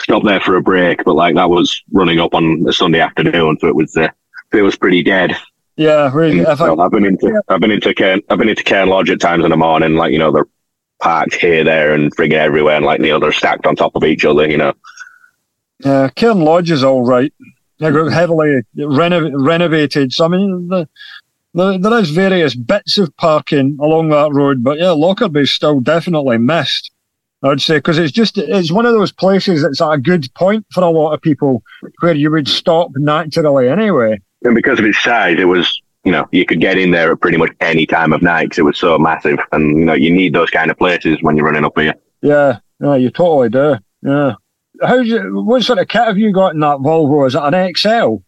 stopped 0.00 0.26
there 0.26 0.40
for 0.40 0.56
a 0.56 0.62
break, 0.62 1.04
but 1.04 1.14
like 1.14 1.34
that 1.34 1.50
was 1.50 1.82
running 1.92 2.20
up 2.20 2.34
on 2.34 2.64
a 2.68 2.72
Sunday 2.72 3.00
afternoon, 3.00 3.58
so 3.60 3.66
it 3.68 3.74
was 3.74 3.96
uh, 3.96 4.08
it 4.52 4.62
was 4.62 4.76
pretty 4.76 5.02
dead. 5.02 5.36
Yeah, 5.76 6.10
really. 6.12 6.44
I, 6.44 6.54
have 6.56 6.90
been 6.90 7.04
into 7.04 7.28
yeah. 7.28 7.40
I've 7.48 7.60
been 7.60 7.70
into 7.70 7.94
Cairn, 7.94 8.20
I've 8.28 8.38
been 8.38 8.48
into 8.48 8.64
Cairn 8.64 8.88
Lodge 8.88 9.10
at 9.10 9.20
times 9.20 9.44
in 9.44 9.50
the 9.50 9.56
morning, 9.56 9.94
like 9.94 10.12
you 10.12 10.18
know 10.18 10.32
they're 10.32 10.48
parked 11.00 11.34
here, 11.34 11.64
there, 11.64 11.92
and 11.92 12.14
frigging 12.16 12.32
everywhere, 12.32 12.76
and 12.76 12.84
like 12.84 13.00
you 13.00 13.08
know 13.08 13.18
they're 13.18 13.32
stacked 13.32 13.66
on 13.66 13.76
top 13.76 13.94
of 13.94 14.04
each 14.04 14.24
other, 14.24 14.48
you 14.48 14.56
know. 14.56 14.72
Uh, 15.84 15.88
yeah, 15.88 16.08
Cairn 16.14 16.40
Lodge 16.40 16.70
is 16.70 16.84
all 16.84 17.04
right. 17.04 17.32
They 17.78 17.90
got 17.90 18.12
heavily 18.12 18.62
reno- 18.76 19.30
renovated. 19.38 20.12
So 20.12 20.24
I 20.24 20.28
mean, 20.28 20.68
the, 20.68 20.88
the, 21.54 21.78
there 21.78 21.98
is 21.98 22.10
various 22.10 22.54
bits 22.54 22.98
of 22.98 23.16
parking 23.16 23.78
along 23.80 24.08
that 24.08 24.32
road, 24.32 24.64
but 24.64 24.78
yeah, 24.78 24.90
Lockerbie's 24.90 25.52
still 25.52 25.80
definitely 25.80 26.38
missed. 26.38 26.90
I'd 27.44 27.60
say 27.60 27.76
because 27.76 27.98
it's 27.98 28.10
just 28.10 28.36
it's 28.36 28.72
one 28.72 28.84
of 28.84 28.94
those 28.94 29.12
places 29.12 29.62
that's 29.62 29.80
at 29.80 29.92
a 29.92 29.98
good 29.98 30.26
point 30.34 30.66
for 30.72 30.82
a 30.82 30.90
lot 30.90 31.12
of 31.12 31.22
people 31.22 31.62
where 32.00 32.14
you 32.14 32.32
would 32.32 32.48
stop 32.48 32.90
naturally 32.96 33.68
anyway. 33.68 34.20
And 34.42 34.56
because 34.56 34.80
of 34.80 34.84
its 34.84 35.00
size, 35.00 35.38
it 35.38 35.44
was 35.44 35.80
you 36.02 36.10
know 36.10 36.26
you 36.32 36.44
could 36.44 36.60
get 36.60 36.78
in 36.78 36.90
there 36.90 37.12
at 37.12 37.20
pretty 37.20 37.36
much 37.36 37.52
any 37.60 37.86
time 37.86 38.12
of 38.12 38.22
night 38.22 38.46
because 38.46 38.58
it 38.58 38.62
was 38.62 38.76
so 38.76 38.98
massive, 38.98 39.38
and 39.52 39.78
you 39.78 39.84
know 39.84 39.94
you 39.94 40.10
need 40.10 40.32
those 40.32 40.50
kind 40.50 40.68
of 40.68 40.78
places 40.78 41.18
when 41.20 41.36
you're 41.36 41.46
running 41.46 41.64
up 41.64 41.78
here. 41.78 41.94
Yeah, 42.22 42.58
yeah, 42.80 42.96
you 42.96 43.10
totally 43.10 43.50
do. 43.50 43.76
Yeah 44.02 44.34
how's 44.82 45.06
you, 45.06 45.42
what 45.42 45.62
sort 45.62 45.78
of 45.78 45.88
kit 45.88 46.04
have 46.04 46.18
you 46.18 46.32
got 46.32 46.54
in 46.54 46.60
that 46.60 46.78
Volvo? 46.78 47.26
Is 47.26 47.34
it 47.34 47.42
an 47.42 47.74
XL? 47.74 48.22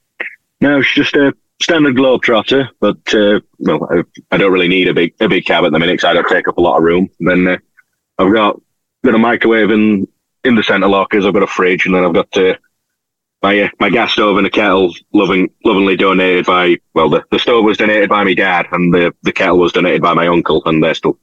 No, 0.60 0.80
it's 0.80 0.94
just 0.94 1.14
a 1.14 1.34
standard 1.62 1.96
Globetrotter, 1.96 2.68
but 2.80 3.14
uh, 3.14 3.40
well, 3.58 3.88
I, 3.90 4.02
I, 4.30 4.36
don't 4.36 4.52
really 4.52 4.68
need 4.68 4.88
a 4.88 4.94
big 4.94 5.14
a 5.20 5.28
big 5.28 5.44
cab 5.44 5.64
at 5.64 5.72
the 5.72 5.78
minute 5.78 5.94
because 5.94 6.04
I 6.04 6.14
don't 6.14 6.28
take 6.28 6.48
up 6.48 6.58
a 6.58 6.60
lot 6.60 6.78
of 6.78 6.82
room. 6.82 7.08
Then 7.20 7.46
uh, 7.46 7.58
I've 8.18 8.32
got 8.32 8.60
got 9.04 9.14
a 9.14 9.18
microwave 9.18 9.70
in 9.70 10.08
in 10.44 10.54
the 10.54 10.62
centre 10.62 10.88
lockers. 10.88 11.24
I've 11.24 11.34
got 11.34 11.42
a 11.42 11.48
fridge, 11.48 11.86
and 11.86 11.94
then 11.94 12.04
I've 12.04 12.14
got 12.14 12.36
uh, 12.36 12.54
my 13.42 13.60
uh, 13.60 13.68
my 13.78 13.90
gas 13.90 14.12
stove 14.12 14.38
and 14.38 14.46
a 14.46 14.50
kettle, 14.50 14.94
loving 15.12 15.50
lovingly 15.64 15.96
donated 15.96 16.46
by 16.46 16.76
well, 16.94 17.08
the, 17.08 17.24
the 17.30 17.38
stove 17.38 17.64
was 17.64 17.78
donated 17.78 18.08
by 18.08 18.24
my 18.24 18.34
dad, 18.34 18.66
and 18.72 18.92
the 18.92 19.14
the 19.22 19.32
kettle 19.32 19.58
was 19.58 19.72
donated 19.72 20.02
by 20.02 20.14
my 20.14 20.26
uncle, 20.26 20.62
and 20.66 20.82
they're 20.82 20.94
still. 20.94 21.18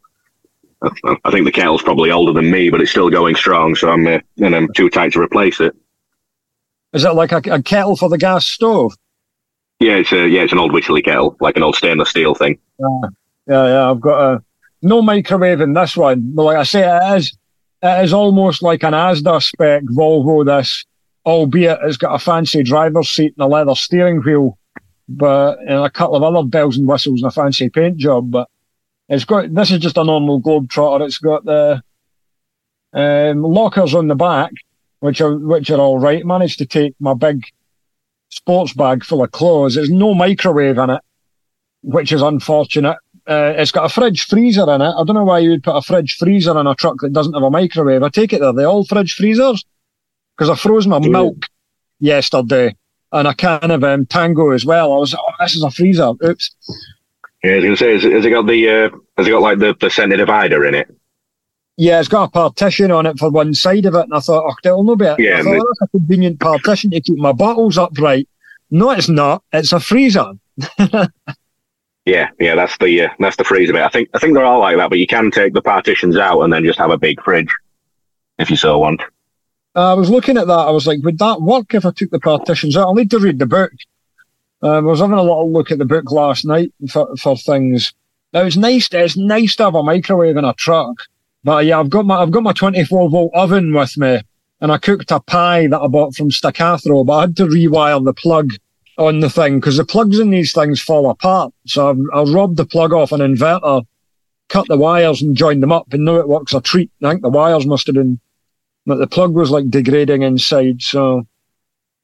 I 0.81 1.31
think 1.31 1.45
the 1.45 1.51
kettle's 1.51 1.81
probably 1.81 2.11
older 2.11 2.33
than 2.33 2.51
me, 2.51 2.69
but 2.69 2.81
it's 2.81 2.91
still 2.91 3.09
going 3.09 3.35
strong. 3.35 3.75
So 3.75 3.89
I'm 3.89 4.05
uh, 4.05 4.19
and 4.37 4.55
I'm 4.55 4.71
too 4.73 4.89
tight 4.89 5.13
to 5.13 5.21
replace 5.21 5.59
it. 5.59 5.75
Is 6.93 7.03
it 7.03 7.11
like 7.11 7.31
a, 7.31 7.41
a 7.51 7.61
kettle 7.61 7.95
for 7.95 8.09
the 8.09 8.17
gas 8.17 8.45
stove? 8.45 8.93
Yeah, 9.79 9.95
it's 9.95 10.11
a 10.11 10.27
yeah, 10.27 10.41
it's 10.41 10.53
an 10.53 10.59
old 10.59 10.71
Wycherley 10.71 11.03
kettle, 11.03 11.35
like 11.39 11.57
an 11.57 11.63
old 11.63 11.75
stainless 11.75 12.09
steel 12.09 12.35
thing. 12.35 12.59
Yeah, 12.79 13.09
yeah, 13.47 13.67
yeah. 13.67 13.91
I've 13.91 14.01
got 14.01 14.33
a 14.33 14.43
no 14.81 15.01
microwave 15.01 15.61
in 15.61 15.73
this 15.73 15.97
one, 15.97 16.31
but 16.33 16.43
like 16.43 16.57
I 16.57 16.63
say, 16.63 16.87
it 16.87 17.17
is 17.17 17.37
it 17.81 18.03
is 18.03 18.13
almost 18.13 18.63
like 18.63 18.83
an 18.83 18.93
Asda 18.93 19.41
spec 19.41 19.83
Volvo. 19.83 20.45
This, 20.45 20.85
albeit 21.25 21.79
it's 21.83 21.97
got 21.97 22.15
a 22.15 22.19
fancy 22.19 22.63
driver's 22.63 23.09
seat 23.09 23.33
and 23.37 23.45
a 23.45 23.47
leather 23.47 23.75
steering 23.75 24.21
wheel, 24.21 24.57
but 25.09 25.59
and 25.59 25.85
a 25.85 25.89
couple 25.89 26.15
of 26.15 26.23
other 26.23 26.47
bells 26.47 26.77
and 26.77 26.87
whistles 26.87 27.21
and 27.21 27.29
a 27.29 27.33
fancy 27.33 27.69
paint 27.69 27.97
job. 27.97 28.31
But 28.31 28.47
it's 29.09 29.25
got 29.25 29.53
this 29.53 29.71
is 29.71 29.79
just 29.79 29.97
a 29.97 30.03
normal 30.03 30.41
Globetrotter. 30.41 31.05
It's 31.05 31.17
got 31.17 31.45
the 31.45 31.81
um, 32.93 33.41
lockers 33.41 33.93
on 33.93 34.07
the 34.07 34.15
back, 34.15 34.51
which 34.99 35.21
are 35.21 35.37
which 35.37 35.69
are 35.69 35.79
all 35.79 35.99
right. 35.99 36.25
Managed 36.25 36.57
to 36.59 36.65
take 36.65 36.95
my 36.99 37.13
big 37.13 37.45
sports 38.29 38.73
bag 38.73 39.03
full 39.03 39.23
of 39.23 39.31
clothes. 39.31 39.75
There's 39.75 39.89
no 39.89 40.13
microwave 40.13 40.77
in 40.77 40.89
it, 40.89 41.01
which 41.81 42.11
is 42.11 42.21
unfortunate. 42.21 42.97
Uh, 43.27 43.53
it's 43.57 43.71
got 43.71 43.85
a 43.85 43.89
fridge 43.89 44.23
freezer 44.25 44.69
in 44.73 44.81
it. 44.81 44.93
I 44.93 45.03
don't 45.03 45.15
know 45.15 45.25
why 45.25 45.39
you 45.39 45.49
would 45.49 45.63
put 45.63 45.75
a 45.75 45.81
fridge 45.81 46.15
freezer 46.15 46.57
in 46.57 46.67
a 46.67 46.75
truck 46.75 46.95
that 47.01 47.13
doesn't 47.13 47.33
have 47.33 47.43
a 47.43 47.49
microwave. 47.49 48.03
I 48.03 48.09
take 48.09 48.31
it 48.31 48.39
they're 48.39 48.53
the 48.53 48.65
all 48.65 48.85
fridge 48.85 49.13
freezers 49.13 49.65
because 50.35 50.49
I 50.49 50.55
froze 50.55 50.87
my 50.87 50.99
milk 50.99 51.45
yesterday 51.99 52.75
and 53.11 53.27
a 53.27 53.33
can 53.33 53.71
of 53.71 53.83
um, 53.83 54.05
Tango 54.05 54.51
as 54.51 54.65
well. 54.65 54.93
I 54.93 54.97
was, 54.97 55.13
oh, 55.13 55.33
this 55.39 55.55
is 55.55 55.63
a 55.63 55.71
freezer. 55.71 56.13
Oops. 56.23 56.55
Yeah, 57.43 57.51
I 57.51 57.55
was 57.55 57.63
going 57.63 57.75
to 57.75 57.77
say, 57.77 57.93
has, 57.93 58.03
has, 58.03 58.25
it 58.25 58.29
got 58.31 58.47
the, 58.47 58.69
uh, 58.69 58.89
has 59.17 59.27
it 59.27 59.31
got 59.31 59.41
like 59.41 59.59
the, 59.59 59.75
the 59.79 59.89
center 59.89 60.17
divider 60.17 60.65
in 60.65 60.75
it? 60.75 60.93
Yeah, 61.77 61.99
it's 61.99 62.09
got 62.09 62.29
a 62.29 62.31
partition 62.31 62.89
on 62.89 63.05
it 63.05 63.19
for 63.19 63.29
one 63.29 63.53
side 63.53 63.85
of 63.85 63.93
it, 63.93 64.01
and 64.01 64.13
I 64.13 64.19
thought, 64.19 64.43
oh, 64.49 64.55
it'll 64.63 64.83
no 64.83 64.95
be. 64.95 65.05
Yeah, 65.19 65.39
I 65.39 65.43
thought, 65.43 65.59
oh, 65.59 65.73
that's 65.79 65.81
a 65.93 65.97
convenient 65.97 66.39
partition 66.39 66.89
to 66.91 67.01
keep 67.01 67.19
my 67.19 67.31
bottles 67.31 67.77
upright. 67.77 68.27
No, 68.71 68.89
it's 68.89 69.09
not. 69.09 69.43
It's 69.53 69.71
a 69.71 69.79
freezer. 69.79 70.33
yeah, 72.05 72.29
yeah, 72.39 72.55
that's 72.55 72.75
the 72.79 73.03
uh, 73.03 73.09
that's 73.19 73.35
the 73.35 73.43
freezer 73.43 73.73
bit. 73.73 73.83
I 73.83 73.89
think 73.89 74.09
I 74.15 74.19
think 74.19 74.33
they're 74.33 74.43
all 74.43 74.59
like 74.59 74.77
that, 74.77 74.89
but 74.89 74.97
you 74.97 75.05
can 75.05 75.29
take 75.29 75.53
the 75.53 75.61
partitions 75.61 76.17
out 76.17 76.41
and 76.41 76.51
then 76.51 76.63
just 76.63 76.79
have 76.79 76.89
a 76.89 76.97
big 76.97 77.21
fridge 77.21 77.53
if 78.39 78.49
you 78.49 78.55
so 78.55 78.79
want. 78.79 79.01
I 79.75 79.93
was 79.93 80.09
looking 80.09 80.37
at 80.37 80.47
that. 80.47 80.53
I 80.53 80.71
was 80.71 80.87
like, 80.87 81.03
would 81.03 81.19
that 81.19 81.41
work 81.41 81.75
if 81.75 81.85
I 81.85 81.91
took 81.91 82.09
the 82.09 82.19
partitions 82.19 82.75
out? 82.75 82.87
I'll 82.87 82.95
need 82.95 83.11
to 83.11 83.19
read 83.19 83.37
the 83.37 83.45
book. 83.45 83.71
Um, 84.61 84.87
I 84.87 84.89
was 84.89 84.99
having 84.99 85.17
a 85.17 85.21
little 85.21 85.51
look 85.51 85.71
at 85.71 85.77
the 85.77 85.85
book 85.85 86.11
last 86.11 86.45
night 86.45 86.73
for, 86.89 87.15
for 87.17 87.37
things. 87.37 87.93
Now 88.33 88.41
it's 88.41 88.57
nice. 88.57 88.89
It's 88.91 89.17
nice 89.17 89.55
to 89.57 89.65
have 89.65 89.75
a 89.75 89.83
microwave 89.83 90.37
in 90.37 90.45
a 90.45 90.53
truck 90.53 91.07
but 91.47 91.65
yeah, 91.65 91.79
I've 91.79 91.89
got 91.89 92.05
my 92.05 92.17
I've 92.17 92.31
got 92.31 92.43
my 92.43 92.51
24 92.51 93.09
volt 93.09 93.31
oven 93.33 93.73
with 93.73 93.97
me, 93.97 94.19
and 94.59 94.69
I 94.69 94.77
cooked 94.77 95.11
a 95.11 95.21
pie 95.21 95.67
that 95.67 95.79
I 95.79 95.87
bought 95.87 96.13
from 96.13 96.29
Staccato, 96.29 97.05
but 97.05 97.13
I 97.13 97.21
had 97.21 97.37
to 97.37 97.45
rewire 97.45 98.03
the 98.03 98.13
plug 98.13 98.51
on 98.97 99.21
the 99.21 99.29
thing 99.29 99.61
because 99.61 99.77
the 99.77 99.85
plugs 99.85 100.19
in 100.19 100.29
these 100.29 100.51
things 100.51 100.81
fall 100.81 101.09
apart. 101.09 101.53
So 101.65 101.89
I've, 101.89 101.99
I 102.13 102.29
robbed 102.29 102.57
the 102.57 102.65
plug 102.65 102.91
off 102.91 103.13
an 103.13 103.21
inverter, 103.21 103.85
cut 104.49 104.67
the 104.67 104.75
wires 104.75 105.21
and 105.21 105.37
joined 105.37 105.63
them 105.63 105.71
up, 105.71 105.93
and 105.93 106.03
now 106.03 106.15
it 106.15 106.27
works 106.27 106.53
a 106.53 106.59
treat. 106.59 106.91
I 107.01 107.11
think 107.11 107.21
the 107.21 107.29
wires 107.29 107.65
must 107.65 107.87
have 107.87 107.95
been, 107.95 108.19
but 108.85 108.97
the 108.97 109.07
plug 109.07 109.33
was 109.33 109.49
like 109.49 109.69
degrading 109.69 110.23
inside. 110.23 110.81
So 110.81 111.25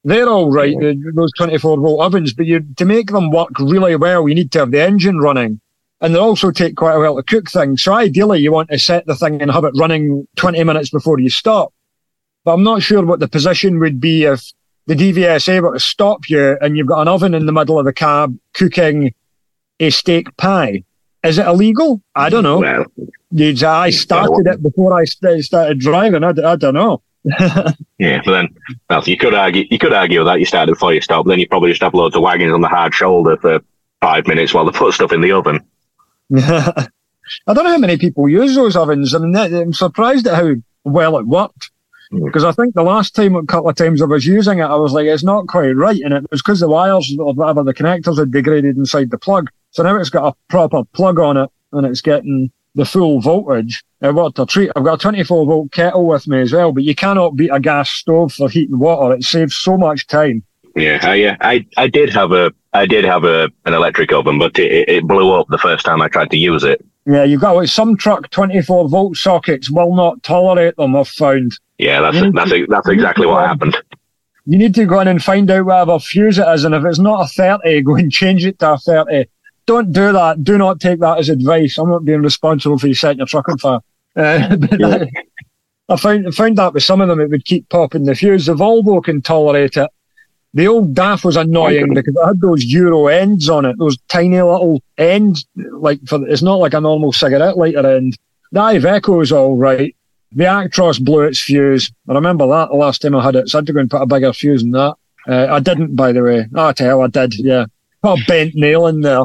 they're 0.04 0.28
all 0.28 0.50
right, 0.50 0.76
uh, 0.76 0.94
those 1.14 1.32
24 1.32 1.78
volt 1.78 2.00
ovens, 2.00 2.32
but 2.34 2.46
you 2.46 2.64
to 2.76 2.84
make 2.84 3.10
them 3.10 3.30
work 3.30 3.58
really 3.58 3.96
well, 3.96 4.28
you 4.28 4.34
need 4.34 4.52
to 4.52 4.60
have 4.60 4.70
the 4.70 4.82
engine 4.82 5.18
running 5.18 5.60
and 6.04 6.14
they 6.14 6.18
also 6.18 6.50
take 6.50 6.76
quite 6.76 6.94
a 6.94 6.98
while 6.98 7.16
to 7.16 7.22
cook 7.22 7.50
things. 7.50 7.82
So 7.82 7.94
ideally, 7.94 8.40
you 8.40 8.52
want 8.52 8.68
to 8.68 8.78
set 8.78 9.06
the 9.06 9.14
thing 9.14 9.40
and 9.40 9.50
have 9.50 9.64
it 9.64 9.72
running 9.74 10.28
20 10.36 10.62
minutes 10.62 10.90
before 10.90 11.18
you 11.18 11.30
stop. 11.30 11.72
But 12.44 12.52
I'm 12.52 12.62
not 12.62 12.82
sure 12.82 13.02
what 13.06 13.20
the 13.20 13.28
position 13.28 13.78
would 13.78 14.00
be 14.00 14.24
if 14.24 14.52
the 14.86 14.94
DVSA 14.94 15.62
were 15.62 15.72
to 15.72 15.80
stop 15.80 16.28
you 16.28 16.58
and 16.60 16.76
you've 16.76 16.88
got 16.88 17.00
an 17.00 17.08
oven 17.08 17.32
in 17.32 17.46
the 17.46 17.52
middle 17.52 17.78
of 17.78 17.86
the 17.86 17.92
cab 17.94 18.38
cooking 18.52 19.14
a 19.80 19.88
steak 19.88 20.36
pie. 20.36 20.84
Is 21.22 21.38
it 21.38 21.46
illegal? 21.46 22.02
I 22.14 22.28
don't 22.28 22.42
know. 22.42 22.58
Well, 22.58 22.84
I 23.64 23.88
started 23.88 24.46
it 24.46 24.62
before 24.62 24.92
I 24.92 25.04
started 25.04 25.80
driving. 25.80 26.22
I, 26.22 26.34
I 26.44 26.56
don't 26.56 26.74
know. 26.74 27.00
Yeah, 27.98 28.20
but 28.24 28.32
then 28.32 28.48
well, 28.90 29.02
you 29.04 29.16
could 29.16 29.34
argue 29.34 29.64
you 29.70 29.78
could 29.78 29.92
argue 29.92 30.24
that 30.24 30.40
you 30.40 30.46
started 30.46 30.72
before 30.72 30.92
you 30.92 31.00
stopped. 31.00 31.28
Then 31.28 31.38
you 31.38 31.48
probably 31.48 31.70
just 31.70 31.82
have 31.82 31.94
loads 31.94 32.14
of 32.14 32.22
wagons 32.22 32.52
on 32.52 32.60
the 32.60 32.68
hard 32.68 32.94
shoulder 32.94 33.36
for 33.38 33.60
five 34.00 34.26
minutes 34.26 34.52
while 34.52 34.64
they 34.64 34.76
put 34.76 34.92
stuff 34.92 35.12
in 35.12 35.22
the 35.22 35.32
oven. 35.32 35.60
I 36.36 37.54
don't 37.54 37.64
know 37.64 37.70
how 37.70 37.78
many 37.78 37.96
people 37.96 38.28
use 38.28 38.54
those 38.54 38.76
ovens. 38.76 39.14
I 39.14 39.18
mean, 39.18 39.34
I'm 39.34 39.72
surprised 39.72 40.26
at 40.26 40.34
how 40.34 40.54
well 40.84 41.16
it 41.18 41.26
worked. 41.26 41.70
Because 42.10 42.42
hmm. 42.42 42.48
I 42.50 42.52
think 42.52 42.74
the 42.74 42.82
last 42.82 43.14
time, 43.14 43.34
a 43.34 43.44
couple 43.44 43.70
of 43.70 43.76
times 43.76 44.02
I 44.02 44.04
was 44.04 44.26
using 44.26 44.58
it, 44.58 44.64
I 44.64 44.76
was 44.76 44.92
like, 44.92 45.06
it's 45.06 45.24
not 45.24 45.48
quite 45.48 45.70
right. 45.70 46.00
And 46.00 46.12
it 46.12 46.30
was 46.30 46.42
because 46.42 46.60
the 46.60 46.68
wires 46.68 47.14
or 47.18 47.32
whatever, 47.32 47.62
the 47.62 47.74
connectors 47.74 48.18
had 48.18 48.30
degraded 48.30 48.76
inside 48.76 49.10
the 49.10 49.18
plug. 49.18 49.50
So 49.70 49.82
now 49.82 49.96
it's 49.96 50.10
got 50.10 50.28
a 50.32 50.36
proper 50.48 50.84
plug 50.92 51.18
on 51.18 51.36
it 51.36 51.50
and 51.72 51.86
it's 51.86 52.02
getting 52.02 52.52
the 52.74 52.84
full 52.84 53.20
voltage. 53.20 53.82
It 54.00 54.14
worked 54.14 54.38
a 54.38 54.46
treat. 54.46 54.70
I've 54.76 54.84
got 54.84 54.94
a 54.94 55.02
24 55.02 55.46
volt 55.46 55.72
kettle 55.72 56.06
with 56.06 56.26
me 56.26 56.40
as 56.40 56.52
well, 56.52 56.72
but 56.72 56.84
you 56.84 56.94
cannot 56.94 57.36
beat 57.36 57.50
a 57.50 57.60
gas 57.60 57.90
stove 57.90 58.32
for 58.32 58.48
heating 58.48 58.78
water. 58.78 59.14
It 59.14 59.24
saves 59.24 59.56
so 59.56 59.78
much 59.78 60.06
time. 60.06 60.42
Yeah, 60.76 60.98
I, 61.02 61.24
uh, 61.24 61.36
I, 61.40 61.66
I 61.76 61.86
did 61.86 62.10
have 62.10 62.32
a, 62.32 62.52
I 62.72 62.86
did 62.86 63.04
have 63.04 63.24
a 63.24 63.48
an 63.64 63.74
electric 63.74 64.12
oven, 64.12 64.38
but 64.38 64.58
it, 64.58 64.88
it 64.88 65.06
blew 65.06 65.32
up 65.32 65.46
the 65.48 65.58
first 65.58 65.84
time 65.84 66.02
I 66.02 66.08
tried 66.08 66.30
to 66.32 66.36
use 66.36 66.64
it. 66.64 66.84
Yeah, 67.06 67.24
you've 67.24 67.40
got 67.40 67.54
like 67.54 67.68
some 67.68 67.96
truck 67.96 68.30
24 68.30 68.88
volt 68.88 69.16
sockets 69.16 69.70
will 69.70 69.94
not 69.94 70.22
tolerate 70.22 70.76
them. 70.76 70.96
I've 70.96 71.08
found. 71.08 71.58
Yeah, 71.78 72.00
that's 72.00 72.34
that's 72.34 72.50
to, 72.50 72.66
that's 72.68 72.88
exactly 72.88 73.26
what 73.26 73.46
happened. 73.46 73.76
You 74.46 74.58
need 74.58 74.74
to 74.74 74.86
go 74.86 75.00
in 75.00 75.08
and 75.08 75.22
find 75.22 75.50
out 75.50 75.66
whatever 75.66 75.98
fuse 75.98 76.38
it 76.38 76.48
is, 76.48 76.64
and 76.64 76.74
if 76.74 76.84
it's 76.84 76.98
not 76.98 77.24
a 77.24 77.28
30, 77.28 77.82
go 77.82 77.94
and 77.94 78.10
change 78.10 78.44
it 78.44 78.58
to 78.58 78.72
a 78.72 78.78
30. 78.78 79.26
Don't 79.66 79.92
do 79.92 80.12
that. 80.12 80.44
Do 80.44 80.58
not 80.58 80.80
take 80.80 81.00
that 81.00 81.18
as 81.18 81.28
advice. 81.28 81.78
I'm 81.78 81.88
not 81.88 82.04
being 82.04 82.22
responsible 82.22 82.78
for 82.78 82.86
you 82.86 82.94
setting 82.94 83.18
your 83.18 83.26
truck 83.26 83.48
on 83.48 83.58
fire. 83.58 83.80
Uh, 84.16 84.56
yeah. 84.78 85.06
I 85.88 85.96
found 85.96 86.32
found 86.36 86.56
that 86.58 86.72
with 86.72 86.84
some 86.84 87.00
of 87.00 87.08
them, 87.08 87.20
it 87.20 87.30
would 87.30 87.44
keep 87.44 87.68
popping 87.68 88.04
the 88.04 88.14
fuse. 88.14 88.46
The 88.46 88.54
Volvo 88.54 89.02
can 89.02 89.20
tolerate 89.20 89.76
it. 89.76 89.90
The 90.54 90.68
old 90.68 90.94
DAF 90.94 91.24
was 91.24 91.36
annoying 91.36 91.92
because 91.94 92.14
it 92.14 92.24
had 92.24 92.40
those 92.40 92.64
Euro 92.66 93.08
ends 93.08 93.48
on 93.48 93.64
it, 93.64 93.76
those 93.76 93.98
tiny 94.06 94.40
little 94.40 94.80
ends. 94.98 95.44
Like 95.56 95.98
for 96.06 96.24
it's 96.28 96.42
not 96.42 96.60
like 96.60 96.74
a 96.74 96.80
normal 96.80 97.12
cigarette 97.12 97.58
lighter 97.58 97.96
end. 97.96 98.16
The 98.52 98.60
Iveco 98.60 99.20
is 99.20 99.32
all 99.32 99.56
right. 99.56 99.94
The 100.30 100.44
Actros 100.44 101.04
blew 101.04 101.22
its 101.22 101.40
fuse. 101.40 101.90
I 102.08 102.12
remember 102.12 102.46
that 102.46 102.68
the 102.68 102.76
last 102.76 103.02
time 103.02 103.16
I 103.16 103.24
had 103.24 103.34
it, 103.34 103.48
so 103.48 103.58
I 103.58 103.60
had 103.60 103.66
to 103.66 103.72
go 103.72 103.80
and 103.80 103.90
put 103.90 104.02
a 104.02 104.06
bigger 104.06 104.32
fuse 104.32 104.62
in 104.62 104.70
that. 104.70 104.94
Uh, 105.26 105.46
I 105.50 105.58
didn't, 105.58 105.96
by 105.96 106.12
the 106.12 106.22
way. 106.22 106.46
Oh, 106.54 106.68
I 106.68 106.72
tell 106.72 107.02
I 107.02 107.08
did. 107.08 107.34
Yeah, 107.34 107.66
put 108.00 108.20
a 108.20 108.24
bent 108.26 108.54
nail 108.54 108.86
in 108.86 109.00
there. 109.00 109.24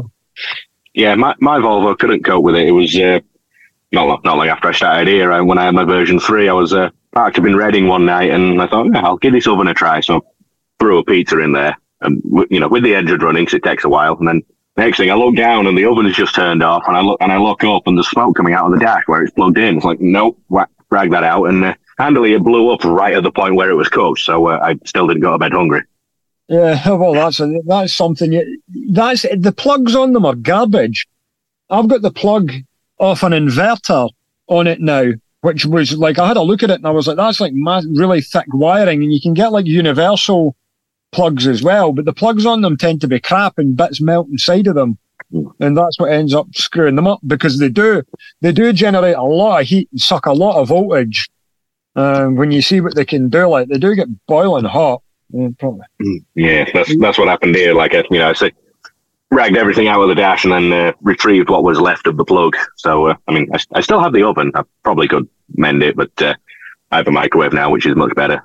Yeah, 0.94 1.16
my 1.16 1.36
my 1.40 1.60
Volvo 1.60 1.98
couldn't 1.98 2.24
cope 2.24 2.44
with 2.44 2.56
it. 2.56 2.68
It 2.68 2.72
was 2.72 2.98
uh, 2.98 3.20
not 3.92 4.24
not 4.24 4.38
long 4.38 4.48
after 4.48 4.70
I 4.70 4.74
started 4.74 5.08
here. 5.08 5.32
And 5.32 5.48
when 5.48 5.58
I 5.58 5.66
had 5.66 5.76
my 5.76 5.84
version 5.84 6.20
three, 6.20 6.50
I 6.50 6.54
was 6.54 6.74
uh, 6.74 6.90
parked 7.12 7.40
up 7.40 7.46
in 7.46 7.56
Reading 7.56 7.88
one 7.88 8.06
night, 8.06 8.32
and 8.32 8.62
I 8.62 8.68
thought, 8.68 8.88
yeah, 8.94 9.06
I'll 9.06 9.18
give 9.18 9.34
this 9.34 9.48
oven 9.48 9.68
a 9.68 9.74
try. 9.74 10.02
So 10.02 10.26
threw 10.80 11.00
a 11.00 11.04
pizza 11.04 11.40
in 11.40 11.54
there, 11.54 11.78
and 12.02 12.22
you 12.50 12.60
know, 12.60 12.68
with 12.68 12.84
the 12.84 12.96
engine 12.96 13.20
running, 13.20 13.46
cause 13.46 13.54
it 13.54 13.64
takes 13.64 13.84
a 13.84 13.90
while. 13.90 14.18
And 14.18 14.28
then 14.28 14.42
next 14.78 14.98
thing, 14.98 15.12
I 15.12 15.16
look 15.16 15.36
down 15.36 15.68
and 15.68 15.78
the 15.78 15.86
oven 15.86 16.06
is 16.06 16.16
just 16.16 16.36
turned 16.36 16.64
off, 16.64 16.84
and 16.88 16.98
I 16.98 17.02
look 17.02 17.22
and 17.22 17.32
I 17.32 17.38
look 17.38 17.64
up 17.64 17.84
and 17.86 17.98
there's 17.98 18.10
smoke 18.10 18.36
coming 18.36 18.54
out 18.54 18.66
of 18.66 18.80
the 18.80 18.84
dash 18.86 19.04
where 19.06 19.24
it's 19.24 19.34
plugged 19.34 19.58
in. 19.58 19.78
It's 19.78 19.86
like, 19.86 20.00
nope, 20.00 20.40
whack, 20.50 20.70
drag 20.90 21.12
that 21.12 21.24
out, 21.24 21.46
and 21.46 21.64
uh, 21.64 21.74
handily 21.98 22.34
it 22.34 22.44
blew 22.44 22.72
up 22.72 22.84
right 22.84 23.14
at 23.14 23.24
the 23.24 23.32
point 23.32 23.56
where 23.56 23.70
it 23.70 23.76
was 23.76 23.90
cooked. 23.90 24.22
So 24.22 24.48
uh, 24.48 24.60
I 24.62 24.76
still 24.86 25.08
didn't 25.08 25.22
go 25.22 25.32
to 25.32 25.38
bed 25.38 25.54
hungry. 25.54 25.84
Yeah, 26.50 26.90
well, 26.96 27.14
that's 27.14 27.40
a, 27.40 27.62
that's 27.66 27.94
something. 27.94 28.34
You, 28.34 28.62
that's 28.92 29.22
the 29.22 29.54
plugs 29.56 29.96
on 29.96 30.14
them 30.14 30.26
are 30.26 30.36
garbage. 30.36 31.08
I've 31.70 31.88
got 31.88 32.02
the 32.02 32.12
plug 32.12 32.52
off 32.98 33.24
an 33.24 33.32
inverter 33.32 34.10
on 34.48 34.68
it 34.68 34.82
now, 34.82 35.12
which 35.42 35.66
was 35.66 35.96
like 35.96 36.20
I 36.20 36.28
had 36.28 36.38
a 36.38 36.42
look 36.42 36.64
at 36.64 36.72
it 36.72 36.80
and 36.80 36.88
I 36.88 36.92
was 36.92 37.08
like, 37.08 37.18
that's 37.18 37.40
like 37.40 37.54
really 37.56 38.22
thick 38.22 38.48
wiring, 38.52 39.04
and 39.04 39.14
you 39.14 39.22
can 39.22 39.34
get 39.34 39.52
like 39.52 39.68
universal 39.68 40.56
plugs 41.12 41.48
as 41.48 41.64
well, 41.64 41.92
but 41.92 42.06
the 42.06 42.14
plugs 42.14 42.46
on 42.46 42.62
them 42.62 42.78
tend 42.78 43.02
to 43.02 43.08
be 43.08 43.20
crap 43.20 43.58
and 43.58 43.78
bits 43.78 44.02
melt 44.02 44.28
inside 44.30 44.68
of 44.68 44.76
them. 44.76 44.98
And 45.60 45.78
that's 45.78 46.00
what 46.00 46.12
ends 46.12 46.34
up 46.34 46.48
screwing 46.56 46.96
them 46.96 47.08
up 47.08 47.20
because 47.26 47.60
they 47.60 47.70
do, 47.70 48.04
they 48.42 48.52
do 48.52 48.74
generate 48.74 49.16
a 49.16 49.24
lot 49.24 49.62
of 49.62 49.68
heat 49.68 49.90
and 49.92 50.02
suck 50.02 50.26
a 50.26 50.34
lot 50.34 50.60
of 50.60 50.70
voltage. 50.70 51.30
Um, 51.96 52.36
when 52.36 52.52
you 52.52 52.62
see 52.62 52.82
what 52.82 52.96
they 52.96 53.06
can 53.06 53.30
do, 53.30 53.48
like 53.48 53.68
they 53.68 53.78
do 53.78 53.96
get 53.96 54.08
boiling 54.28 54.66
hot. 54.66 55.02
Yeah, 55.32 55.48
mm, 55.60 56.24
yeah 56.36 56.70
that's, 56.74 56.98
that's 56.98 57.18
what 57.18 57.28
happened 57.28 57.56
here. 57.56 57.74
Like, 57.74 57.94
you 57.94 58.18
know, 58.18 58.30
I 58.30 58.34
say, 58.34 58.52
ragged 59.32 59.58
everything 59.58 59.88
out 59.88 60.02
of 60.02 60.10
the 60.10 60.16
dash 60.16 60.44
and 60.44 60.54
then 60.54 60.74
uh, 60.74 60.92
retrieved 61.02 61.50
what 61.50 61.64
was 61.64 61.80
left 61.80 62.08
of 62.08 62.18
the 62.18 62.26
plug. 62.26 62.56
So, 62.78 63.08
uh, 63.08 63.16
I 63.28 63.34
mean, 63.34 63.48
I, 63.54 63.60
I, 63.74 63.82
still 63.82 64.00
have 64.00 64.14
the 64.14 64.24
oven. 64.24 64.52
I 64.56 64.64
probably 64.84 65.08
could 65.08 65.28
mend 65.56 65.84
it, 65.84 65.96
but 65.96 66.20
uh, 66.22 66.34
I 66.92 66.98
have 66.98 67.08
a 67.08 67.12
microwave 67.12 67.54
now, 67.54 67.70
which 67.70 67.86
is 67.86 67.96
much 67.96 68.16
better. 68.16 68.44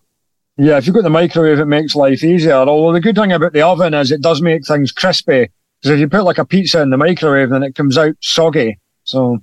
Yeah, 0.57 0.77
if 0.77 0.87
you've 0.87 0.95
got 0.95 1.03
the 1.03 1.11
microwave, 1.11 1.59
it 1.59 1.65
makes 1.65 1.95
life 1.95 2.23
easier. 2.23 2.53
Although 2.53 2.93
the 2.93 3.01
good 3.01 3.17
thing 3.17 3.33
about 3.33 3.55
the 3.55 3.63
oven 3.63 3.95
is 3.95 4.13
it 4.13 4.21
does 4.21 4.41
make 4.41 4.67
things 4.67 4.93
crispy. 4.93 5.51
Because 5.81 5.97
if 5.97 6.01
you 6.01 6.09
put 6.09 6.25
like 6.25 6.39
a 6.39 6.45
pizza 6.45 6.81
in 6.81 6.91
the 6.91 6.97
microwave, 6.97 7.51
then 7.51 7.63
it 7.63 7.75
comes 7.75 7.99
out 7.99 8.15
soggy. 8.21 8.79
So. 9.05 9.39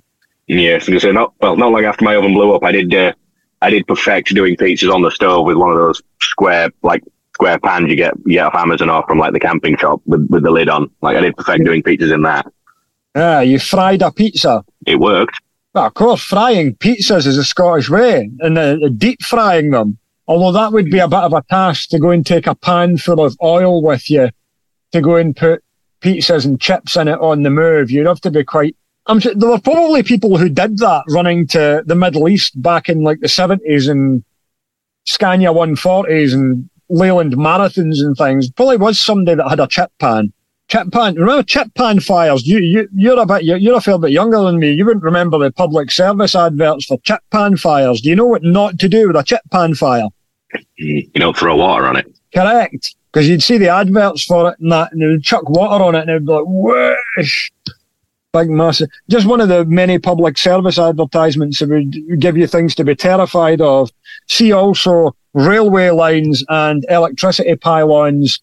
Yeah, 0.46 0.78
so 0.78 1.12
not 1.12 1.34
well, 1.40 1.56
not 1.56 1.70
long 1.70 1.84
after 1.84 2.04
my 2.04 2.16
oven 2.16 2.34
blew 2.34 2.54
up, 2.54 2.64
I 2.64 2.72
did 2.72 2.94
uh, 2.94 3.12
I 3.60 3.70
did 3.70 3.86
perfect 3.86 4.34
doing 4.34 4.56
pizzas 4.56 4.92
on 4.92 5.02
the 5.02 5.10
stove 5.10 5.46
with 5.46 5.56
one 5.56 5.70
of 5.70 5.76
those 5.76 6.02
square 6.20 6.70
like 6.82 7.02
square 7.42 7.58
pans 7.58 7.90
you 7.90 7.96
get 7.96 8.14
you 8.24 8.34
get 8.34 8.46
off 8.46 8.54
Amazon 8.54 8.88
or 8.88 9.04
from 9.06 9.18
like 9.18 9.32
the 9.32 9.40
camping 9.40 9.76
shop 9.76 10.00
with, 10.06 10.26
with 10.30 10.44
the 10.44 10.50
lid 10.50 10.68
on. 10.68 10.88
Like 11.00 11.16
I 11.16 11.20
did 11.20 11.36
perfect 11.36 11.64
doing 11.64 11.82
pizzas 11.82 12.14
in 12.14 12.22
that. 12.22 12.46
Yeah, 13.16 13.40
you 13.40 13.58
fried 13.58 14.02
a 14.02 14.12
pizza. 14.12 14.64
It 14.86 15.00
worked. 15.00 15.34
Well, 15.74 15.86
of 15.86 15.94
course, 15.94 16.22
frying 16.22 16.76
pizzas 16.76 17.26
is 17.26 17.36
a 17.36 17.44
Scottish 17.44 17.90
way, 17.90 18.30
and 18.40 18.58
uh, 18.58 18.76
deep 18.96 19.22
frying 19.22 19.70
them. 19.70 19.98
Although 20.28 20.52
that 20.52 20.72
would 20.72 20.90
be 20.90 21.00
a 21.00 21.08
bit 21.08 21.18
of 21.18 21.32
a 21.32 21.42
task 21.50 21.88
to 21.90 21.98
go 21.98 22.10
and 22.10 22.24
take 22.24 22.46
a 22.46 22.54
pan 22.54 22.96
full 22.96 23.24
of 23.24 23.36
oil 23.42 23.82
with 23.82 24.08
you 24.08 24.30
to 24.92 25.00
go 25.00 25.16
and 25.16 25.36
put 25.36 25.64
pizzas 26.00 26.44
and 26.44 26.60
chips 26.60 26.96
in 26.96 27.08
it 27.08 27.18
on 27.20 27.42
the 27.42 27.50
move. 27.50 27.90
You'd 27.90 28.06
have 28.06 28.20
to 28.20 28.30
be 28.30 28.44
quite. 28.44 28.76
I'm 29.06 29.18
sure 29.18 29.34
there 29.34 29.50
were 29.50 29.60
probably 29.60 30.04
people 30.04 30.38
who 30.38 30.48
did 30.48 30.78
that 30.78 31.02
running 31.10 31.48
to 31.48 31.82
the 31.84 31.96
Middle 31.96 32.28
East 32.28 32.60
back 32.62 32.88
in 32.88 33.02
like 33.02 33.18
the 33.18 33.26
70s 33.26 33.90
and 33.90 34.22
Scania 35.04 35.48
140s 35.48 36.34
and 36.34 36.70
Leyland 36.92 37.34
marathons 37.34 38.00
and 38.00 38.16
things. 38.16 38.50
Probably 38.50 38.76
was 38.76 39.00
somebody 39.00 39.36
that 39.36 39.48
had 39.48 39.60
a 39.60 39.66
chip 39.66 39.90
pan. 39.98 40.32
Chip 40.68 40.92
pan. 40.92 41.14
Remember 41.14 41.42
chip 41.42 41.74
pan 41.74 42.00
fires? 42.00 42.46
You 42.46 42.58
you 42.58 42.88
you're 42.94 43.18
a 43.18 43.26
bit 43.26 43.44
you're, 43.44 43.56
you're 43.56 43.76
a 43.76 43.80
fair 43.80 43.98
bit 43.98 44.10
younger 44.10 44.42
than 44.42 44.58
me. 44.58 44.72
You 44.72 44.84
wouldn't 44.84 45.04
remember 45.04 45.38
the 45.38 45.50
public 45.50 45.90
service 45.90 46.34
adverts 46.34 46.86
for 46.86 46.98
chip 46.98 47.20
pan 47.30 47.56
fires. 47.56 48.00
Do 48.02 48.10
you 48.10 48.16
know 48.16 48.26
what 48.26 48.42
not 48.42 48.78
to 48.78 48.88
do 48.88 49.08
with 49.08 49.16
a 49.16 49.22
chip 49.22 49.40
pan 49.50 49.74
fire? 49.74 50.08
Mm, 50.54 51.10
you 51.14 51.20
know, 51.20 51.32
throw 51.32 51.56
water 51.56 51.86
on 51.86 51.96
it. 51.96 52.06
Correct. 52.34 52.94
Because 53.10 53.28
you'd 53.28 53.42
see 53.42 53.58
the 53.58 53.68
adverts 53.68 54.24
for 54.24 54.50
it 54.50 54.58
and 54.60 54.72
that, 54.72 54.92
and 54.92 55.02
they 55.02 55.06
would 55.06 55.22
chuck 55.22 55.48
water 55.48 55.82
on 55.82 55.94
it, 55.94 56.02
and 56.02 56.10
it'd 56.10 56.26
be 56.26 56.32
like 56.32 56.44
whoosh, 56.46 57.50
big 58.32 58.48
massive. 58.48 58.88
Just 59.10 59.26
one 59.26 59.40
of 59.40 59.48
the 59.48 59.64
many 59.66 59.98
public 59.98 60.38
service 60.38 60.78
advertisements 60.78 61.58
that 61.58 61.68
would 61.68 62.20
give 62.20 62.36
you 62.36 62.46
things 62.46 62.74
to 62.76 62.84
be 62.84 62.94
terrified 62.94 63.60
of. 63.60 63.90
See 64.32 64.50
also 64.50 65.14
railway 65.34 65.90
lines 65.90 66.42
and 66.48 66.86
electricity 66.88 67.54
pylons 67.54 68.40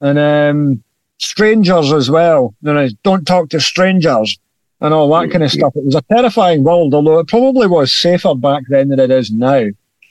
and 0.00 0.20
um, 0.20 0.84
strangers 1.18 1.92
as 1.92 2.08
well. 2.08 2.54
You 2.62 2.72
know, 2.72 2.88
don't 3.02 3.26
talk 3.26 3.48
to 3.48 3.58
strangers 3.58 4.38
and 4.80 4.94
all 4.94 5.08
that 5.10 5.32
kind 5.32 5.42
of 5.42 5.50
stuff. 5.50 5.74
It 5.74 5.84
was 5.84 5.96
a 5.96 6.02
terrifying 6.02 6.62
world, 6.62 6.94
although 6.94 7.18
it 7.18 7.26
probably 7.26 7.66
was 7.66 7.92
safer 7.92 8.36
back 8.36 8.62
then 8.68 8.90
than 8.90 9.00
it 9.00 9.10
is 9.10 9.32
now. 9.32 9.66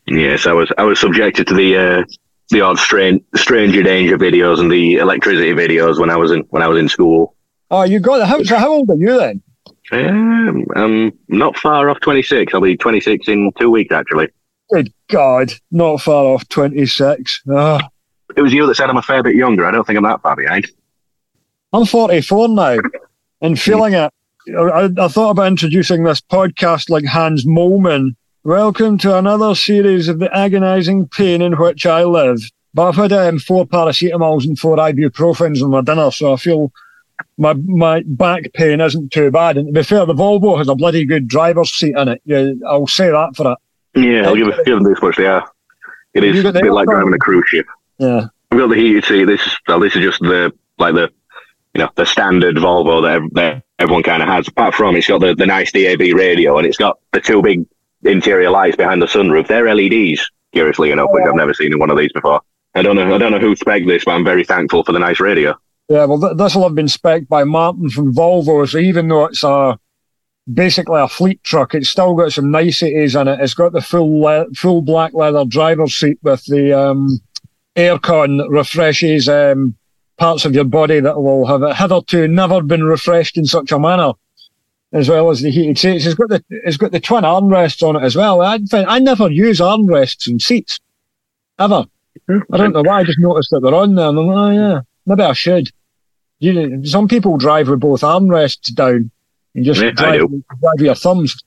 Yes, 0.06 0.46
I 0.48 0.52
was 0.52 0.70
I 0.78 0.84
was 0.84 1.00
subjected 1.00 1.48
to 1.48 1.54
the 1.54 1.78
uh, 1.78 2.04
the 2.50 2.60
odd 2.60 2.78
strange 2.78 3.24
stranger 3.36 3.84
danger 3.84 4.18
videos 4.18 4.60
and 4.60 4.70
the 4.70 4.96
electricity 4.96 5.54
videos 5.54 5.98
when 5.98 6.10
I 6.10 6.18
was 6.18 6.32
in 6.32 6.42
when 6.50 6.62
I 6.62 6.68
was 6.68 6.78
in 6.78 6.90
school. 6.90 7.38
Oh, 7.72 7.84
you 7.84 8.02
got 8.02 8.18
the 8.18 8.26
how, 8.26 8.44
so 8.44 8.58
how 8.58 8.74
old 8.74 8.90
are 8.90 8.96
you 8.96 9.18
then? 9.18 9.42
Um, 9.94 10.66
I'm 10.76 11.14
not 11.30 11.58
far 11.58 11.90
off 11.90 12.02
26. 12.02 12.54
I'll 12.54 12.60
be 12.60 12.76
26 12.76 13.30
in 13.30 13.52
two 13.58 13.72
weeks, 13.72 13.94
actually. 13.94 14.28
Good 14.72 14.92
God, 15.10 15.54
not 15.72 16.02
far 16.02 16.26
off 16.26 16.48
26. 16.50 17.44
Oh. 17.50 17.80
It 18.36 18.42
was 18.42 18.52
you 18.52 18.66
that 18.66 18.76
said 18.76 18.90
I'm 18.90 18.98
a 18.98 19.02
fair 19.02 19.22
bit 19.22 19.36
younger. 19.36 19.66
I 19.66 19.72
don't 19.72 19.86
think 19.86 19.98
I'm 19.98 20.04
that 20.04 20.22
far 20.22 20.36
behind. 20.36 20.68
I'm 21.72 21.86
44 21.86 22.50
now 22.50 22.78
and 23.42 23.60
feeling 23.60 23.94
it. 23.94 24.12
I, 24.58 24.90
I 24.98 25.08
thought 25.08 25.32
about 25.32 25.48
introducing 25.48 26.04
this 26.04 26.22
podcast 26.22 26.90
like 26.90 27.06
Hans 27.06 27.46
Moleman. 27.46 28.16
Welcome 28.44 28.98
to 29.00 29.18
another 29.18 29.56
series 29.56 30.08
of 30.08 30.20
the 30.20 30.36
agonizing 30.36 31.08
pain 31.08 31.42
in 31.42 31.54
which 31.54 31.86
I 31.86 32.04
live. 32.04 32.40
But 32.74 32.90
I've 32.90 32.96
had 32.96 33.14
um, 33.14 33.40
four 33.40 33.66
paracetamols 33.66 34.46
and 34.46 34.60
four 34.60 34.78
ibuprofens 34.78 35.62
in 35.62 35.70
my 35.70 35.82
dinner, 35.82 36.12
so 36.12 36.34
I 36.34 36.38
feel 36.38 36.72
my 37.38 37.54
my 37.54 38.04
back 38.06 38.52
pain 38.54 38.82
isn't 38.82 39.12
too 39.12 39.32
bad. 39.32 39.58
And 39.58 39.68
to 39.68 39.74
be 39.74 39.84
fair, 39.84 40.06
the 40.06 40.14
Volvo 40.14 40.58
has 40.58 40.68
a 40.68 40.76
bloody 40.76 41.06
good 41.06 41.28
driver's 41.28 41.72
seat 41.72 41.96
in 41.96 42.10
it. 42.10 42.22
Yeah, 42.26 42.52
I'll 42.68 42.88
say 42.88 43.10
that 43.10 43.36
for 43.36 43.54
it. 43.54 43.58
Yeah, 43.96 44.28
I'll 44.28 44.36
give, 44.36 44.48
it, 44.48 44.66
give 44.66 44.76
them 44.76 44.84
this 44.84 45.02
much. 45.02 45.18
Yeah, 45.18 45.42
it 46.14 46.24
is 46.24 46.44
a 46.44 46.52
bit 46.52 46.72
like 46.72 46.88
driving 46.88 47.14
a 47.14 47.18
cruise 47.18 47.46
ship. 47.48 47.66
Yeah, 47.98 48.26
I've 48.52 48.60
got 48.60 48.68
the 48.68 48.76
heated 48.76 49.06
seat. 49.06 49.26
This 49.26 49.46
is 49.46 49.56
well, 49.68 49.80
this 49.80 49.96
is 49.96 50.02
just 50.02 50.20
the 50.20 50.52
like 50.78 50.96
the 50.96 51.12
you 51.74 51.80
know 51.80 51.90
the 51.96 52.06
standard 52.06 52.56
Volvo 52.56 53.02
that, 53.04 53.30
that 53.34 53.64
everyone 53.80 54.04
kind 54.04 54.22
of 54.22 54.30
has. 54.30 54.48
Apart 54.48 54.76
from 54.76 54.96
it's 54.96 55.08
got 55.08 55.22
the, 55.22 55.36
the 55.36 55.46
nice 55.46 55.72
DAB 55.72 56.00
radio 56.00 56.58
and 56.58 56.68
it's 56.68 56.78
got 56.78 57.00
the 57.12 57.22
two 57.22 57.42
big 57.42 57.66
interior 58.04 58.50
lights 58.50 58.76
behind 58.78 59.02
the 59.02 59.08
sunroof. 59.08 59.48
They're 59.48 59.74
LEDs. 59.74 60.30
Curiously 60.54 60.92
enough, 60.92 61.10
which 61.12 61.26
I've 61.28 61.36
never 61.36 61.54
seen 61.54 61.74
in 61.74 61.80
one 61.80 61.90
of 61.90 61.98
these 61.98 62.14
before. 62.14 62.42
I 62.76 62.82
don't 62.82 62.96
know. 62.96 63.14
I 63.14 63.18
don't 63.18 63.32
know 63.32 63.40
who 63.40 63.56
spec 63.56 63.86
this, 63.86 64.06
but 64.06 64.12
I'm 64.12 64.24
very 64.24 64.46
thankful 64.46 64.84
for 64.86 64.94
the 64.94 65.00
nice 65.00 65.20
radio. 65.20 65.54
Yeah, 65.90 66.06
well, 66.06 66.20
th- 66.20 66.38
this 66.38 66.56
will 66.56 66.64
have 66.64 66.76
been 66.76 66.88
spec 66.88 67.28
by 67.28 67.44
Martin 67.44 67.90
from 67.90 68.14
Volvo. 68.14 68.68
So 68.68 68.78
even 68.78 69.08
though 69.08 69.26
it's 69.26 69.44
a 69.44 69.78
basically 70.52 71.02
a 71.02 71.08
fleet 71.08 71.44
truck. 71.44 71.74
It's 71.74 71.90
still 71.90 72.14
got 72.16 72.34
some 72.34 72.52
niceties 72.52 73.16
in 73.16 73.28
it. 73.28 73.40
It's 73.40 73.54
got 73.54 73.74
the 73.74 73.82
full 73.82 74.22
le- 74.22 74.54
full 74.54 74.82
black 74.82 75.14
leather 75.14 75.46
driver's 75.46 75.96
seat 75.96 76.20
with 76.22 76.46
the 76.46 76.74
um, 76.74 77.20
aircon 77.76 78.38
that 78.38 78.50
refreshes 78.50 79.28
um, 79.28 79.76
parts 80.18 80.46
of 80.46 80.54
your 80.54 80.64
body 80.64 81.00
that 81.00 81.22
will 81.22 81.46
have 81.46 81.78
hitherto 81.78 82.28
never 82.28 82.62
been 82.62 82.84
refreshed 82.84 83.38
in 83.38 83.46
such 83.46 83.72
a 83.72 83.80
manner, 83.80 84.14
as 84.94 85.10
well 85.10 85.30
as 85.30 85.42
the 85.42 85.50
heated 85.50 85.78
seats. 85.78 86.06
It's 86.06 86.16
got 86.16 86.30
the 86.30 86.44
it's 86.50 86.78
got 86.78 86.92
the 86.92 87.00
twin 87.00 87.24
armrests 87.24 87.88
on 87.88 87.96
it 87.96 88.04
as 88.04 88.16
well. 88.16 88.42
I 88.42 88.60
I 88.72 89.00
never 89.00 89.30
use 89.30 89.60
armrests 89.60 90.28
in 90.28 90.40
seats 90.40 90.80
ever. 91.60 91.86
I 92.30 92.58
don't 92.58 92.74
know 92.74 92.82
why. 92.84 93.00
I 93.00 93.04
just 93.04 93.20
noticed 93.20 93.52
that 93.52 93.60
they're 93.62 93.76
on 93.76 93.96
there. 93.96 94.10
And 94.10 94.20
I'm 94.20 94.28
like, 94.28 94.38
oh 94.38 94.52
yeah, 94.52 94.82
maybe 95.06 95.24
I 95.24 95.34
should. 95.34 95.70
You 96.40 96.54
know, 96.54 96.84
some 96.84 97.08
people 97.08 97.38
drive 97.38 97.70
with 97.70 97.80
both 97.80 98.02
armrests 98.02 98.74
down 98.74 99.12
and 99.56 99.66
just 99.66 99.82
yeah, 99.82 99.92
drive, 99.92 100.30
drive 100.30 100.80
your 100.80 100.96
thumbs. 100.96 101.44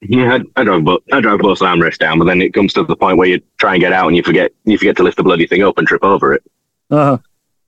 Yeah, 0.00 0.38
I, 0.56 0.60
I 0.60 0.64
drove 0.64 0.84
both. 0.84 1.02
I 1.12 1.20
drove 1.20 1.40
both 1.40 1.60
armrests 1.60 1.98
down, 1.98 2.18
but 2.18 2.24
then 2.24 2.42
it 2.42 2.52
comes 2.52 2.72
to 2.74 2.82
the 2.82 2.96
point 2.96 3.18
where 3.18 3.28
you 3.28 3.40
try 3.58 3.74
and 3.74 3.80
get 3.80 3.92
out 3.92 4.08
and 4.08 4.16
you 4.16 4.22
forget 4.22 4.52
you 4.64 4.76
forget 4.76 4.96
to 4.96 5.04
lift 5.04 5.16
the 5.16 5.22
bloody 5.22 5.46
thing 5.46 5.62
up 5.62 5.78
and 5.78 5.86
trip 5.86 6.02
over 6.02 6.34
it. 6.34 6.42
Uh-huh. 6.90 7.18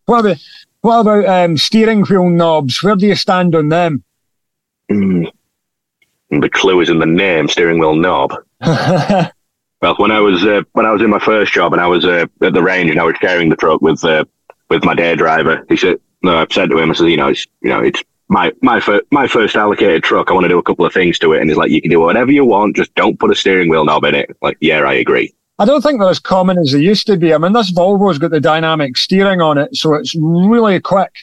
What 0.06 0.20
about 0.20 0.36
what 0.80 1.00
about 1.00 1.26
um, 1.26 1.56
steering 1.56 2.02
wheel 2.02 2.28
knobs? 2.28 2.82
Where 2.82 2.96
do 2.96 3.06
you 3.06 3.14
stand 3.14 3.54
on 3.54 3.68
them? 3.68 4.02
Mm. 4.90 5.30
The 6.30 6.50
clue 6.50 6.80
is 6.80 6.90
in 6.90 6.98
the 6.98 7.06
name, 7.06 7.48
steering 7.48 7.78
wheel 7.78 7.94
knob. 7.94 8.34
well, 8.60 9.94
when 9.96 10.10
I 10.10 10.18
was 10.18 10.44
uh, 10.44 10.62
when 10.72 10.86
I 10.86 10.90
was 10.90 11.02
in 11.02 11.10
my 11.10 11.20
first 11.20 11.52
job 11.52 11.72
and 11.72 11.80
I 11.80 11.86
was 11.86 12.04
uh, 12.04 12.26
at 12.42 12.52
the 12.52 12.62
range 12.62 12.90
and 12.90 13.00
I 13.00 13.04
was 13.04 13.14
sharing 13.20 13.48
the 13.48 13.56
truck 13.56 13.80
with 13.80 14.02
uh, 14.04 14.24
with 14.70 14.84
my 14.84 14.94
day 14.94 15.14
driver, 15.14 15.64
he 15.68 15.76
said, 15.76 15.98
"No, 16.22 16.36
I've 16.36 16.52
said 16.52 16.68
to 16.70 16.78
him, 16.78 16.90
I 16.90 16.94
said, 16.94 17.06
you 17.06 17.16
know, 17.16 17.28
it's 17.28 17.46
you 17.60 17.70
know, 17.70 17.80
it's 17.80 18.02
my 18.28 18.52
my 18.62 18.80
first 18.80 19.04
my 19.10 19.26
first 19.26 19.56
allocated 19.56 20.02
truck. 20.02 20.30
I 20.30 20.34
want 20.34 20.44
to 20.44 20.48
do 20.48 20.58
a 20.58 20.62
couple 20.62 20.86
of 20.86 20.92
things 20.92 21.18
to 21.20 21.32
it, 21.32 21.40
and 21.40 21.50
he's 21.50 21.56
like, 21.56 21.70
you 21.70 21.80
can 21.80 21.90
do 21.90 22.00
whatever 22.00 22.32
you 22.32 22.44
want, 22.44 22.76
just 22.76 22.94
don't 22.94 23.18
put 23.18 23.30
a 23.30 23.34
steering 23.34 23.68
wheel 23.68 23.84
knob 23.84 24.04
in 24.04 24.14
it. 24.14 24.36
Like, 24.42 24.56
yeah, 24.60 24.80
I 24.80 24.94
agree. 24.94 25.34
I 25.58 25.64
don't 25.64 25.82
think 25.82 26.00
they're 26.00 26.08
as 26.08 26.18
common 26.18 26.58
as 26.58 26.72
they 26.72 26.80
used 26.80 27.06
to 27.06 27.16
be. 27.16 27.32
I 27.32 27.38
mean, 27.38 27.52
this 27.52 27.72
Volvo's 27.72 28.18
got 28.18 28.32
the 28.32 28.40
dynamic 28.40 28.96
steering 28.96 29.40
on 29.40 29.56
it, 29.58 29.74
so 29.76 29.94
it's 29.94 30.14
really 30.18 30.80
quick. 30.80 31.14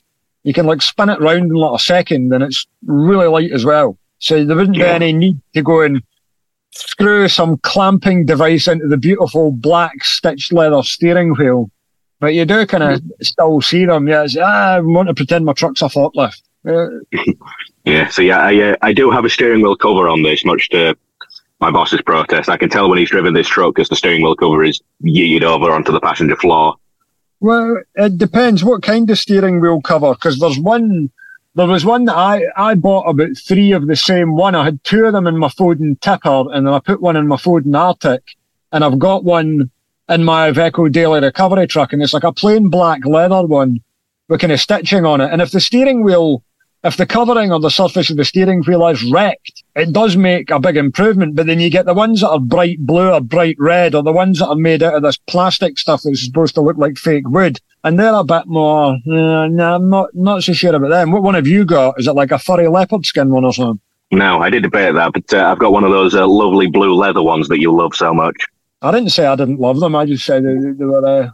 You 0.43 0.54
can 0.54 0.66
like 0.66 0.82
spin 0.82 1.10
it 1.10 1.20
round 1.20 1.52
in 1.52 1.54
like 1.54 1.80
a 1.80 1.84
second, 1.84 2.32
and 2.34 2.43
it's 2.43 2.66
really 2.86 3.28
light 3.28 3.52
as 3.52 3.66
well. 3.66 3.97
So 4.20 4.45
there 4.45 4.56
wouldn't 4.56 4.78
yeah. 4.78 4.97
be 4.97 5.06
any 5.06 5.14
need 5.14 5.41
to 5.54 5.62
go 5.62 5.82
and 5.82 6.02
screw 6.74 7.28
some 7.28 7.58
clamping 7.58 8.26
device 8.26 8.68
into 8.68 8.88
the 8.88 8.97
beautiful 8.97 9.52
black 9.52 10.04
stitched 10.04 10.54
leather 10.54 10.84
steering 10.84 11.34
wheel. 11.36 11.70
But 12.20 12.36
you 12.36 12.45
do 12.45 12.66
kind 12.68 12.84
of 12.84 13.02
mm. 13.02 13.10
still 13.22 13.62
see 13.62 13.86
them. 13.86 14.08
Yeah, 14.08 14.28
ah, 14.39 14.76
I 14.76 14.80
want 14.80 15.10
to 15.10 15.16
pretend 15.16 15.43
my 15.43 15.54
truck's 15.54 15.82
a 15.82 15.86
forklift. 15.86 16.41
Yeah, 17.86 18.09
so 18.09 18.22
yeah, 18.22 18.39
I 18.39 18.62
uh, 18.62 18.76
I 18.82 18.93
do 18.93 19.09
have 19.12 19.26
a 19.26 19.30
steering 19.30 19.62
wheel 19.62 19.76
cover 19.76 20.07
on 20.07 20.22
this, 20.22 20.45
much 20.45 20.70
to 20.70 20.95
my 21.59 21.72
boss's 21.72 22.01
protest. 22.01 22.49
I 22.49 22.57
can 22.57 22.70
tell 22.70 22.89
when 22.89 22.99
he's 22.99 23.09
driven 23.09 23.34
this 23.34 23.47
truck 23.47 23.76
because 23.76 23.89
the 23.89 23.95
steering 23.95 24.22
wheel 24.22 24.36
cover 24.36 24.64
is 24.64 24.82
yeeted 25.03 25.43
over 25.43 25.72
onto 25.72 25.91
the 25.91 25.99
passenger 25.99 26.36
floor. 26.36 26.76
Well, 27.39 27.82
it 27.95 28.18
depends 28.18 28.64
what 28.64 28.84
kind 28.84 29.09
of 29.09 29.18
steering 29.18 29.62
wheel 29.62 29.82
cover, 29.82 30.14
because 30.14 30.39
there's 30.39 30.59
one. 30.59 31.12
There 31.53 31.68
was 31.68 31.84
one 31.84 32.05
that 32.05 32.16
I, 32.16 32.45
I 32.55 32.76
bought 32.76 33.09
about 33.09 33.36
three 33.36 33.74
of 33.74 33.88
the 33.88 33.97
same 33.97 34.38
one. 34.38 34.55
I 34.55 34.64
had 34.64 34.82
two 34.86 35.03
of 35.03 35.12
them 35.12 35.28
in 35.28 35.38
my 35.38 35.49
Foden 35.49 35.99
Tipper, 35.99 36.45
and 36.53 36.66
then 36.66 36.74
I 36.74 36.80
put 36.80 37.01
one 37.01 37.18
in 37.18 37.28
my 37.28 37.36
Foden 37.36 37.78
Arctic, 37.78 38.38
and 38.72 38.86
I've 38.86 38.99
got 38.99 39.26
one 39.26 39.70
in 40.07 40.24
my 40.24 40.49
Iveco 40.49 40.89
Daily 40.91 41.20
Recovery 41.20 41.68
truck, 41.68 41.91
and 41.91 42.01
it's 42.01 42.14
like 42.14 42.24
a 42.24 42.32
plain 42.32 42.70
black 42.70 43.05
leather 43.05 43.45
one 43.45 43.82
with 44.30 44.39
kind 44.39 44.53
of 44.53 44.62
stitching 44.62 45.05
on 45.05 45.20
it. 45.20 45.30
And 45.30 45.41
if 45.41 45.51
the 45.51 45.59
steering 45.59 46.03
wheel 46.03 46.41
if 46.84 46.97
the 46.97 47.05
covering 47.05 47.51
or 47.51 47.59
the 47.59 47.69
surface 47.69 48.09
of 48.09 48.17
the 48.17 48.25
steering 48.25 48.63
wheel 48.63 48.88
is 48.88 49.03
wrecked, 49.03 49.63
it 49.75 49.93
does 49.93 50.17
make 50.17 50.49
a 50.49 50.59
big 50.59 50.77
improvement. 50.77 51.36
But 51.36 51.45
then 51.45 51.59
you 51.59 51.69
get 51.69 51.86
the 51.86 51.93
ones 51.93 52.21
that 52.21 52.29
are 52.29 52.39
bright 52.39 52.79
blue 52.79 53.11
or 53.11 53.21
bright 53.21 53.55
red, 53.59 53.93
or 53.93 54.01
the 54.01 54.11
ones 54.11 54.39
that 54.39 54.47
are 54.47 54.55
made 54.55 54.82
out 54.82 54.95
of 54.95 55.03
this 55.03 55.17
plastic 55.27 55.77
stuff 55.77 56.01
that's 56.03 56.25
supposed 56.25 56.55
to 56.55 56.61
look 56.61 56.77
like 56.77 56.97
fake 56.97 57.27
wood, 57.27 57.59
and 57.84 57.99
they're 57.99 58.13
a 58.13 58.23
bit 58.23 58.47
more. 58.47 58.97
Uh, 59.07 59.47
nah, 59.47 59.75
I'm 59.75 59.89
not 59.89 60.09
not 60.15 60.43
so 60.43 60.53
sure 60.53 60.75
about 60.75 60.89
them. 60.89 61.11
What 61.11 61.23
one 61.23 61.36
have 61.36 61.47
you 61.47 61.65
got? 61.65 61.99
Is 61.99 62.07
it 62.07 62.13
like 62.13 62.32
a 62.32 62.39
furry 62.39 62.67
leopard 62.67 63.05
skin 63.05 63.29
one 63.29 63.45
or 63.45 63.53
something? 63.53 63.79
No, 64.11 64.41
I 64.41 64.49
did 64.49 64.63
debate 64.63 64.93
that, 64.95 65.13
but 65.13 65.34
uh, 65.34 65.45
I've 65.45 65.59
got 65.59 65.71
one 65.71 65.86
of 65.86 65.91
those 65.91 66.15
uh, 66.15 66.27
lovely 66.27 66.67
blue 66.67 66.95
leather 66.95 67.21
ones 67.21 67.47
that 67.47 67.59
you 67.59 67.71
love 67.73 67.95
so 67.95 68.13
much. 68.13 68.36
I 68.82 68.91
didn't 68.91 69.11
say 69.11 69.25
I 69.25 69.36
didn't 69.36 69.59
love 69.59 69.79
them. 69.79 69.95
I 69.95 70.05
just 70.05 70.25
said 70.25 70.43
they, 70.43 70.55
they 70.55 70.86
were 70.86 71.05
uh, 71.05 71.29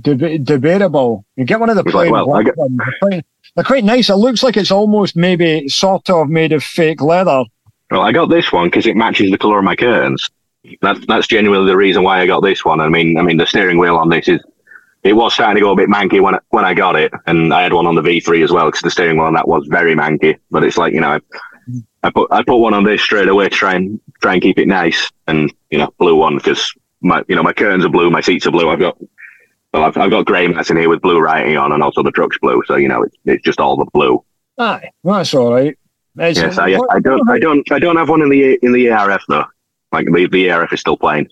deb- 0.00 0.44
debatable. 0.44 1.24
You 1.36 1.44
get 1.44 1.60
one 1.60 1.70
of 1.70 1.76
the 1.76 1.84
plain 1.84 2.12
like, 2.12 2.26
well, 2.26 2.26
black 2.26 2.46
get... 2.46 2.56
ones. 2.56 2.76
They're 2.76 3.08
quite, 3.10 3.26
they're 3.54 3.64
quite 3.64 3.84
nice. 3.84 4.10
It 4.10 4.16
looks 4.16 4.42
like 4.42 4.56
it's 4.56 4.70
almost 4.70 5.16
maybe 5.16 5.68
sort 5.68 6.10
of 6.10 6.28
made 6.28 6.52
of 6.52 6.62
fake 6.62 7.00
leather. 7.00 7.44
Well, 7.90 8.02
I 8.02 8.12
got 8.12 8.30
this 8.30 8.52
one 8.52 8.68
because 8.68 8.86
it 8.86 8.96
matches 8.96 9.30
the 9.30 9.38
colour 9.38 9.58
of 9.58 9.64
my 9.64 9.76
curtains. 9.76 10.28
That's 10.82 11.04
that's 11.06 11.28
genuinely 11.28 11.68
the 11.68 11.76
reason 11.76 12.02
why 12.02 12.20
I 12.20 12.26
got 12.26 12.42
this 12.42 12.64
one. 12.64 12.80
I 12.80 12.88
mean, 12.88 13.18
I 13.18 13.22
mean 13.22 13.36
the 13.36 13.46
steering 13.46 13.78
wheel 13.78 13.96
on 13.96 14.08
this 14.08 14.26
is 14.26 14.40
it 15.04 15.12
was 15.12 15.34
starting 15.34 15.54
to 15.54 15.60
go 15.60 15.70
a 15.70 15.76
bit 15.76 15.88
manky 15.88 16.20
when 16.20 16.34
I, 16.34 16.40
when 16.48 16.64
I 16.64 16.74
got 16.74 16.96
it, 16.96 17.12
and 17.26 17.54
I 17.54 17.62
had 17.62 17.72
one 17.72 17.86
on 17.86 17.94
the 17.94 18.02
V3 18.02 18.42
as 18.42 18.50
well 18.50 18.66
because 18.66 18.80
the 18.82 18.90
steering 18.90 19.16
wheel 19.16 19.26
on 19.26 19.34
that 19.34 19.46
was 19.46 19.64
very 19.68 19.94
manky. 19.94 20.36
But 20.50 20.64
it's 20.64 20.76
like 20.76 20.92
you 20.92 21.00
know, 21.00 21.20
I 22.02 22.10
put 22.10 22.32
I 22.32 22.42
put 22.42 22.56
one 22.56 22.74
on 22.74 22.82
this 22.82 23.02
straight 23.02 23.28
away 23.28 23.48
to 23.48 23.54
try 23.54 23.74
and 23.74 24.00
try 24.20 24.32
and 24.32 24.42
keep 24.42 24.58
it 24.58 24.66
nice, 24.66 25.10
and 25.28 25.52
you 25.70 25.78
know, 25.78 25.92
blue 25.98 26.16
one 26.16 26.36
because 26.36 26.74
my 27.00 27.22
you 27.28 27.36
know 27.36 27.42
my 27.44 27.52
curtains 27.52 27.84
are 27.84 27.88
blue, 27.88 28.10
my 28.10 28.20
seats 28.20 28.46
are 28.46 28.50
blue. 28.50 28.68
I've 28.68 28.80
got 28.80 28.98
well, 29.76 29.84
I've, 29.88 29.96
I've 29.96 30.10
got 30.10 30.26
grey 30.26 30.46
mats 30.48 30.70
in 30.70 30.76
here 30.76 30.88
with 30.88 31.00
blue 31.02 31.18
writing 31.20 31.56
on, 31.56 31.72
and 31.72 31.82
also 31.82 32.02
the 32.02 32.10
truck's 32.10 32.38
blue. 32.38 32.62
So 32.66 32.76
you 32.76 32.88
know, 32.88 33.02
it's 33.02 33.16
it's 33.24 33.44
just 33.44 33.60
all 33.60 33.76
the 33.76 33.86
blue. 33.92 34.24
Aye, 34.58 34.90
that's 35.04 35.34
all 35.34 35.52
right. 35.52 35.76
It's, 36.18 36.38
Yes, 36.38 36.56
I, 36.58 36.78
I 36.90 37.00
don't 37.00 37.28
I 37.28 37.38
don't 37.38 37.70
I 37.72 37.78
don't 37.78 37.96
have 37.96 38.08
one 38.08 38.22
in 38.22 38.28
the 38.30 38.58
in 38.62 38.72
the 38.72 38.86
ERF 38.86 39.20
though. 39.28 39.44
Like 39.92 40.06
the 40.06 40.26
the 40.26 40.48
ERF 40.48 40.72
is 40.72 40.80
still 40.80 40.96
plain. 40.96 41.28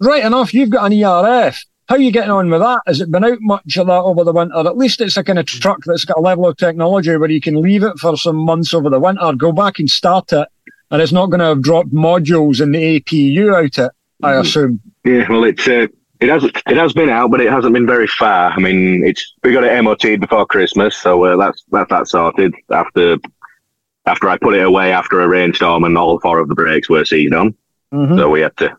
Right 0.00 0.24
enough, 0.24 0.54
you've 0.54 0.70
got 0.70 0.90
an 0.90 0.92
ERF. 0.98 1.64
How 1.88 1.96
are 1.96 2.00
you 2.00 2.12
getting 2.12 2.30
on 2.30 2.48
with 2.48 2.60
that? 2.60 2.80
Has 2.86 3.00
it 3.02 3.10
been 3.10 3.24
out 3.24 3.38
much 3.42 3.76
of 3.76 3.88
that 3.88 3.92
over 3.92 4.24
the 4.24 4.32
winter? 4.32 4.56
At 4.56 4.76
least 4.78 5.00
it's 5.02 5.16
a 5.18 5.24
kind 5.24 5.38
of 5.38 5.44
truck 5.46 5.80
that's 5.84 6.04
got 6.06 6.16
a 6.16 6.20
level 6.20 6.48
of 6.48 6.56
technology 6.56 7.14
where 7.16 7.30
you 7.30 7.40
can 7.42 7.60
leave 7.60 7.82
it 7.82 7.98
for 7.98 8.16
some 8.16 8.36
months 8.36 8.72
over 8.72 8.88
the 8.88 8.98
winter, 8.98 9.32
go 9.34 9.52
back 9.52 9.78
and 9.78 9.90
start 9.90 10.32
it, 10.32 10.48
and 10.90 11.02
it's 11.02 11.12
not 11.12 11.26
going 11.26 11.40
to 11.40 11.46
have 11.46 11.60
dropped 11.62 11.92
modules 11.92 12.62
in 12.62 12.72
the 12.72 13.00
APU 13.00 13.54
out 13.54 13.76
of 13.78 13.86
it, 13.86 13.92
I 14.22 14.32
Mhm. 14.32 14.40
assume. 14.40 14.80
Yeah, 15.04 15.26
well, 15.28 15.44
it's 15.44 15.68
uh, 15.68 15.88
it 16.20 16.28
has 16.28 16.44
it 16.44 16.76
has 16.76 16.92
been 16.92 17.08
out, 17.10 17.30
but 17.30 17.40
it 17.40 17.50
hasn't 17.50 17.74
been 17.74 17.86
very 17.86 18.06
far. 18.06 18.50
I 18.52 18.58
mean, 18.58 19.04
it's 19.04 19.34
we 19.42 19.52
got 19.52 19.64
it 19.64 19.82
MOT 19.82 20.02
before 20.20 20.46
Christmas, 20.46 20.96
so 20.96 21.24
uh, 21.24 21.36
that's 21.36 21.64
that's 21.70 21.90
that 21.90 22.08
sorted. 22.08 22.54
After 22.70 23.18
after 24.06 24.28
I 24.28 24.36
put 24.38 24.54
it 24.54 24.62
away 24.64 24.92
after 24.92 25.20
a 25.20 25.28
rainstorm 25.28 25.84
and 25.84 25.96
all 25.96 26.18
four 26.20 26.38
of 26.38 26.48
the 26.48 26.54
brakes 26.54 26.88
were 26.88 27.04
seized 27.04 27.34
on, 27.34 27.54
Mhm. 27.92 28.16
so 28.18 28.30
we 28.30 28.40
had 28.40 28.56
to 28.58 28.76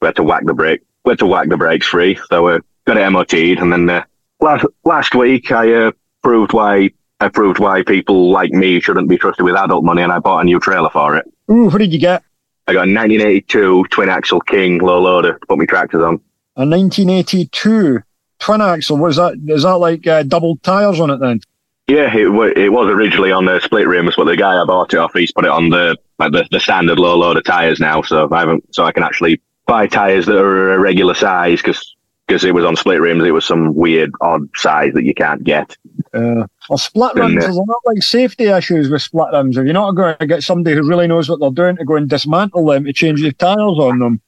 we 0.00 0.06
had 0.06 0.16
to 0.16 0.22
whack 0.22 0.44
the 0.44 0.54
brake 0.54 0.82
we 1.04 1.10
had 1.12 1.18
to 1.20 1.26
whack 1.26 1.48
the 1.48 1.56
brakes 1.56 1.86
free. 1.86 2.18
So 2.30 2.48
uh, 2.48 2.58
got 2.86 2.96
it 2.96 3.10
MOT'd, 3.10 3.58
and 3.58 3.72
then 3.72 3.88
uh, 3.88 4.04
last 4.40 4.64
last 4.84 5.14
week 5.14 5.50
I 5.52 5.72
uh, 5.72 5.92
proved 6.22 6.52
why 6.52 6.90
I 7.20 7.28
proved 7.28 7.58
why 7.58 7.82
people 7.82 8.30
like 8.30 8.50
me 8.52 8.80
shouldn't 8.80 9.08
be 9.08 9.16
trusted 9.16 9.44
with 9.44 9.56
adult 9.56 9.84
money, 9.84 10.02
and 10.02 10.12
I 10.12 10.18
bought 10.18 10.40
a 10.40 10.44
new 10.44 10.60
trailer 10.60 10.90
for 10.90 11.16
it. 11.16 11.24
Ooh, 11.50 11.64
what 11.70 11.78
did 11.78 11.92
you 11.92 11.98
get? 11.98 12.22
I 12.68 12.72
got 12.72 12.88
a 12.88 12.92
1982 12.92 13.84
twin 13.90 14.08
axle 14.08 14.40
King 14.40 14.78
low 14.78 15.00
loader 15.00 15.34
to 15.38 15.46
put 15.46 15.56
my 15.58 15.64
tractors 15.66 16.02
on. 16.02 16.20
A 16.56 16.64
1982 16.64 18.02
twin 18.38 18.60
axle. 18.60 18.96
Was 18.96 19.16
that? 19.16 19.34
Is 19.46 19.62
that 19.62 19.76
like 19.76 20.06
uh, 20.06 20.22
double 20.22 20.56
tires 20.58 21.00
on 21.00 21.10
it 21.10 21.18
then? 21.18 21.40
Yeah, 21.86 22.14
it, 22.16 22.32
wa 22.32 22.46
it 22.56 22.72
was 22.72 22.88
originally 22.88 23.30
on 23.30 23.44
the 23.44 23.60
split 23.60 23.86
rims, 23.86 24.16
but 24.16 24.24
the 24.24 24.36
guy 24.36 24.60
I 24.60 24.64
bought 24.64 24.92
it 24.92 24.98
off, 24.98 25.12
he's 25.14 25.30
put 25.30 25.44
it 25.44 25.50
on 25.50 25.70
the 25.70 25.96
like 26.18 26.32
the, 26.32 26.48
the 26.50 26.58
standard 26.58 26.98
low 26.98 27.16
loader 27.16 27.42
tires 27.42 27.78
now. 27.78 28.02
So 28.02 28.28
I 28.32 28.40
haven't, 28.40 28.74
so 28.74 28.84
I 28.84 28.92
can 28.92 29.04
actually 29.04 29.40
buy 29.66 29.86
tires 29.86 30.26
that 30.26 30.38
are 30.38 30.72
a 30.72 30.78
regular 30.78 31.14
size 31.14 31.62
because 31.62 31.94
because 32.26 32.44
it 32.44 32.54
was 32.54 32.64
on 32.64 32.74
split 32.74 33.00
rims, 33.00 33.22
it 33.22 33.30
was 33.30 33.44
some 33.44 33.74
weird 33.74 34.10
odd 34.20 34.48
size 34.56 34.92
that 34.94 35.04
you 35.04 35.14
can't 35.14 35.44
get. 35.44 35.76
Uh, 36.12 36.46
well, 36.68 36.78
split 36.78 37.14
rims, 37.14 37.36
uh, 37.36 37.40
there's 37.40 37.56
a 37.56 37.62
lot 37.62 37.78
like 37.84 38.02
safety 38.02 38.44
issues 38.44 38.88
with 38.88 39.02
split 39.02 39.28
rims. 39.32 39.56
If 39.56 39.64
you're 39.64 39.72
not 39.72 39.92
going 39.92 40.16
to 40.18 40.26
get 40.26 40.42
somebody 40.42 40.74
who 40.74 40.88
really 40.88 41.06
knows 41.06 41.28
what 41.28 41.38
they're 41.38 41.50
doing 41.50 41.76
to 41.76 41.84
go 41.84 41.94
and 41.94 42.08
dismantle 42.08 42.66
them 42.66 42.84
to 42.84 42.92
change 42.92 43.22
the 43.22 43.32
tyres 43.32 43.78
on 43.78 44.00
them. 44.00 44.20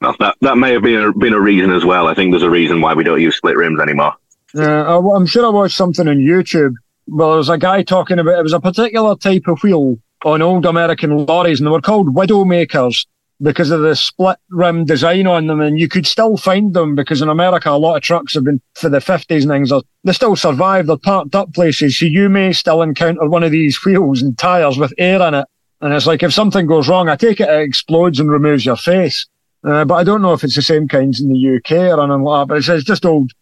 Well, 0.00 0.14
that 0.20 0.36
that 0.42 0.58
may 0.58 0.72
have 0.72 0.82
been 0.82 1.02
a, 1.02 1.12
been 1.12 1.32
a 1.32 1.40
reason 1.40 1.72
as 1.72 1.84
well. 1.84 2.06
I 2.08 2.14
think 2.14 2.32
there's 2.32 2.42
a 2.42 2.50
reason 2.50 2.80
why 2.80 2.94
we 2.94 3.04
don't 3.04 3.20
use 3.20 3.36
split 3.36 3.56
rims 3.56 3.80
anymore. 3.80 4.14
Uh, 4.54 4.62
I- 5.00 5.16
I'm 5.16 5.26
sure 5.26 5.46
I 5.46 5.50
watched 5.50 5.76
something 5.76 6.06
on 6.08 6.18
YouTube. 6.18 6.74
Well, 7.08 7.30
there 7.30 7.38
was 7.38 7.48
a 7.48 7.58
guy 7.58 7.82
talking 7.82 8.18
about 8.18 8.38
it 8.38 8.42
was 8.42 8.52
a 8.52 8.60
particular 8.60 9.16
type 9.16 9.44
of 9.46 9.62
wheel 9.62 9.98
on 10.24 10.42
old 10.42 10.66
American 10.66 11.24
lorries, 11.26 11.60
and 11.60 11.66
they 11.66 11.70
were 11.70 11.80
called 11.80 12.14
Widowmakers 12.14 13.06
because 13.40 13.70
of 13.70 13.82
the 13.82 13.94
split 13.94 14.38
rim 14.50 14.84
design 14.84 15.26
on 15.26 15.46
them. 15.46 15.60
And 15.60 15.78
you 15.78 15.88
could 15.88 16.06
still 16.06 16.36
find 16.36 16.72
them 16.74 16.94
because 16.94 17.22
in 17.22 17.28
America, 17.28 17.70
a 17.70 17.76
lot 17.78 17.96
of 17.96 18.02
trucks 18.02 18.34
have 18.34 18.44
been 18.44 18.60
for 18.74 18.88
the 18.88 18.98
50s 18.98 19.42
and 19.42 19.50
things. 19.50 19.72
They 20.04 20.12
still 20.12 20.36
survive. 20.36 20.86
They're 20.86 20.96
parked 20.96 21.34
up 21.34 21.52
places. 21.54 21.98
So 21.98 22.06
you 22.06 22.28
may 22.28 22.52
still 22.52 22.82
encounter 22.82 23.26
one 23.28 23.42
of 23.44 23.50
these 23.52 23.78
wheels 23.84 24.22
and 24.22 24.36
tires 24.36 24.78
with 24.78 24.92
air 24.98 25.20
in 25.22 25.34
it. 25.34 25.46
And 25.80 25.92
it's 25.92 26.06
like 26.06 26.22
if 26.22 26.32
something 26.32 26.66
goes 26.66 26.88
wrong, 26.88 27.08
I 27.08 27.16
take 27.16 27.38
it 27.40 27.48
it 27.50 27.60
explodes 27.60 28.18
and 28.20 28.30
removes 28.30 28.64
your 28.64 28.76
face. 28.76 29.26
Uh, 29.66 29.84
but 29.84 29.94
I 29.94 30.04
don't 30.04 30.22
know 30.22 30.32
if 30.32 30.44
it's 30.44 30.54
the 30.54 30.62
same 30.62 30.86
kinds 30.86 31.20
in 31.20 31.28
the 31.28 31.56
UK 31.56 31.72
or 31.72 32.02
anything 32.02 32.22
like 32.22 32.42
that. 32.42 32.48
But 32.48 32.58
it's, 32.58 32.68
it's 32.68 32.84
just 32.84 33.04
old, 33.04 33.32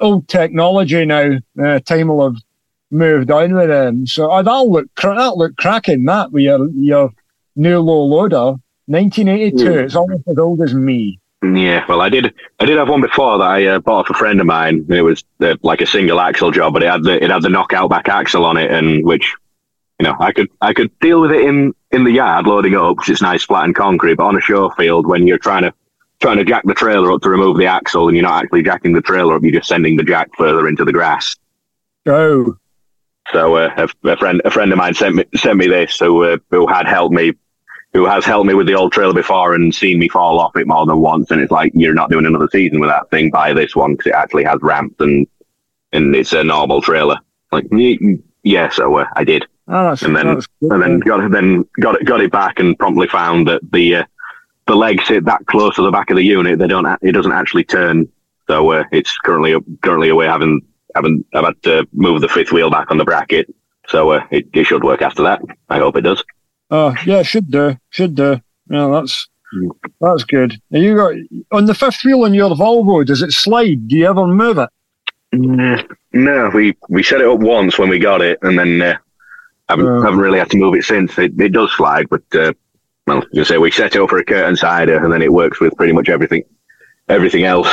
old 0.00 0.28
technology 0.28 1.04
now. 1.04 1.38
Uh, 1.62 1.78
time 1.80 2.08
will 2.08 2.32
have 2.32 2.42
moved 2.90 3.30
on 3.30 3.54
with 3.54 3.68
them. 3.68 4.06
So 4.06 4.30
oh, 4.30 4.42
that'll 4.42 4.72
look 4.72 4.88
that'll 5.00 5.38
look 5.38 5.56
cracking. 5.56 6.04
That 6.04 6.32
with 6.32 6.42
your 6.42 6.68
your 6.70 7.12
new 7.54 7.78
low 7.80 8.04
loader, 8.04 8.56
1982. 8.86 9.64
Mm. 9.64 9.84
It's 9.84 9.94
almost 9.94 10.26
as 10.26 10.38
old 10.38 10.62
as 10.62 10.74
me. 10.74 11.20
Yeah, 11.42 11.84
well, 11.88 12.00
I 12.00 12.08
did. 12.08 12.34
I 12.58 12.64
did 12.64 12.78
have 12.78 12.88
one 12.88 13.00
before 13.00 13.38
that 13.38 13.44
I 13.44 13.66
uh, 13.66 13.78
bought 13.78 14.06
off 14.06 14.10
a 14.10 14.14
friend 14.14 14.40
of 14.40 14.46
mine. 14.46 14.84
It 14.88 15.02
was 15.02 15.22
uh, 15.40 15.54
like 15.62 15.80
a 15.80 15.86
single 15.86 16.18
axle 16.18 16.50
job, 16.50 16.72
but 16.72 16.82
it 16.82 16.90
had 16.90 17.04
the 17.04 17.22
it 17.22 17.30
had 17.30 17.42
the 17.42 17.48
knockout 17.48 17.90
back 17.90 18.08
axle 18.08 18.44
on 18.44 18.56
it, 18.56 18.72
and 18.72 19.04
which 19.04 19.36
you 19.98 20.04
know 20.04 20.16
I 20.20 20.32
could 20.32 20.48
I 20.60 20.72
could 20.72 20.96
deal 21.00 21.20
with 21.20 21.32
it 21.32 21.42
in 21.42 21.74
in 21.90 22.04
the 22.04 22.12
yard 22.12 22.46
loading 22.46 22.74
it 22.74 22.78
up 22.78 22.96
because 22.96 23.10
it's 23.10 23.22
nice 23.22 23.44
flat 23.44 23.64
and 23.64 23.74
concrete. 23.74 24.14
But 24.14 24.26
on 24.26 24.36
a 24.36 24.40
show 24.40 24.70
field, 24.70 25.06
when 25.06 25.26
you're 25.26 25.38
trying 25.38 25.62
to 25.62 25.74
trying 26.20 26.38
to 26.38 26.44
jack 26.44 26.64
the 26.64 26.74
trailer 26.74 27.12
up 27.12 27.22
to 27.22 27.30
remove 27.30 27.58
the 27.58 27.66
axle, 27.66 28.08
and 28.08 28.16
you're 28.16 28.26
not 28.26 28.44
actually 28.44 28.62
jacking 28.62 28.92
the 28.92 29.02
trailer 29.02 29.36
up, 29.36 29.42
you're 29.42 29.52
just 29.52 29.68
sending 29.68 29.96
the 29.96 30.02
jack 30.02 30.28
further 30.36 30.68
into 30.68 30.84
the 30.84 30.92
grass. 30.92 31.36
Oh, 32.06 32.56
So 33.32 33.56
uh, 33.56 33.88
a, 34.04 34.08
a 34.08 34.16
friend 34.16 34.40
a 34.44 34.50
friend 34.50 34.72
of 34.72 34.78
mine 34.78 34.94
sent 34.94 35.16
me 35.16 35.24
sent 35.36 35.58
me 35.58 35.66
this, 35.66 35.98
who 35.98 36.24
uh, 36.24 36.38
who 36.50 36.66
had 36.66 36.86
helped 36.86 37.14
me, 37.14 37.32
who 37.92 38.06
has 38.06 38.24
helped 38.24 38.46
me 38.46 38.54
with 38.54 38.66
the 38.66 38.74
old 38.74 38.92
trailer 38.92 39.14
before 39.14 39.54
and 39.54 39.74
seen 39.74 39.98
me 39.98 40.08
fall 40.08 40.38
off 40.40 40.56
it 40.56 40.66
more 40.66 40.86
than 40.86 40.98
once. 40.98 41.30
And 41.30 41.40
it's 41.40 41.52
like 41.52 41.72
you're 41.74 41.94
not 41.94 42.10
doing 42.10 42.26
another 42.26 42.48
season 42.50 42.80
with 42.80 42.90
that 42.90 43.10
thing. 43.10 43.30
Buy 43.30 43.52
this 43.52 43.76
one 43.76 43.92
because 43.92 44.06
it 44.06 44.14
actually 44.14 44.44
has 44.44 44.60
ramps 44.62 44.96
and 45.00 45.26
and 45.92 46.14
it's 46.14 46.32
a 46.32 46.44
normal 46.44 46.80
trailer. 46.82 47.18
Like 47.52 47.66
yeah, 48.42 48.68
so 48.70 48.98
uh, 48.98 49.06
I 49.14 49.24
did, 49.24 49.46
that's, 49.68 50.02
and 50.02 50.16
then 50.16 50.26
that's 50.34 50.46
good. 50.60 50.72
and 50.72 50.82
then 50.82 50.98
got 51.00 51.20
it 51.20 51.30
then 51.30 51.64
got 51.80 51.94
it 52.00 52.04
got 52.04 52.20
it 52.20 52.32
back 52.32 52.58
and 52.58 52.78
promptly 52.78 53.06
found 53.08 53.46
that 53.48 53.60
the 53.72 53.96
uh, 53.96 54.04
the 54.66 54.74
legs 54.74 55.06
sit 55.06 55.24
that 55.26 55.46
close 55.46 55.74
to 55.76 55.82
the 55.82 55.90
back 55.90 56.10
of 56.10 56.16
the 56.16 56.22
unit. 56.24 56.58
They 56.58 56.66
don't 56.66 56.86
it 57.02 57.12
doesn't 57.12 57.32
actually 57.32 57.64
turn. 57.64 58.08
So 58.48 58.70
uh, 58.72 58.84
it's 58.92 59.16
currently 59.18 59.54
currently 59.82 60.08
away 60.08 60.26
having 60.26 60.60
having 60.94 61.24
I've 61.34 61.44
had 61.44 61.62
to 61.64 61.86
move 61.92 62.20
the 62.22 62.28
fifth 62.28 62.50
wheel 62.52 62.70
back 62.70 62.90
on 62.90 62.98
the 62.98 63.04
bracket. 63.04 63.54
So 63.88 64.10
uh, 64.10 64.26
it, 64.30 64.48
it 64.52 64.64
should 64.64 64.84
work 64.84 65.00
after 65.02 65.22
that. 65.22 65.40
I 65.68 65.78
hope 65.78 65.96
it 65.96 66.02
does. 66.02 66.22
Oh, 66.70 66.94
yeah, 67.06 67.22
should 67.22 67.50
do, 67.50 67.78
should 67.90 68.14
do. 68.14 68.40
Yeah, 68.70 68.88
that's 68.88 69.28
Mm. 69.54 69.70
that's 69.98 70.24
good. 70.24 70.60
Now 70.70 70.78
you 70.78 70.94
got 70.94 71.14
on 71.52 71.64
the 71.64 71.74
fifth 71.74 72.04
wheel 72.04 72.24
on 72.24 72.34
your 72.34 72.50
Volvo. 72.50 73.02
Does 73.06 73.22
it 73.22 73.32
slide? 73.32 73.88
Do 73.88 73.96
you 73.96 74.06
ever 74.06 74.26
move 74.26 74.58
it? 74.58 74.68
No, 76.12 76.50
we 76.54 76.76
we 76.90 77.02
set 77.02 77.22
it 77.22 77.26
up 77.26 77.38
once 77.40 77.78
when 77.78 77.88
we 77.88 77.98
got 77.98 78.20
it, 78.20 78.38
and 78.42 78.58
then 78.58 78.82
uh, 78.82 78.96
haven't 79.68 79.86
Uh. 79.86 80.00
haven't 80.02 80.20
really 80.20 80.38
had 80.38 80.50
to 80.50 80.56
move 80.58 80.74
it 80.74 80.84
since. 80.84 81.18
It, 81.18 81.40
it 81.40 81.50
does 81.52 81.72
slide, 81.72 82.08
but 82.08 82.22
uh, 82.34 82.52
well, 83.06 83.24
you 83.32 83.44
say 83.44 83.58
we 83.58 83.70
set 83.70 83.94
it 83.96 84.00
up 84.02 84.10
for 84.10 84.18
a 84.18 84.24
curtain 84.24 84.56
sider, 84.56 85.02
and 85.02 85.12
then 85.12 85.22
it 85.22 85.32
works 85.32 85.60
with 85.60 85.76
pretty 85.76 85.92
much 85.92 86.08
everything 86.08 86.44
everything 87.08 87.44
else. 87.44 87.68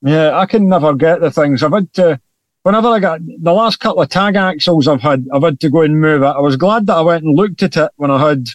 Yeah, 0.00 0.38
I 0.38 0.46
can 0.46 0.68
never 0.68 0.94
get 0.94 1.20
the 1.20 1.30
things. 1.30 1.62
I've 1.62 1.72
had 1.72 1.92
to, 1.94 2.20
whenever 2.62 2.88
I 2.88 3.00
got 3.00 3.20
the 3.26 3.52
last 3.52 3.80
couple 3.80 4.00
of 4.02 4.08
tag 4.08 4.36
axles 4.36 4.86
I've 4.88 5.02
had, 5.02 5.26
I've 5.34 5.42
had 5.42 5.60
to 5.60 5.70
go 5.70 5.82
and 5.82 6.00
move 6.00 6.22
it. 6.22 6.26
I 6.26 6.40
was 6.40 6.56
glad 6.56 6.86
that 6.86 6.96
I 6.96 7.00
went 7.00 7.24
and 7.24 7.36
looked 7.36 7.62
at 7.62 7.76
it 7.76 7.90
when 7.96 8.10
I 8.10 8.28
had 8.28 8.46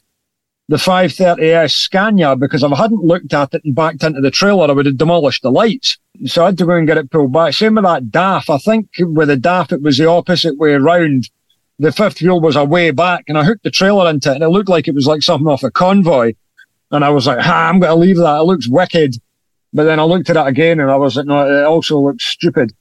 the 0.70 0.78
530S 0.78 1.72
Scania 1.72 2.36
because 2.38 2.64
if 2.64 2.72
I 2.72 2.78
hadn't 2.78 3.04
looked 3.04 3.34
at 3.34 3.54
it 3.54 3.64
and 3.66 3.76
backed 3.76 4.04
into 4.04 4.22
the 4.22 4.32
trailer, 4.32 4.70
I 4.70 4.72
would 4.72 4.86
have 4.86 4.98
demolished 4.98 5.44
the 5.44 5.52
lights. 5.52 5.98
So 6.26 6.44
I 6.44 6.46
had 6.48 6.58
to 6.60 6.66
go 6.66 6.72
and 6.72 6.88
get 6.88 6.98
it 6.98 7.12
pulled 7.12 7.34
back. 7.34 7.54
Same 7.54 7.76
with 7.76 7.84
that 7.84 8.06
DAF. 8.06 8.50
I 8.50 8.58
think 8.58 8.88
with 9.00 9.28
the 9.28 9.36
DAF, 9.36 9.74
it 9.74 9.82
was 9.82 9.98
the 9.98 10.08
opposite 10.10 10.58
way 10.58 10.74
around. 10.74 11.30
The 11.80 11.92
fifth 11.92 12.22
wheel 12.22 12.40
was 12.40 12.56
a 12.56 12.64
way 12.64 12.92
back 12.92 13.26
and 13.28 13.38
I 13.38 13.44
hooked 13.44 13.64
the 13.64 13.72
trailer 13.72 14.10
into 14.10 14.32
it 14.32 14.36
and 14.36 14.44
it 14.44 14.50
looked 14.50 14.70
like 14.70 14.88
it 14.88 14.96
was 14.96 15.08
like 15.08 15.22
something 15.24 15.48
off 15.48 15.64
a 15.64 15.72
convoy. 15.72 16.34
And 16.92 17.04
I 17.04 17.10
was 17.10 17.26
like, 17.26 17.40
ha, 17.40 17.70
I'm 17.70 17.80
going 17.80 17.92
to 17.92 18.00
leave 18.00 18.18
that. 18.18 18.40
It 18.40 18.44
looks 18.44 18.68
wicked. 18.68 19.16
But 19.74 19.86
then 19.86 20.00
I 20.00 20.04
looked 20.04 20.30
at 20.30 20.38
it 20.38 20.48
again 20.48 20.80
and 20.80 20.92
I 20.92 20.96
was 20.96 21.16
like, 21.16 21.26
no, 21.26 21.48
it 21.48 21.64
also 21.64 22.00
looks 22.00 22.26
stupid. 22.26 22.74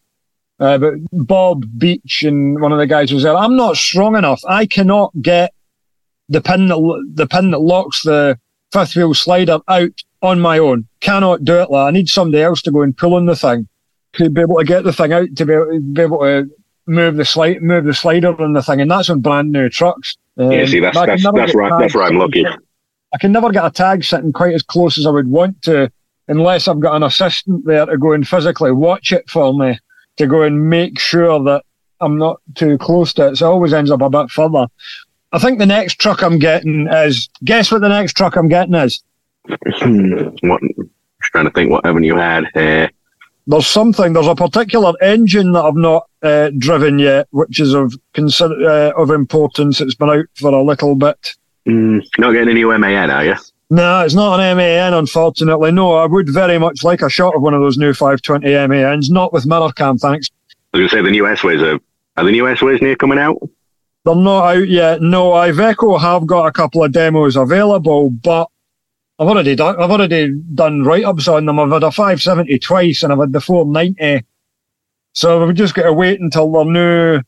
Uh, 0.61 0.79
but 0.79 0.95
Bob 1.11 1.65
Beach 1.79 2.23
and 2.23 2.61
one 2.61 2.73
of 2.73 2.79
the 2.79 2.87
guys 2.87 3.13
was 3.13 3.23
there. 3.23 3.35
I'm 3.35 3.57
not 3.57 3.77
strong 3.77 4.15
enough. 4.15 4.43
I 4.47 4.67
cannot 4.67 5.11
get 5.21 5.55
the 6.29 6.43
pin 6.43 6.69
that, 6.69 7.11
the 7.15 7.27
pin 7.27 7.51
that 7.51 7.61
locks 7.61 8.03
the 8.03 8.39
fifth 8.73 8.95
wheel 8.95 9.15
slider 9.15 9.61
out 9.67 10.03
on 10.21 10.41
my 10.41 10.59
own. 10.59 10.87
Cannot 11.01 11.45
do 11.45 11.57
it. 11.57 11.71
Like, 11.71 11.89
I 11.89 11.91
need 11.91 12.09
somebody 12.09 12.43
else 12.43 12.63
to 12.63 12.71
go 12.71 12.83
and 12.83 12.97
pull 12.97 13.15
on 13.15 13.27
the 13.27 13.35
thing 13.35 13.69
to 14.15 14.29
be 14.31 14.43
able 14.43 14.59
to 14.59 14.65
get 14.65 14.85
the 14.85 14.93
thing 14.93 15.13
out 15.13 15.35
to 15.37 15.47
be, 15.47 15.79
be 15.93 16.03
able 16.03 16.21
to 16.21 16.49
move 16.87 17.17
the 17.17 17.25
slide, 17.25 17.63
move 17.63 17.85
the 17.85 17.95
slider 17.95 18.41
on 18.41 18.53
the 18.53 18.63
thing, 18.63 18.81
and 18.81 18.91
that's 18.91 19.11
on 19.11 19.21
brand 19.21 19.53
new 19.53 19.69
trucks. 19.69 20.17
Um, 20.39 20.53
yeah, 20.53 20.67
see, 20.67 20.81
that's 20.81 20.97
that's, 20.97 21.23
that's 21.23 21.55
right. 21.55 21.81
That's 21.81 21.95
where 21.95 22.05
I'm 22.05 22.19
looking. 22.19 22.47
I 22.47 23.19
can 23.19 23.33
never 23.33 23.51
get 23.51 23.67
a 23.67 23.71
tag 23.71 24.05
sitting 24.05 24.33
quite 24.33 24.55
as 24.55 24.63
close 24.63 24.99
as 24.99 25.07
I 25.07 25.11
would 25.11 25.29
want 25.29 25.61
to, 25.63 25.93
unless 26.29 26.67
I've 26.67 26.81
got 26.81 26.97
an 26.97 27.03
assistant 27.03 27.67
there 27.67 27.85
to 27.85 27.99
go 27.99 28.13
and 28.13 28.27
physically 28.27 28.73
watch 28.73 29.13
it 29.13 29.29
for 29.29 29.53
me 29.53 29.79
to 30.17 30.27
go 30.27 30.43
and 30.43 30.71
make 30.71 30.99
sure 30.99 31.43
that 31.45 31.65
I'm 32.01 32.19
not 32.19 32.41
too 32.55 32.79
close 32.79 33.13
to 33.15 33.29
it. 33.29 33.37
So 33.37 33.47
it 33.47 33.53
always 33.53 33.73
ends 33.73 33.91
up 33.91 34.01
a 34.01 34.11
bit 34.11 34.31
further. 34.31 34.67
I 35.33 35.39
think 35.39 35.59
the 35.59 35.67
next 35.67 35.99
truck 35.99 36.23
I'm 36.23 36.39
getting 36.39 36.89
is. 36.89 37.29
Guess 37.45 37.71
what 37.71 37.81
the 37.81 37.89
next 37.89 38.15
truck 38.15 38.37
I'm 38.37 38.49
getting 38.49 38.75
is? 38.75 39.03
what? 39.49 40.61
Just 40.63 41.33
trying 41.33 41.45
to 41.45 41.51
think 41.51 41.71
what 41.71 41.85
haven't 41.87 42.05
you 42.05 42.17
had. 42.17 42.45
Uh, 42.55 42.89
there's 43.47 43.67
something. 43.67 44.13
There's 44.13 44.27
a 44.27 44.35
particular 44.35 44.93
engine 45.03 45.53
that 45.53 45.65
I've 45.65 45.77
not 45.77 46.09
uh, 46.23 46.51
driven 46.57 46.99
yet, 46.99 47.29
which 47.31 47.61
is 47.61 47.75
of 47.75 47.95
consider 48.13 48.55
uh, 48.69 48.93
of 49.01 49.11
importance. 49.11 49.81
It's 49.81 49.95
been 49.95 50.11
out 50.11 50.27
for 50.35 50.53
a 50.53 50.63
little 50.63 50.95
bit. 50.95 51.35
Mm, 51.67 52.05
not 52.19 52.33
getting 52.33 52.51
a 52.51 52.55
new 52.55 52.77
MAN, 52.79 53.11
are 53.11 53.25
you? 53.25 53.37
No, 53.71 54.05
it's 54.05 54.15
not 54.15 54.39
an 54.39 54.57
MAN, 54.57 54.93
unfortunately. 54.93 55.73
No, 55.73 55.95
I 55.95 56.07
would 56.07 56.29
very 56.29 56.59
much 56.59 56.85
like 56.85 57.01
a 57.01 57.09
shot 57.09 57.35
of 57.35 57.43
one 57.43 57.55
of 57.55 57.63
those 57.63 57.79
new 57.79 57.95
520 57.95 58.69
MANs, 58.69 59.11
not 59.11 59.33
with 59.33 59.47
mirror 59.47 59.73
cam, 59.73 59.97
thanks. 59.97 60.29
I 60.75 60.79
was 60.79 60.81
going 60.81 60.89
to 60.91 60.97
say 60.97 61.03
the 61.03 61.11
new 61.11 61.27
S-Ways 61.27 61.63
are, 61.63 61.81
are 62.17 62.25
the 62.25 62.31
new 62.31 62.47
S-Ways 62.49 62.83
near 62.83 62.97
coming 62.97 63.19
out? 63.19 63.39
They're 64.05 64.15
not 64.15 64.57
out 64.57 64.69
yet. 64.69 65.01
No, 65.01 65.31
Iveco 65.31 65.99
have 66.01 66.27
got 66.27 66.47
a 66.47 66.53
couple 66.53 66.85
of 66.85 66.93
demos 66.93 67.37
available, 67.37 68.11
but 68.11 68.49
I've 69.23 69.29
already 69.29 69.55
done, 69.55 69.81
I've 69.81 69.91
already 69.91 70.33
done 70.33 70.83
write-ups 70.83 71.29
on 71.29 71.47
them. 71.47 71.61
I've 71.61 71.71
had 71.71 71.85
a 71.85 71.93
570 71.93 72.59
twice 72.59 73.05
and 73.05 73.13
I've 73.13 73.21
had 73.21 73.33
the 73.33 73.41
490. 73.41 74.27
So 75.13 75.47
we've 75.47 75.55
just 75.55 75.75
got 75.75 75.85
to 75.85 75.93
wait 75.93 76.21
until 76.21 76.51
the 76.51 76.65
new 76.65 77.21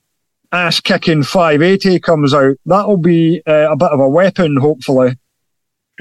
ass-kicking 0.50 1.22
580 1.22 2.00
comes 2.00 2.34
out. 2.34 2.56
That'll 2.66 2.96
be 2.96 3.42
uh, 3.46 3.70
a 3.70 3.76
bit 3.76 3.92
of 3.92 4.00
a 4.00 4.08
weapon, 4.08 4.56
hopefully. 4.56 5.10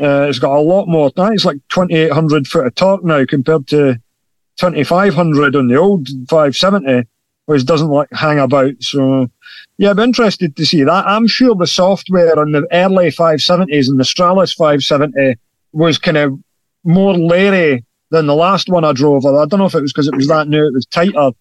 Uh, 0.02 0.26
it's 0.28 0.40
got 0.40 0.58
a 0.58 0.62
lot 0.62 0.88
more. 0.88 1.12
It's 1.16 1.46
like 1.46 1.58
2,800 1.70 2.48
foot 2.48 2.66
of 2.66 2.74
torque 2.74 3.04
now 3.04 3.24
compared 3.26 3.68
to 3.68 4.02
2,500 4.58 5.56
on 5.56 5.68
the 5.68 5.76
old 5.76 6.08
570, 6.28 7.08
which 7.46 7.66
doesn't 7.68 7.90
like 7.90 8.12
hang 8.14 8.40
about. 8.40 8.74
So, 8.80 9.30
yeah, 9.78 9.92
I'm 9.92 10.00
interested 10.00 10.56
to 10.56 10.66
see 10.66 10.84
that. 10.84 11.06
I'm 11.06 11.28
sure 11.28 11.54
the 11.54 11.68
software 11.68 12.40
on 12.40 12.52
the 12.52 12.68
early 12.72 13.10
570s 13.10 13.90
and 13.90 14.00
the 14.00 14.04
Stralis 14.04 14.56
570 14.56 15.36
was 15.74 15.98
kind 15.98 16.18
of 16.18 16.40
more 16.84 17.14
leery 17.14 17.84
than 18.12 18.28
the 18.28 18.36
last 18.36 18.70
one 18.70 18.86
I 18.86 18.94
drove. 18.94 19.26
I 19.26 19.46
don't 19.46 19.60
know 19.60 19.66
if 19.66 19.76
it 19.76 19.82
was 19.82 19.92
because 19.92 20.08
it 20.08 20.16
was 20.16 20.28
that 20.28 20.48
new, 20.48 20.68
it 20.68 20.74
was 20.74 20.86
tighter. 20.86 21.32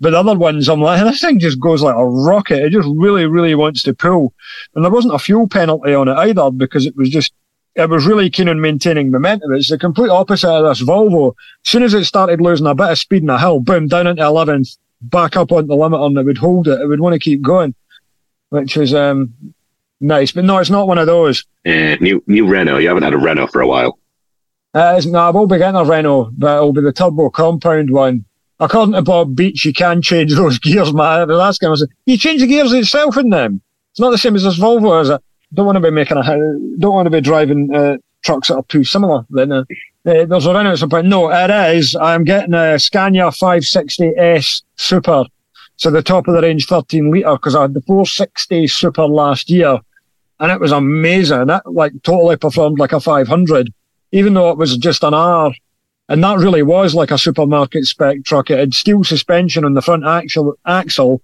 But 0.00 0.10
the 0.10 0.18
other 0.18 0.36
ones, 0.36 0.68
I'm 0.68 0.80
like, 0.80 1.02
this 1.04 1.20
thing 1.20 1.38
just 1.38 1.60
goes 1.60 1.82
like 1.82 1.94
a 1.94 2.04
rocket. 2.04 2.64
It 2.64 2.70
just 2.70 2.88
really, 2.96 3.26
really 3.26 3.54
wants 3.54 3.82
to 3.84 3.94
pull. 3.94 4.32
And 4.74 4.84
there 4.84 4.90
wasn't 4.90 5.14
a 5.14 5.18
fuel 5.18 5.46
penalty 5.46 5.94
on 5.94 6.08
it 6.08 6.16
either 6.16 6.50
because 6.50 6.86
it 6.86 6.96
was 6.96 7.08
just, 7.08 7.32
it 7.74 7.88
was 7.88 8.06
really 8.06 8.28
keen 8.28 8.48
on 8.48 8.60
maintaining 8.60 9.10
momentum. 9.10 9.52
It's 9.52 9.68
the 9.68 9.78
complete 9.78 10.10
opposite 10.10 10.50
of 10.50 10.64
this 10.64 10.86
Volvo. 10.86 11.34
As 11.64 11.70
soon 11.70 11.82
as 11.82 11.94
it 11.94 12.04
started 12.04 12.40
losing 12.40 12.66
a 12.66 12.74
bit 12.74 12.90
of 12.90 12.98
speed 12.98 13.22
in 13.22 13.30
a 13.30 13.38
hill, 13.38 13.60
boom, 13.60 13.88
down 13.88 14.06
into 14.06 14.22
11th, 14.22 14.76
back 15.02 15.36
up 15.36 15.52
on 15.52 15.66
the 15.66 15.76
limit 15.76 16.00
on 16.00 16.16
it 16.16 16.24
would 16.24 16.38
hold 16.38 16.66
it. 16.66 16.80
It 16.80 16.86
would 16.86 17.00
want 17.00 17.14
to 17.14 17.18
keep 17.18 17.40
going, 17.40 17.74
which 18.48 18.76
was, 18.76 18.92
um, 18.94 19.34
nice. 20.02 20.32
But 20.32 20.44
no, 20.44 20.58
it's 20.58 20.70
not 20.70 20.88
one 20.88 20.98
of 20.98 21.06
those. 21.06 21.44
Uh, 21.66 21.96
new 22.00 22.22
new 22.26 22.46
Renault. 22.46 22.78
You 22.78 22.88
haven't 22.88 23.04
had 23.04 23.14
a 23.14 23.18
Renault 23.18 23.48
for 23.48 23.60
a 23.60 23.66
while. 23.66 23.98
Uh, 24.74 25.00
no, 25.06 25.18
I 25.18 25.30
will 25.30 25.46
be 25.46 25.58
getting 25.58 25.80
a 25.80 25.84
Renault, 25.84 26.30
but 26.36 26.56
it'll 26.56 26.72
be 26.72 26.80
the 26.80 26.92
turbo 26.92 27.30
compound 27.30 27.90
one. 27.90 28.24
According 28.58 28.94
to 28.94 29.02
Bob 29.02 29.34
Beach, 29.34 29.64
you 29.64 29.72
can 29.72 30.00
change 30.00 30.34
those 30.36 30.58
gears, 30.58 30.92
man. 30.92 31.28
Was 31.28 31.38
asking 31.38 31.68
him, 31.68 31.72
I 31.72 31.76
said, 31.76 31.88
you 32.06 32.16
change 32.16 32.40
the 32.40 32.46
gears 32.46 32.72
itself 32.72 33.16
in 33.16 33.30
them. 33.30 33.60
It's 33.90 34.00
not 34.00 34.10
the 34.10 34.18
same 34.18 34.34
as 34.34 34.44
this 34.44 34.58
Volvo, 34.58 35.02
is 35.02 35.10
it? 35.10 35.20
Don't 35.52 35.66
want 35.66 35.76
to 35.76 35.80
be 35.80 35.90
making 35.90 36.16
a, 36.16 36.22
don't 36.78 36.94
want 36.94 37.06
to 37.06 37.10
be 37.10 37.20
driving 37.20 37.74
uh, 37.74 37.98
trucks 38.22 38.48
that 38.48 38.54
are 38.54 38.62
too 38.64 38.84
similar. 38.84 39.26
Then 39.28 39.52
uh, 39.52 39.64
uh, 40.06 40.24
there's 40.24 40.46
a 40.46 40.54
Renault 40.54 40.72
at 40.72 40.78
some 40.78 40.88
point. 40.88 41.06
No, 41.06 41.30
it 41.30 41.76
is. 41.76 41.94
I'm 41.94 42.24
getting 42.24 42.54
a 42.54 42.78
Scania 42.78 43.24
560S 43.24 44.62
Super. 44.76 45.26
So 45.76 45.90
the 45.90 46.02
top 46.02 46.28
of 46.28 46.34
the 46.34 46.42
range 46.42 46.66
13 46.66 47.10
litre 47.10 47.32
because 47.32 47.54
I 47.54 47.62
had 47.62 47.74
the 47.74 47.82
460 47.82 48.66
Super 48.68 49.06
last 49.06 49.50
year 49.50 49.78
and 50.42 50.50
it 50.50 50.60
was 50.60 50.72
amazing. 50.72 51.48
It 51.48 51.62
like 51.66 51.92
totally 52.02 52.36
performed 52.36 52.80
like 52.80 52.92
a 52.92 52.98
500, 52.98 53.72
even 54.10 54.34
though 54.34 54.50
it 54.50 54.58
was 54.58 54.76
just 54.76 55.04
an 55.04 55.14
R. 55.14 55.52
And 56.08 56.22
that 56.24 56.38
really 56.38 56.64
was 56.64 56.96
like 56.96 57.12
a 57.12 57.16
supermarket 57.16 57.84
spec 57.84 58.24
truck. 58.24 58.50
It 58.50 58.58
had 58.58 58.74
steel 58.74 59.04
suspension 59.04 59.64
on 59.64 59.74
the 59.74 59.80
front 59.80 60.04
axle, 60.04 60.58
axle 60.66 61.22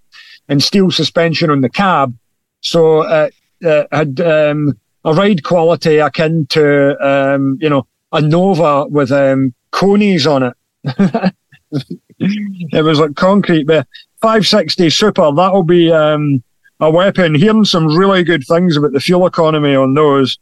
and 0.49 0.63
steel 0.63 0.93
suspension 0.93 1.51
on 1.51 1.63
the 1.63 1.69
cab. 1.69 2.17
So 2.61 3.03
it, 3.03 3.35
it 3.61 3.89
had 3.91 4.21
um, 4.21 4.79
a 5.05 5.13
ride 5.13 5.43
quality 5.43 5.99
akin 5.99 6.47
to, 6.51 6.97
um, 7.05 7.59
you 7.61 7.69
know, 7.69 7.89
a 8.13 8.21
Nova 8.21 8.87
with 8.87 9.11
um, 9.11 9.53
Konis 9.73 10.31
on 10.31 10.45
it. 10.45 11.35
it 12.21 12.85
was 12.85 13.01
like 13.01 13.17
concrete. 13.17 13.65
But 13.65 13.89
560 14.23 14.91
Super, 14.91 15.33
that'll 15.33 15.65
be 15.65 15.91
um, 15.91 16.45
a 16.81 16.91
weapon. 16.91 17.35
Hearing 17.35 17.65
some 17.65 17.97
really 17.97 18.25
good 18.25 18.45
things 18.47 18.77
about 18.77 18.93
the 18.93 19.01
fuel 19.01 19.27
economy 19.27 19.75
on 19.75 19.95
those. 19.95 20.39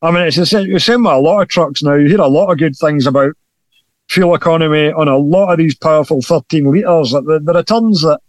I 0.00 0.10
mean, 0.10 0.22
it's 0.22 0.36
the 0.36 0.46
same, 0.46 0.78
same 0.78 1.04
with 1.04 1.12
a 1.12 1.18
lot 1.18 1.42
of 1.42 1.48
trucks 1.48 1.82
now. 1.82 1.94
You 1.94 2.08
hear 2.08 2.20
a 2.20 2.26
lot 2.26 2.50
of 2.50 2.58
good 2.58 2.76
things 2.76 3.06
about 3.06 3.34
fuel 4.08 4.34
economy 4.34 4.92
on 4.92 5.08
a 5.08 5.16
lot 5.16 5.52
of 5.52 5.58
these 5.58 5.76
powerful 5.76 6.22
13 6.22 6.70
litres. 6.70 7.12
The, 7.12 7.40
the 7.42 7.52
returns 7.52 8.02
that 8.02 8.20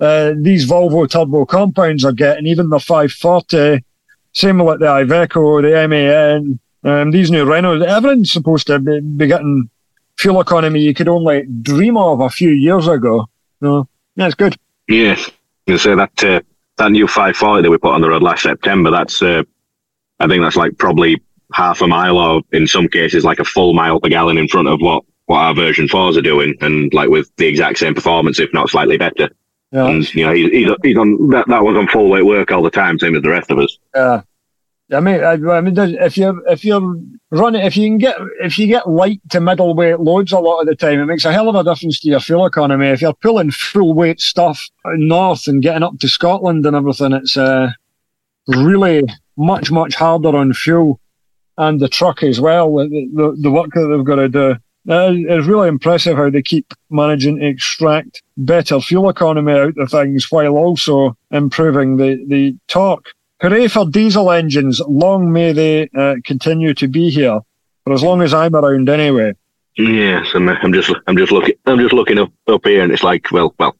uh, 0.00 0.34
these 0.40 0.68
Volvo 0.68 1.08
turbo 1.10 1.44
compounds 1.44 2.04
are 2.04 2.12
getting, 2.12 2.46
even 2.46 2.70
the 2.70 2.78
540, 2.78 3.84
same 4.32 4.58
with 4.58 4.80
the 4.80 4.86
Iveco, 4.86 5.62
the 5.62 5.88
MAN, 5.88 6.60
um, 6.84 7.10
these 7.10 7.30
new 7.30 7.44
Renaults, 7.44 7.84
everyone's 7.84 8.30
supposed 8.30 8.68
to 8.68 8.78
be, 8.78 9.00
be, 9.00 9.26
getting 9.26 9.68
fuel 10.16 10.40
economy 10.40 10.80
you 10.80 10.94
could 10.94 11.08
only 11.08 11.44
dream 11.62 11.96
of 11.96 12.20
a 12.20 12.30
few 12.30 12.50
years 12.50 12.86
ago. 12.86 13.26
No, 13.60 13.88
it's 14.16 14.34
good. 14.36 14.56
Yes, 14.86 15.30
you 15.66 15.78
say 15.78 15.94
that 15.96 16.24
uh, 16.24 16.40
that 16.78 16.90
new 16.90 17.06
540 17.06 17.62
that 17.62 17.70
we 17.70 17.78
put 17.78 17.94
on 17.94 18.00
the 18.00 18.08
road 18.08 18.22
last 18.22 18.42
September, 18.42 18.90
that's, 18.90 19.22
uh, 19.22 19.42
I 20.20 20.26
think 20.26 20.42
that's 20.42 20.56
like 20.56 20.78
probably 20.78 21.22
half 21.52 21.80
a 21.80 21.86
mile 21.86 22.18
or 22.18 22.42
in 22.52 22.66
some 22.66 22.88
cases 22.88 23.24
like 23.24 23.38
a 23.38 23.44
full 23.44 23.74
mile 23.74 24.00
per 24.00 24.08
gallon 24.08 24.38
in 24.38 24.48
front 24.48 24.68
of 24.68 24.80
what, 24.80 25.04
what 25.26 25.38
our 25.38 25.54
version 25.54 25.88
fours 25.88 26.16
are 26.16 26.22
doing 26.22 26.54
and 26.60 26.92
like 26.94 27.08
with 27.08 27.30
the 27.36 27.46
exact 27.46 27.78
same 27.78 27.94
performance, 27.94 28.40
if 28.40 28.52
not 28.52 28.70
slightly 28.70 28.96
better. 28.96 29.28
Yeah. 29.72 29.86
And, 29.86 30.14
you 30.14 30.26
know, 30.26 30.32
he's, 30.32 30.50
he's, 30.50 30.70
he's 30.82 30.96
on, 30.96 31.28
that, 31.28 31.46
that 31.48 31.62
was 31.62 31.76
on 31.76 31.88
full 31.88 32.08
weight 32.08 32.24
work 32.24 32.50
all 32.50 32.62
the 32.62 32.70
time, 32.70 32.98
same 32.98 33.14
as 33.16 33.22
the 33.22 33.28
rest 33.28 33.50
of 33.50 33.58
us. 33.58 33.78
Yeah. 33.94 34.22
I 34.90 35.00
mean, 35.00 35.22
I, 35.22 35.32
I 35.32 35.60
mean, 35.60 35.76
if 35.76 36.16
you 36.16 36.42
if 36.46 36.64
you're 36.64 36.96
running, 37.30 37.62
if 37.62 37.76
you 37.76 37.88
can 37.88 37.98
get 37.98 38.16
if 38.40 38.58
you 38.58 38.66
get 38.66 38.88
light 38.88 39.20
to 39.30 39.40
middle 39.40 39.74
weight 39.74 40.00
loads 40.00 40.32
a 40.32 40.38
lot 40.38 40.60
of 40.60 40.66
the 40.66 40.74
time, 40.74 41.00
it 41.00 41.06
makes 41.06 41.26
a 41.26 41.32
hell 41.32 41.48
of 41.48 41.54
a 41.54 41.64
difference 41.64 42.00
to 42.00 42.08
your 42.08 42.20
fuel 42.20 42.46
economy. 42.46 42.86
If 42.86 43.02
you're 43.02 43.12
pulling 43.12 43.50
full 43.50 43.92
weight 43.92 44.20
stuff 44.20 44.66
north 44.86 45.46
and 45.46 45.62
getting 45.62 45.82
up 45.82 45.98
to 45.98 46.08
Scotland 46.08 46.64
and 46.64 46.74
everything, 46.74 47.12
it's 47.12 47.36
uh, 47.36 47.72
really 48.46 49.02
much 49.36 49.70
much 49.70 49.94
harder 49.94 50.34
on 50.34 50.54
fuel 50.54 51.00
and 51.58 51.80
the 51.80 51.88
truck 51.88 52.22
as 52.22 52.40
well. 52.40 52.76
The 52.76 53.10
the, 53.12 53.36
the 53.38 53.50
work 53.50 53.70
that 53.74 53.88
they've 53.88 54.04
got 54.04 54.16
to 54.16 54.28
do. 54.28 54.56
Uh, 54.88 55.12
it's 55.12 55.46
really 55.46 55.68
impressive 55.68 56.16
how 56.16 56.30
they 56.30 56.40
keep 56.40 56.72
managing 56.88 57.38
to 57.38 57.46
extract 57.46 58.22
better 58.38 58.80
fuel 58.80 59.10
economy 59.10 59.52
out 59.52 59.76
of 59.76 59.90
things 59.90 60.32
while 60.32 60.56
also 60.56 61.14
improving 61.30 61.98
the, 61.98 62.24
the 62.26 62.56
torque. 62.68 63.12
Hooray 63.40 63.68
for 63.68 63.88
diesel 63.88 64.30
engines. 64.30 64.80
Long 64.80 65.32
may 65.32 65.52
they 65.52 65.88
uh, 65.96 66.16
continue 66.24 66.74
to 66.74 66.88
be 66.88 67.08
here 67.10 67.40
for 67.84 67.92
as 67.92 68.02
long 68.02 68.20
as 68.22 68.34
I'm 68.34 68.54
around 68.54 68.88
anyway. 68.88 69.34
Yes, 69.76 70.26
I'm, 70.34 70.48
I'm 70.48 70.72
just 70.72 70.92
I'm 71.06 71.16
just 71.16 71.30
looking 71.30 71.54
I'm 71.66 71.78
just 71.78 71.92
looking 71.92 72.18
up 72.18 72.32
up 72.48 72.64
here, 72.64 72.82
and 72.82 72.92
it's 72.92 73.04
like 73.04 73.30
well 73.30 73.54
well. 73.58 73.76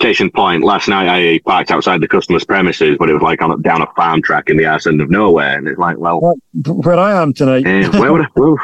Case 0.00 0.20
in 0.20 0.28
point, 0.32 0.64
last 0.64 0.88
night 0.88 1.08
I 1.08 1.38
parked 1.46 1.70
outside 1.70 2.00
the 2.00 2.08
customer's 2.08 2.44
premises, 2.44 2.96
but 2.98 3.08
it 3.08 3.12
was 3.12 3.22
like 3.22 3.40
on 3.40 3.52
a, 3.52 3.58
down 3.58 3.80
a 3.80 3.86
farm 3.94 4.22
track 4.22 4.50
in 4.50 4.56
the 4.56 4.66
arse 4.66 4.88
end 4.88 5.00
of 5.00 5.08
nowhere, 5.08 5.56
and 5.56 5.68
it's 5.68 5.78
like, 5.78 5.98
well, 5.98 6.34
where 6.66 6.98
I 6.98 7.22
am 7.22 7.32
tonight. 7.32 7.64
uh, 7.64 8.00
where 8.00 8.12
would 8.12 8.22
I? 8.22 8.28
Well, 8.36 8.56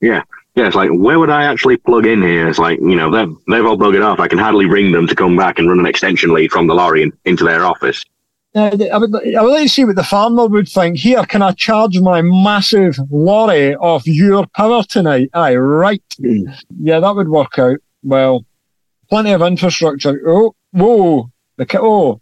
yeah, 0.00 0.22
yeah. 0.54 0.68
It's 0.68 0.76
like 0.76 0.90
where 0.92 1.18
would 1.18 1.30
I 1.30 1.44
actually 1.44 1.78
plug 1.78 2.06
in 2.06 2.22
here? 2.22 2.48
It's 2.48 2.60
like 2.60 2.78
you 2.78 2.94
know 2.94 3.10
they've 3.10 3.34
they've 3.48 3.66
all 3.66 3.76
buggered 3.76 4.04
off. 4.04 4.20
I 4.20 4.28
can 4.28 4.38
hardly 4.38 4.66
ring 4.66 4.92
them 4.92 5.08
to 5.08 5.16
come 5.16 5.36
back 5.36 5.58
and 5.58 5.68
run 5.68 5.80
an 5.80 5.86
extension 5.86 6.32
lead 6.32 6.52
from 6.52 6.68
the 6.68 6.74
lorry 6.74 7.02
in, 7.02 7.12
into 7.24 7.42
their 7.42 7.64
office. 7.64 8.04
I 8.58 8.98
would, 8.98 9.36
I 9.36 9.42
would 9.42 9.50
like 9.50 9.62
to 9.64 9.68
see 9.68 9.84
what 9.84 9.96
the 9.96 10.04
farmer 10.04 10.46
would 10.46 10.68
think. 10.68 10.98
Here, 10.98 11.24
can 11.24 11.42
I 11.42 11.52
charge 11.52 11.98
my 12.00 12.22
massive 12.22 12.98
lorry 13.10 13.74
off 13.76 14.06
your 14.06 14.46
power 14.56 14.82
tonight? 14.82 15.30
Aye, 15.34 15.56
right. 15.56 16.02
Mm. 16.20 16.54
Yeah, 16.80 17.00
that 17.00 17.14
would 17.14 17.28
work 17.28 17.58
out. 17.58 17.78
Well, 18.02 18.44
plenty 19.08 19.32
of 19.32 19.42
infrastructure. 19.42 20.20
Oh, 20.26 20.54
whoa, 20.72 21.30
the 21.56 21.66
ca- 21.66 21.80
oh, 21.80 22.20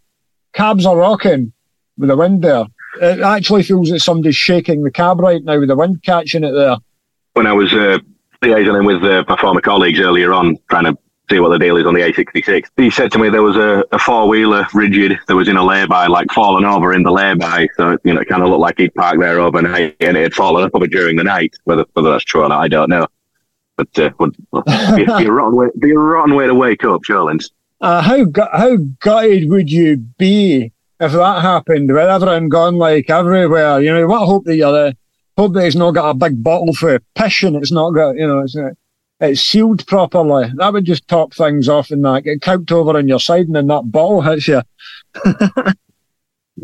cabs 0.53 0.85
are 0.85 0.97
rocking 0.97 1.53
with 1.97 2.09
the 2.09 2.17
wind 2.17 2.43
there. 2.43 2.65
It 3.01 3.19
actually 3.19 3.63
feels 3.63 3.89
that 3.89 3.99
somebody's 3.99 4.35
shaking 4.35 4.83
the 4.83 4.91
cab 4.91 5.19
right 5.19 5.43
now 5.43 5.59
with 5.59 5.69
the 5.69 5.75
wind 5.75 6.01
catching 6.03 6.43
it 6.43 6.51
there. 6.51 6.77
When 7.33 7.45
I 7.45 7.53
was 7.53 7.71
uh, 7.73 7.99
liaising 8.41 8.85
with 8.85 9.03
uh, 9.03 9.23
my 9.27 9.37
former 9.39 9.61
colleagues 9.61 9.99
earlier 9.99 10.33
on, 10.33 10.57
trying 10.69 10.85
to 10.85 10.97
see 11.29 11.39
what 11.39 11.49
the 11.49 11.59
deal 11.59 11.77
is 11.77 11.85
on 11.85 11.93
the 11.93 12.01
A66. 12.01 12.65
He 12.77 12.89
said 12.89 13.11
to 13.11 13.19
me 13.19 13.29
there 13.29 13.43
was 13.43 13.55
a, 13.55 13.83
a 13.91 13.99
four 13.99 14.27
wheeler 14.27 14.67
rigid 14.73 15.17
that 15.27 15.35
was 15.35 15.47
in 15.47 15.57
a 15.57 15.63
lay-by, 15.63 16.07
like 16.07 16.31
fallen 16.31 16.65
over 16.65 16.93
in 16.93 17.03
the 17.03 17.11
lay-by. 17.11 17.67
So, 17.75 17.97
you 18.03 18.13
know, 18.13 18.21
it 18.21 18.29
kind 18.29 18.43
of 18.43 18.49
looked 18.49 18.61
like 18.61 18.77
he'd 18.77 18.93
parked 18.95 19.19
there 19.19 19.39
overnight 19.39 19.95
and 19.99 20.15
it 20.15 20.23
had 20.23 20.33
fallen 20.33 20.63
up 20.63 20.71
over 20.73 20.87
during 20.87 21.17
the 21.17 21.23
night. 21.23 21.55
Whether, 21.65 21.85
whether 21.93 22.11
that's 22.11 22.23
true 22.23 22.43
or 22.43 22.49
not, 22.49 22.61
I 22.61 22.67
don't 22.67 22.89
know. 22.89 23.07
But 23.75 23.99
uh, 23.99 24.09
would, 24.19 24.35
be, 24.95 25.05
be, 25.05 25.25
a 25.25 25.31
rotten 25.31 25.55
way, 25.55 25.67
be 25.77 25.91
a 25.91 25.99
rotten 25.99 26.35
way 26.35 26.47
to 26.47 26.55
wake 26.55 26.83
up, 26.83 27.01
Showlands. 27.03 27.51
Uh, 27.79 28.01
how, 28.01 28.25
how 28.53 28.77
gutted 28.99 29.49
would 29.49 29.71
you 29.71 29.97
be 29.97 30.71
if 30.99 31.11
that 31.11 31.41
happened 31.41 31.91
with 31.91 32.09
everything 32.09 32.49
gone 32.49 32.77
like 32.77 33.09
everywhere? 33.09 33.79
You 33.79 33.93
know, 33.93 34.07
what 34.07 34.25
hope 34.25 34.45
that 34.45 34.55
you're 34.55 34.87
uh, 34.87 34.91
hope 35.37 35.53
that 35.53 35.65
he's 35.65 35.75
not 35.75 35.91
got 35.91 36.09
a 36.09 36.13
big 36.15 36.41
bottle 36.41 36.73
for 36.73 36.99
piss 37.13 37.43
it's 37.43 37.71
not 37.71 37.91
got, 37.91 38.15
you 38.15 38.27
know, 38.27 38.39
it's, 38.39 38.57
uh, 38.57 38.71
it's 39.19 39.41
sealed 39.41 39.85
properly. 39.87 40.51
That 40.55 40.73
would 40.73 40.85
just 40.85 41.07
top 41.07 41.33
things 41.33 41.67
off 41.67 41.91
and 41.91 42.03
that 42.05 42.23
get 42.23 42.41
counted 42.41 42.71
over 42.71 42.97
on 42.97 43.07
your 43.07 43.19
side 43.19 43.47
and 43.47 43.55
then 43.55 43.67
that 43.67 43.91
bottle 43.91 44.21
hits 44.21 44.47
you. 44.47 44.61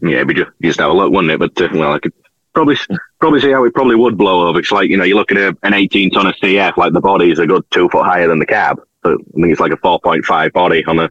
yeah, 0.01 0.23
we 0.23 0.35
you 0.35 0.45
just 0.61 0.79
have 0.79 0.91
a 0.91 0.93
look, 0.93 1.11
wouldn't 1.11 1.31
it? 1.31 1.39
But 1.39 1.59
uh, 1.61 1.69
well, 1.73 1.93
I 1.93 1.99
could 1.99 2.13
probably 2.53 2.77
probably 3.19 3.41
see 3.41 3.51
how 3.51 3.63
it 3.63 3.73
probably 3.73 3.95
would 3.95 4.17
blow 4.17 4.47
over. 4.47 4.59
It's 4.59 4.71
like 4.71 4.89
you 4.89 4.97
know, 4.97 5.03
you 5.03 5.15
look 5.15 5.31
at 5.31 5.37
a, 5.37 5.57
an 5.63 5.73
18 5.73 6.11
ton 6.11 6.27
of 6.27 6.35
CF, 6.35 6.77
like 6.77 6.93
the 6.93 7.01
body 7.01 7.31
is 7.31 7.39
a 7.39 7.47
good 7.47 7.63
two 7.71 7.89
foot 7.89 8.05
higher 8.05 8.27
than 8.27 8.39
the 8.39 8.45
cab. 8.45 8.79
So 9.03 9.13
I 9.13 9.41
think 9.41 9.51
it's 9.51 9.59
like 9.59 9.73
a 9.73 9.77
4.5 9.77 10.53
body 10.53 10.85
on 10.85 10.99
a 10.99 11.09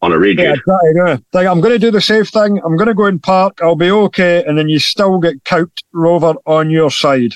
on 0.00 0.12
a 0.12 0.18
rigid. 0.18 0.44
Yeah, 0.44 0.52
exactly, 0.52 0.92
yeah. 0.94 1.16
Like, 1.32 1.46
I'm 1.46 1.60
going 1.60 1.74
to 1.74 1.78
do 1.78 1.90
the 1.90 2.00
safe 2.00 2.28
thing. 2.28 2.60
I'm 2.64 2.76
going 2.76 2.88
to 2.88 2.94
go 2.94 3.06
and 3.06 3.22
park. 3.22 3.58
I'll 3.60 3.76
be 3.76 3.90
okay, 3.90 4.44
and 4.44 4.56
then 4.56 4.68
you 4.68 4.78
still 4.78 5.18
get 5.18 5.44
couped 5.44 5.84
rover 5.92 6.34
on 6.46 6.70
your 6.70 6.90
side. 6.90 7.32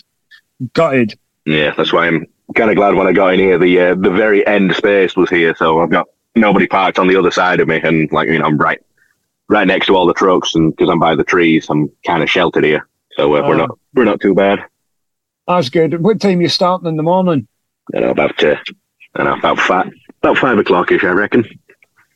Gutted. 0.75 1.19
Yeah, 1.45 1.75
that's 1.77 1.93
why 1.93 2.07
I'm 2.07 2.27
kind 2.53 2.71
of 2.71 2.77
glad 2.77 2.95
when 2.95 3.07
I 3.07 3.13
got 3.13 3.35
in 3.35 3.41
here. 3.41 3.59
The 3.59 3.81
uh, 3.81 3.95
the 3.95 4.11
very 4.11 4.47
end 4.47 4.75
space 4.75 5.17
was 5.17 5.31
here, 5.31 5.55
so 5.57 5.81
I've 5.81 5.91
got 5.91 6.07
nobody 6.35 6.67
parked 6.67 6.99
on 6.99 7.09
the 7.09 7.17
other 7.17 7.31
side 7.31 7.61
of 7.61 7.69
me, 7.69 7.81
and 7.83 8.11
like 8.13 8.29
you 8.29 8.39
know, 8.39 8.47
I'm 8.47 8.59
right 8.59 8.81
right 9.49 9.67
next 9.67 9.87
to 9.87 9.97
all 9.97 10.07
the 10.07 10.15
trucks, 10.15 10.55
and 10.55 10.75
because 10.75 10.91
I'm 10.91 10.99
by 10.99 11.15
the 11.15 11.25
trees, 11.25 11.67
I'm 11.69 11.91
kind 12.07 12.23
of 12.23 12.31
sheltered 12.31 12.65
here. 12.65 12.89
So 13.13 13.37
uh, 13.37 13.47
we're 13.47 13.57
not 13.57 13.79
we're 13.95 14.05
not 14.05 14.21
too 14.21 14.35
bad. 14.35 14.65
That's 15.47 15.69
good. 15.69 16.03
What 16.03 16.21
time 16.21 16.41
you 16.41 16.49
starting 16.49 16.89
in 16.89 16.97
the 16.97 17.03
morning? 17.03 17.47
You 17.93 18.01
know, 18.01 18.11
about 18.11 18.43
uh, 18.43 18.57
I 19.17 19.25
know 19.25 19.35
about 19.35 19.59
five 19.59 19.93
about 20.23 20.39
five 20.39 20.59
o'clock 20.59 20.91
ish, 20.93 21.05
I 21.05 21.09
reckon. 21.09 21.45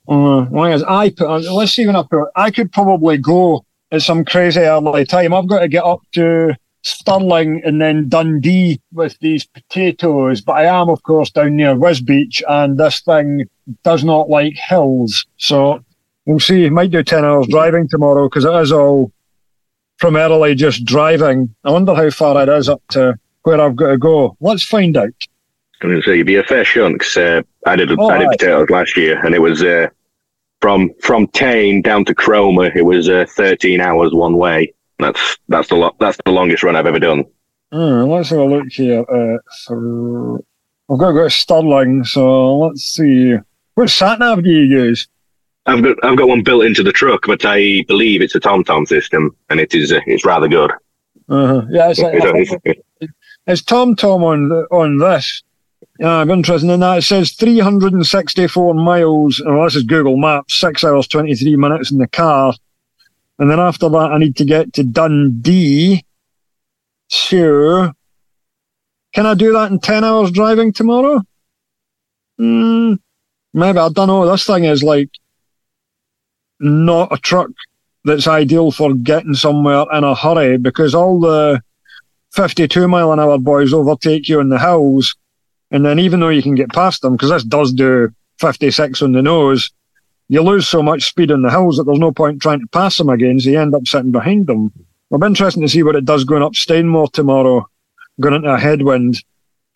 Uh, 0.09 0.43
why 0.45 0.73
is 0.73 0.83
I 0.85 1.11
put? 1.11 1.29
Let's 1.29 1.73
see 1.73 1.87
when 1.87 1.97
I 1.97 2.05
put. 2.09 2.29
I 2.37 2.51
could 2.51 2.73
probably 2.73 3.19
go 3.19 3.65
at 3.91 4.03
some 4.03 4.25
crazy 4.25 4.61
early 4.61 5.05
time. 5.05 5.35
I've 5.35 5.49
got 5.49 5.61
to 5.61 5.69
get 5.69 5.85
up 5.85 6.01
to 6.13 6.55
Stirling 6.87 7.63
and 7.65 7.81
then 7.81 8.09
Dundee 8.09 8.81
with 8.93 9.19
these 9.19 9.45
potatoes. 9.45 10.41
But 10.41 10.53
I 10.53 10.65
am, 10.67 10.89
of 10.89 11.03
course, 11.03 11.31
down 11.31 11.57
near 11.57 11.75
Wisbech, 11.75 12.43
and 12.49 12.79
this 12.79 13.01
thing 13.01 13.45
does 13.83 14.05
not 14.05 14.29
like 14.31 14.55
hills. 14.55 15.27
So 15.37 15.85
we'll 16.27 16.39
see. 16.39 16.71
Might 16.71 16.93
do 16.93 17.03
ten 17.03 17.25
hours 17.25 17.49
driving 17.49 17.89
tomorrow 17.89 18.29
because 18.29 18.45
it 18.45 18.55
is 18.55 18.71
all 18.71 19.11
primarily 19.99 20.55
just 20.55 20.85
driving. 20.85 21.53
I 21.65 21.73
wonder 21.73 21.93
how 21.95 22.09
far 22.11 22.41
it 22.43 22.49
is 22.49 22.69
up 22.69 22.83
to 22.91 23.19
where 23.43 23.61
I've 23.61 23.75
got 23.75 23.89
to 23.91 23.99
go. 23.99 24.37
Let's 24.41 24.63
find 24.65 24.97
out. 24.97 25.11
I 25.83 25.87
mean, 25.89 26.03
so 26.03 26.13
you'd 26.13 26.27
be 26.27 26.37
a 26.37 26.45
fair 26.45 26.65
shunt 26.65 27.01
'cause, 27.01 27.17
uh, 27.17 27.43
I 27.67 27.75
did 27.77 27.91
Oh, 27.99 28.09
I 28.09 28.19
did 28.19 28.27
right. 28.27 28.39
potatoes 28.39 28.71
last 28.71 28.97
year, 28.97 29.21
and 29.27 29.35
it 29.35 29.41
was 29.43 29.63
uh, 29.65 29.89
from 30.61 30.91
from 31.03 31.27
Tain 31.29 31.83
down 31.83 32.05
to 32.05 32.15
Cromer. 32.15 32.71
It 32.79 32.85
was 32.85 33.09
uh, 33.09 33.27
13 33.29 33.81
hours 33.81 34.13
one 34.15 34.37
way. 34.37 34.73
That's 34.99 35.39
that's 35.49 35.69
the 35.69 35.77
lo- 35.77 35.97
that's 36.01 36.19
the 36.25 36.33
longest 36.33 36.63
run 36.63 36.77
I've 36.77 36.87
ever 36.87 36.99
done. 36.99 37.25
Hmm, 37.73 38.03
let's 38.05 38.31
have 38.31 38.39
a 38.39 38.45
look 38.45 38.69
here. 38.69 39.01
Uh, 39.01 39.39
so 39.51 40.45
I've 40.91 40.99
got 40.99 41.09
to 41.09 41.15
go 41.15 41.29
to 41.29 42.05
so 42.05 42.59
let's 42.59 42.83
see. 42.83 43.35
What 43.75 43.91
sat 43.91 44.19
nav 44.21 44.43
do 44.43 44.51
you 44.51 44.63
use? 44.63 45.09
I've 45.67 45.83
got 45.83 45.97
I've 46.05 46.17
got 46.17 46.29
one 46.29 46.43
built 46.43 46.65
into 46.65 46.83
the 46.83 46.93
truck, 46.93 47.27
but 47.27 47.45
I 47.45 47.85
believe 47.89 48.23
it's 48.23 48.35
a 48.35 48.41
TomTom 48.41 48.87
system, 48.87 49.37
and 49.51 49.61
it 49.61 49.75
is 49.75 49.93
uh, 49.93 50.01
it's 50.07 50.25
rather 50.25 50.49
good. 50.49 50.71
Uh-huh. 51.29 51.63
Yeah, 51.69 51.91
it's, 51.91 51.99
like, 51.99 52.15
It's, 52.15 52.55
it's, 53.01 53.13
it's 53.47 53.63
TomTom 53.63 54.23
on 54.23 54.53
on 54.71 54.99
this. 54.99 55.43
Yeah, 55.99 56.17
I'm 56.19 56.31
interested 56.31 56.71
in 56.71 56.81
that. 56.81 56.99
It 56.99 57.03
says 57.03 57.33
364 57.33 58.75
miles. 58.75 59.43
Oh, 59.45 59.65
this 59.65 59.77
is 59.77 59.83
Google 59.83 60.17
Maps. 60.17 60.59
Six 60.61 60.85
hours 60.85 61.09
23 61.09 61.57
minutes 61.57 61.91
in 61.91 61.99
the 61.99 62.07
car, 62.07 62.55
and 63.39 63.51
then 63.51 63.61
after 63.61 63.89
that, 63.89 64.13
I 64.13 64.19
need 64.19 64.37
to 64.37 64.45
get 64.45 64.73
to 64.75 64.85
Dundee. 64.85 66.05
So, 67.09 67.93
can 69.13 69.27
I 69.27 69.35
do 69.35 69.53
that 69.53 69.71
in 69.71 69.79
10 69.79 70.05
hours 70.05 70.31
driving 70.31 70.73
tomorrow? 70.73 71.23
Hmm, 72.39 72.95
maybe 73.53 73.79
I 73.79 73.89
don't 73.89 74.09
know. 74.09 74.29
This 74.29 74.47
thing 74.47 74.65
is 74.65 74.83
like 74.83 75.11
not 76.61 77.13
a 77.13 77.19
truck 77.19 77.51
that's 78.05 78.27
ideal 78.27 78.71
for 78.71 78.95
getting 78.95 79.35
somewhere 79.35 79.85
in 79.93 80.05
a 80.05 80.15
hurry 80.15 80.59
because 80.59 80.95
all 80.95 81.21
the 81.21 81.61
52 82.33 82.89
mile 82.89 83.13
an 83.13 83.21
hour 83.21 83.39
boys 83.39 83.73
overtake 83.73 84.29
you 84.29 84.41
in 84.41 84.49
the 84.49 84.59
hills. 84.59 85.15
And 85.71 85.85
then 85.85 85.99
even 85.99 86.21
though 86.21 86.29
you 86.29 86.43
can 86.43 86.55
get 86.55 86.73
past 86.73 87.03
them, 87.03 87.15
because 87.15 87.31
this 87.31 87.45
does 87.45 87.73
do 87.73 88.11
56 88.39 89.03
on 89.03 89.13
the 89.13 89.23
nose, 89.23 89.71
you 90.29 90.43
lose 90.43 90.69
so 90.69 90.83
much 90.83 91.05
speed 91.05 91.31
in 91.31 91.43
the 91.43 91.51
hills 91.51 91.77
that 91.77 91.85
there's 91.85 91.99
no 91.99 92.13
point 92.13 92.43
trying 92.43 92.61
to 92.61 92.67
pass 92.69 92.99
them 92.99 93.09
again, 93.09 93.39
so 93.39 93.51
you 93.51 93.61
end 93.61 93.75
up 93.75 93.87
sitting 93.87 94.13
behind 94.13 94.47
them. 94.47 94.73
It'll 95.11 95.21
be 95.21 95.27
interesting 95.27 95.63
to 95.63 95.69
see 95.69 95.83
what 95.83 95.97
it 95.97 96.05
does 96.05 96.25
going 96.25 96.43
up 96.43 96.53
Stainmore 96.53 97.11
tomorrow, 97.13 97.69
going 98.21 98.35
into 98.35 98.53
a 98.53 98.59
headwind. 98.59 99.23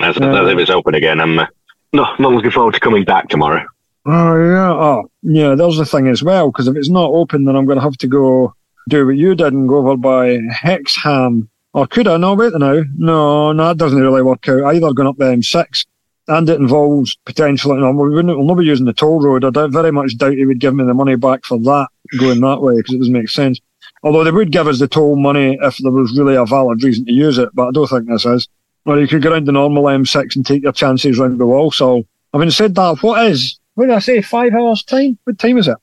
as, 0.01 0.17
as 0.17 0.49
if 0.49 0.59
it's 0.59 0.71
open 0.71 0.95
again. 0.95 1.21
I'm 1.21 1.39
uh, 1.39 1.47
no 1.93 2.05
not 2.19 2.33
looking 2.33 2.51
forward 2.51 2.75
to 2.75 2.81
coming 2.81 3.05
back 3.05 3.29
tomorrow. 3.29 3.65
Oh, 4.07 4.37
yeah. 4.37 4.71
Oh, 4.73 5.11
yeah, 5.23 5.55
there's 5.55 5.77
the 5.77 5.85
thing 5.85 6.09
as 6.09 6.23
well, 6.23 6.51
because 6.51 6.67
if 6.67 6.77
it's 6.77 6.89
not 6.89 7.11
open, 7.11 7.45
then 7.45 7.55
I'm 7.55 7.67
going 7.67 7.79
to 7.79 7.85
have 7.85 7.99
to 7.99 8.09
go 8.09 8.55
do 8.89 9.07
what 9.07 9.17
you 9.17 9.35
did 9.35 9.53
and 9.53 9.69
go 9.69 9.79
over 9.79 9.97
by 9.97 10.39
Hexham. 10.51 11.49
Or 11.73 11.87
could 11.87 12.09
I? 12.09 12.17
No, 12.17 12.35
wait 12.35 12.53
a 12.55 12.59
now. 12.59 12.83
No, 12.97 13.53
no, 13.53 13.69
that 13.69 13.77
doesn't 13.77 14.01
really 14.01 14.23
work 14.23 14.49
out. 14.49 14.75
Either 14.75 14.93
going 14.93 15.07
up 15.07 15.17
the 15.19 15.27
M6 15.27 15.87
and 16.31 16.49
it 16.49 16.61
involves 16.61 17.17
potentially, 17.25 17.81
no, 17.81 17.91
we 17.91 18.09
wouldn't, 18.09 18.37
we'll 18.37 18.47
not 18.47 18.55
be 18.55 18.65
using 18.65 18.87
the 18.87 18.93
toll 18.93 19.21
road. 19.21 19.45
I 19.45 19.67
very 19.67 19.91
much 19.91 20.17
doubt 20.17 20.35
he 20.35 20.47
would 20.47 20.61
give 20.61 20.75
me 20.75 20.85
the 20.85 20.95
money 20.95 21.17
back 21.17 21.45
for 21.45 21.59
that 21.59 21.89
going 22.19 22.41
that 22.41 22.63
way 22.63 22.77
because 22.77 22.95
it 22.95 22.99
doesn't 22.99 23.13
make 23.13 23.29
sense. 23.29 23.61
Although 24.03 24.25
they 24.25 24.31
would 24.31 24.53
give 24.53 24.69
us 24.69 24.79
the 24.79 24.89
toll 24.89 25.17
money 25.17 25.59
if 25.61 25.79
there 25.79 25.91
was 25.91 26.17
really 26.17 26.37
a 26.37 26.47
valid 26.47 26.83
reason 26.83 27.05
to 27.07 27.13
use 27.13 27.37
it, 27.37 27.51
but 27.53 27.69
I 27.69 27.71
don't 27.73 27.89
think 27.89 28.09
this 28.09 28.25
is. 28.25 28.49
Or 28.87 28.99
you 28.99 29.09
could 29.09 29.23
go 29.23 29.33
around 29.33 29.47
the 29.47 29.53
normal 29.53 29.85
M6 29.85 30.37
and 30.37 30.47
take 30.47 30.63
your 30.63 30.73
chances 30.73 31.19
round 31.19 31.39
the 31.39 31.47
wall. 31.47 31.71
So, 31.71 32.05
having 32.33 32.51
said 32.51 32.77
that, 32.77 33.03
what 33.03 33.27
is, 33.27 33.59
what 33.75 33.87
did 33.87 33.95
I 33.95 33.99
say, 33.99 34.23
five 34.23 34.55
hours 34.55 34.83
time? 34.85 35.19
What 35.25 35.39
time 35.39 35.59
is 35.59 35.69
it? 35.69 35.77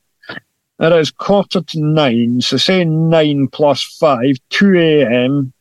It 0.80 0.92
is 0.92 1.10
quarter 1.10 1.60
to 1.60 1.80
nine, 1.80 2.40
so 2.40 2.56
say 2.56 2.84
nine 2.84 3.48
plus 3.48 3.82
five, 3.82 4.36
2 4.50 4.78
a.m. 4.78 5.52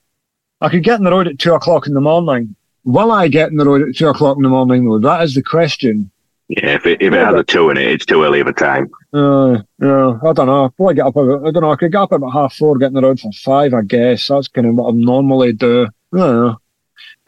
I 0.62 0.70
could 0.70 0.84
get 0.84 1.00
on 1.00 1.04
the 1.04 1.12
road 1.12 1.28
at 1.28 1.40
two 1.40 1.54
o'clock 1.54 1.88
in 1.88 1.94
the 1.94 2.02
morning. 2.02 2.56
Will 2.88 3.12
I 3.12 3.28
get 3.28 3.52
in 3.52 3.58
the 3.58 3.66
road 3.66 3.82
at 3.82 3.98
two 3.98 4.08
o'clock 4.08 4.38
in 4.38 4.44
the 4.44 4.50
morning, 4.50 4.86
though? 4.86 4.98
That 4.98 5.22
is 5.22 5.36
the 5.36 5.44
question. 5.44 6.10
Yeah, 6.48 6.76
if 6.76 6.86
it, 6.86 7.02
if 7.02 7.12
it 7.12 7.18
has 7.20 7.36
a 7.36 7.44
two 7.44 7.70
in 7.70 7.76
it, 7.76 7.92
it's 7.92 8.06
too 8.06 8.24
early 8.24 8.40
of 8.40 8.48
a 8.48 8.54
time. 8.54 8.90
Uh, 9.14 9.58
yeah, 9.82 10.18
I 10.24 10.32
don't 10.32 10.46
know. 10.46 10.64
I'll 10.64 10.70
probably 10.70 10.96
get 10.96 11.06
up 11.06 11.18
about, 11.18 11.46
I 11.46 11.52
don't 11.52 11.64
know, 11.64 11.72
I 11.72 11.76
could 11.76 11.92
get 11.92 12.00
up 12.00 12.14
about 12.14 12.32
half 12.32 12.54
four, 12.54 12.78
get 12.78 12.86
on 12.86 12.94
the 12.94 13.02
road 13.02 13.20
for 13.20 13.30
five, 13.34 13.74
I 13.74 13.82
guess. 13.82 14.30
That's 14.30 14.48
kind 14.48 14.68
of 14.68 14.76
what 14.76 14.94
I 14.94 14.96
normally 14.96 15.52
do. 15.52 15.88
I 16.14 16.18
don't 16.18 16.36
know. 16.36 16.62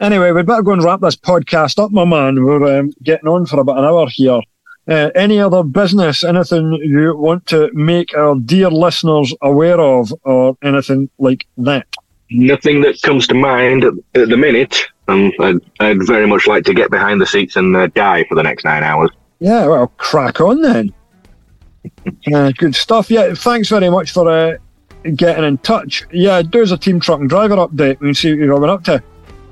Anyway, 0.00 0.32
we'd 0.32 0.46
better 0.46 0.62
go 0.62 0.72
and 0.72 0.82
wrap 0.82 1.02
this 1.02 1.16
podcast 1.16 1.78
up, 1.78 1.90
my 1.90 2.06
man. 2.06 2.42
We're 2.42 2.78
um, 2.78 2.92
getting 3.02 3.28
on 3.28 3.44
for 3.44 3.60
about 3.60 3.76
an 3.76 3.84
hour 3.84 4.06
here. 4.08 4.40
Uh, 4.88 5.10
any 5.14 5.38
other 5.38 5.62
business, 5.62 6.24
anything 6.24 6.72
you 6.82 7.14
want 7.14 7.44
to 7.48 7.70
make 7.74 8.16
our 8.16 8.34
dear 8.36 8.70
listeners 8.70 9.34
aware 9.42 9.78
of, 9.78 10.10
or 10.22 10.56
anything 10.62 11.10
like 11.18 11.46
that? 11.58 11.86
Nothing 12.30 12.80
that 12.80 13.02
comes 13.02 13.26
to 13.26 13.34
mind 13.34 13.84
at, 13.84 13.92
at 14.14 14.30
the 14.30 14.38
minute. 14.38 14.86
Um, 15.10 15.32
I'd, 15.40 15.60
I'd 15.80 16.06
very 16.06 16.26
much 16.26 16.46
like 16.46 16.64
to 16.64 16.74
get 16.74 16.90
behind 16.90 17.20
the 17.20 17.26
seats 17.26 17.56
and 17.56 17.76
uh, 17.76 17.88
die 17.88 18.24
for 18.24 18.34
the 18.34 18.42
next 18.42 18.64
nine 18.64 18.82
hours. 18.82 19.10
Yeah, 19.40 19.66
well, 19.66 19.88
crack 19.96 20.40
on 20.40 20.62
then. 20.62 20.94
Uh, 22.32 22.52
good 22.58 22.74
stuff. 22.74 23.10
Yeah, 23.10 23.32
thanks 23.34 23.68
very 23.70 23.88
much 23.88 24.12
for 24.12 24.28
uh, 24.28 24.56
getting 25.16 25.44
in 25.44 25.56
touch. 25.58 26.06
Yeah, 26.12 26.42
do 26.42 26.62
us 26.62 26.70
a 26.70 26.76
team 26.76 27.00
truck 27.00 27.20
and 27.20 27.28
driver 27.28 27.56
update 27.56 28.00
and 28.02 28.14
see 28.14 28.30
what 28.32 28.38
you're 28.38 28.66
up 28.68 28.84
to. 28.84 29.02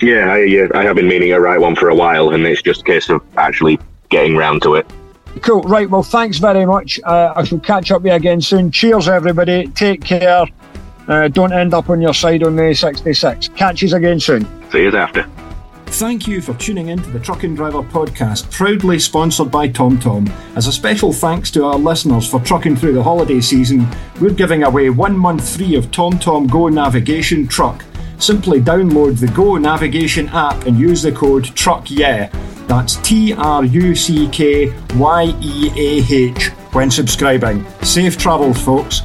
Yeah, 0.00 0.32
I, 0.32 0.42
uh, 0.58 0.78
I 0.78 0.84
have 0.84 0.96
been 0.96 1.08
meaning 1.08 1.30
to 1.30 1.40
write 1.40 1.60
one 1.60 1.74
for 1.74 1.88
a 1.88 1.94
while, 1.94 2.30
and 2.30 2.46
it's 2.46 2.62
just 2.62 2.82
a 2.82 2.84
case 2.84 3.08
of 3.08 3.22
actually 3.36 3.78
getting 4.10 4.36
round 4.36 4.62
to 4.62 4.74
it. 4.74 4.86
Cool. 5.42 5.62
Right. 5.62 5.88
Well, 5.88 6.02
thanks 6.02 6.38
very 6.38 6.66
much. 6.66 7.00
Uh, 7.04 7.32
I 7.34 7.44
shall 7.44 7.60
catch 7.60 7.90
up 7.90 8.02
with 8.02 8.10
you 8.10 8.16
again 8.16 8.40
soon. 8.40 8.70
Cheers, 8.70 9.08
everybody. 9.08 9.68
Take 9.68 10.04
care. 10.04 10.46
Uh, 11.06 11.28
don't 11.28 11.52
end 11.52 11.74
up 11.74 11.88
on 11.88 12.00
your 12.00 12.14
side 12.14 12.42
on 12.42 12.56
the 12.56 12.74
66. 12.74 13.48
Catch 13.48 13.82
you 13.82 13.94
again 13.94 14.20
soon. 14.20 14.46
See 14.70 14.82
you 14.82 14.96
after. 14.96 15.26
Thank 15.90 16.28
you 16.28 16.40
for 16.40 16.54
tuning 16.54 16.88
in 16.88 17.02
to 17.02 17.10
the 17.10 17.18
Truck 17.18 17.42
and 17.42 17.56
Driver 17.56 17.82
podcast, 17.82 18.52
proudly 18.52 19.00
sponsored 19.00 19.50
by 19.50 19.68
TomTom. 19.68 20.30
As 20.54 20.68
a 20.68 20.72
special 20.72 21.12
thanks 21.12 21.50
to 21.52 21.64
our 21.64 21.76
listeners 21.76 22.30
for 22.30 22.38
trucking 22.40 22.76
through 22.76 22.92
the 22.92 23.02
holiday 23.02 23.40
season, 23.40 23.88
we're 24.20 24.30
giving 24.30 24.62
away 24.62 24.90
one 24.90 25.18
month 25.18 25.56
free 25.56 25.74
of 25.74 25.90
TomTom 25.90 26.50
Go 26.50 26.68
Navigation 26.68 27.48
Truck. 27.48 27.84
Simply 28.18 28.60
download 28.60 29.18
the 29.18 29.28
Go 29.28 29.56
Navigation 29.56 30.28
app 30.28 30.66
and 30.66 30.78
use 30.78 31.02
the 31.02 31.10
code 31.10 31.44
TRUCKYEAH. 31.44 32.66
That's 32.68 32.96
T 32.96 33.32
R 33.32 33.64
U 33.64 33.94
C 33.96 34.28
K 34.28 34.72
Y 34.94 35.34
E 35.40 35.70
A 35.74 36.14
H 36.14 36.48
when 36.72 36.90
subscribing. 36.90 37.66
Safe 37.82 38.16
travels, 38.16 38.62
folks. 38.62 39.00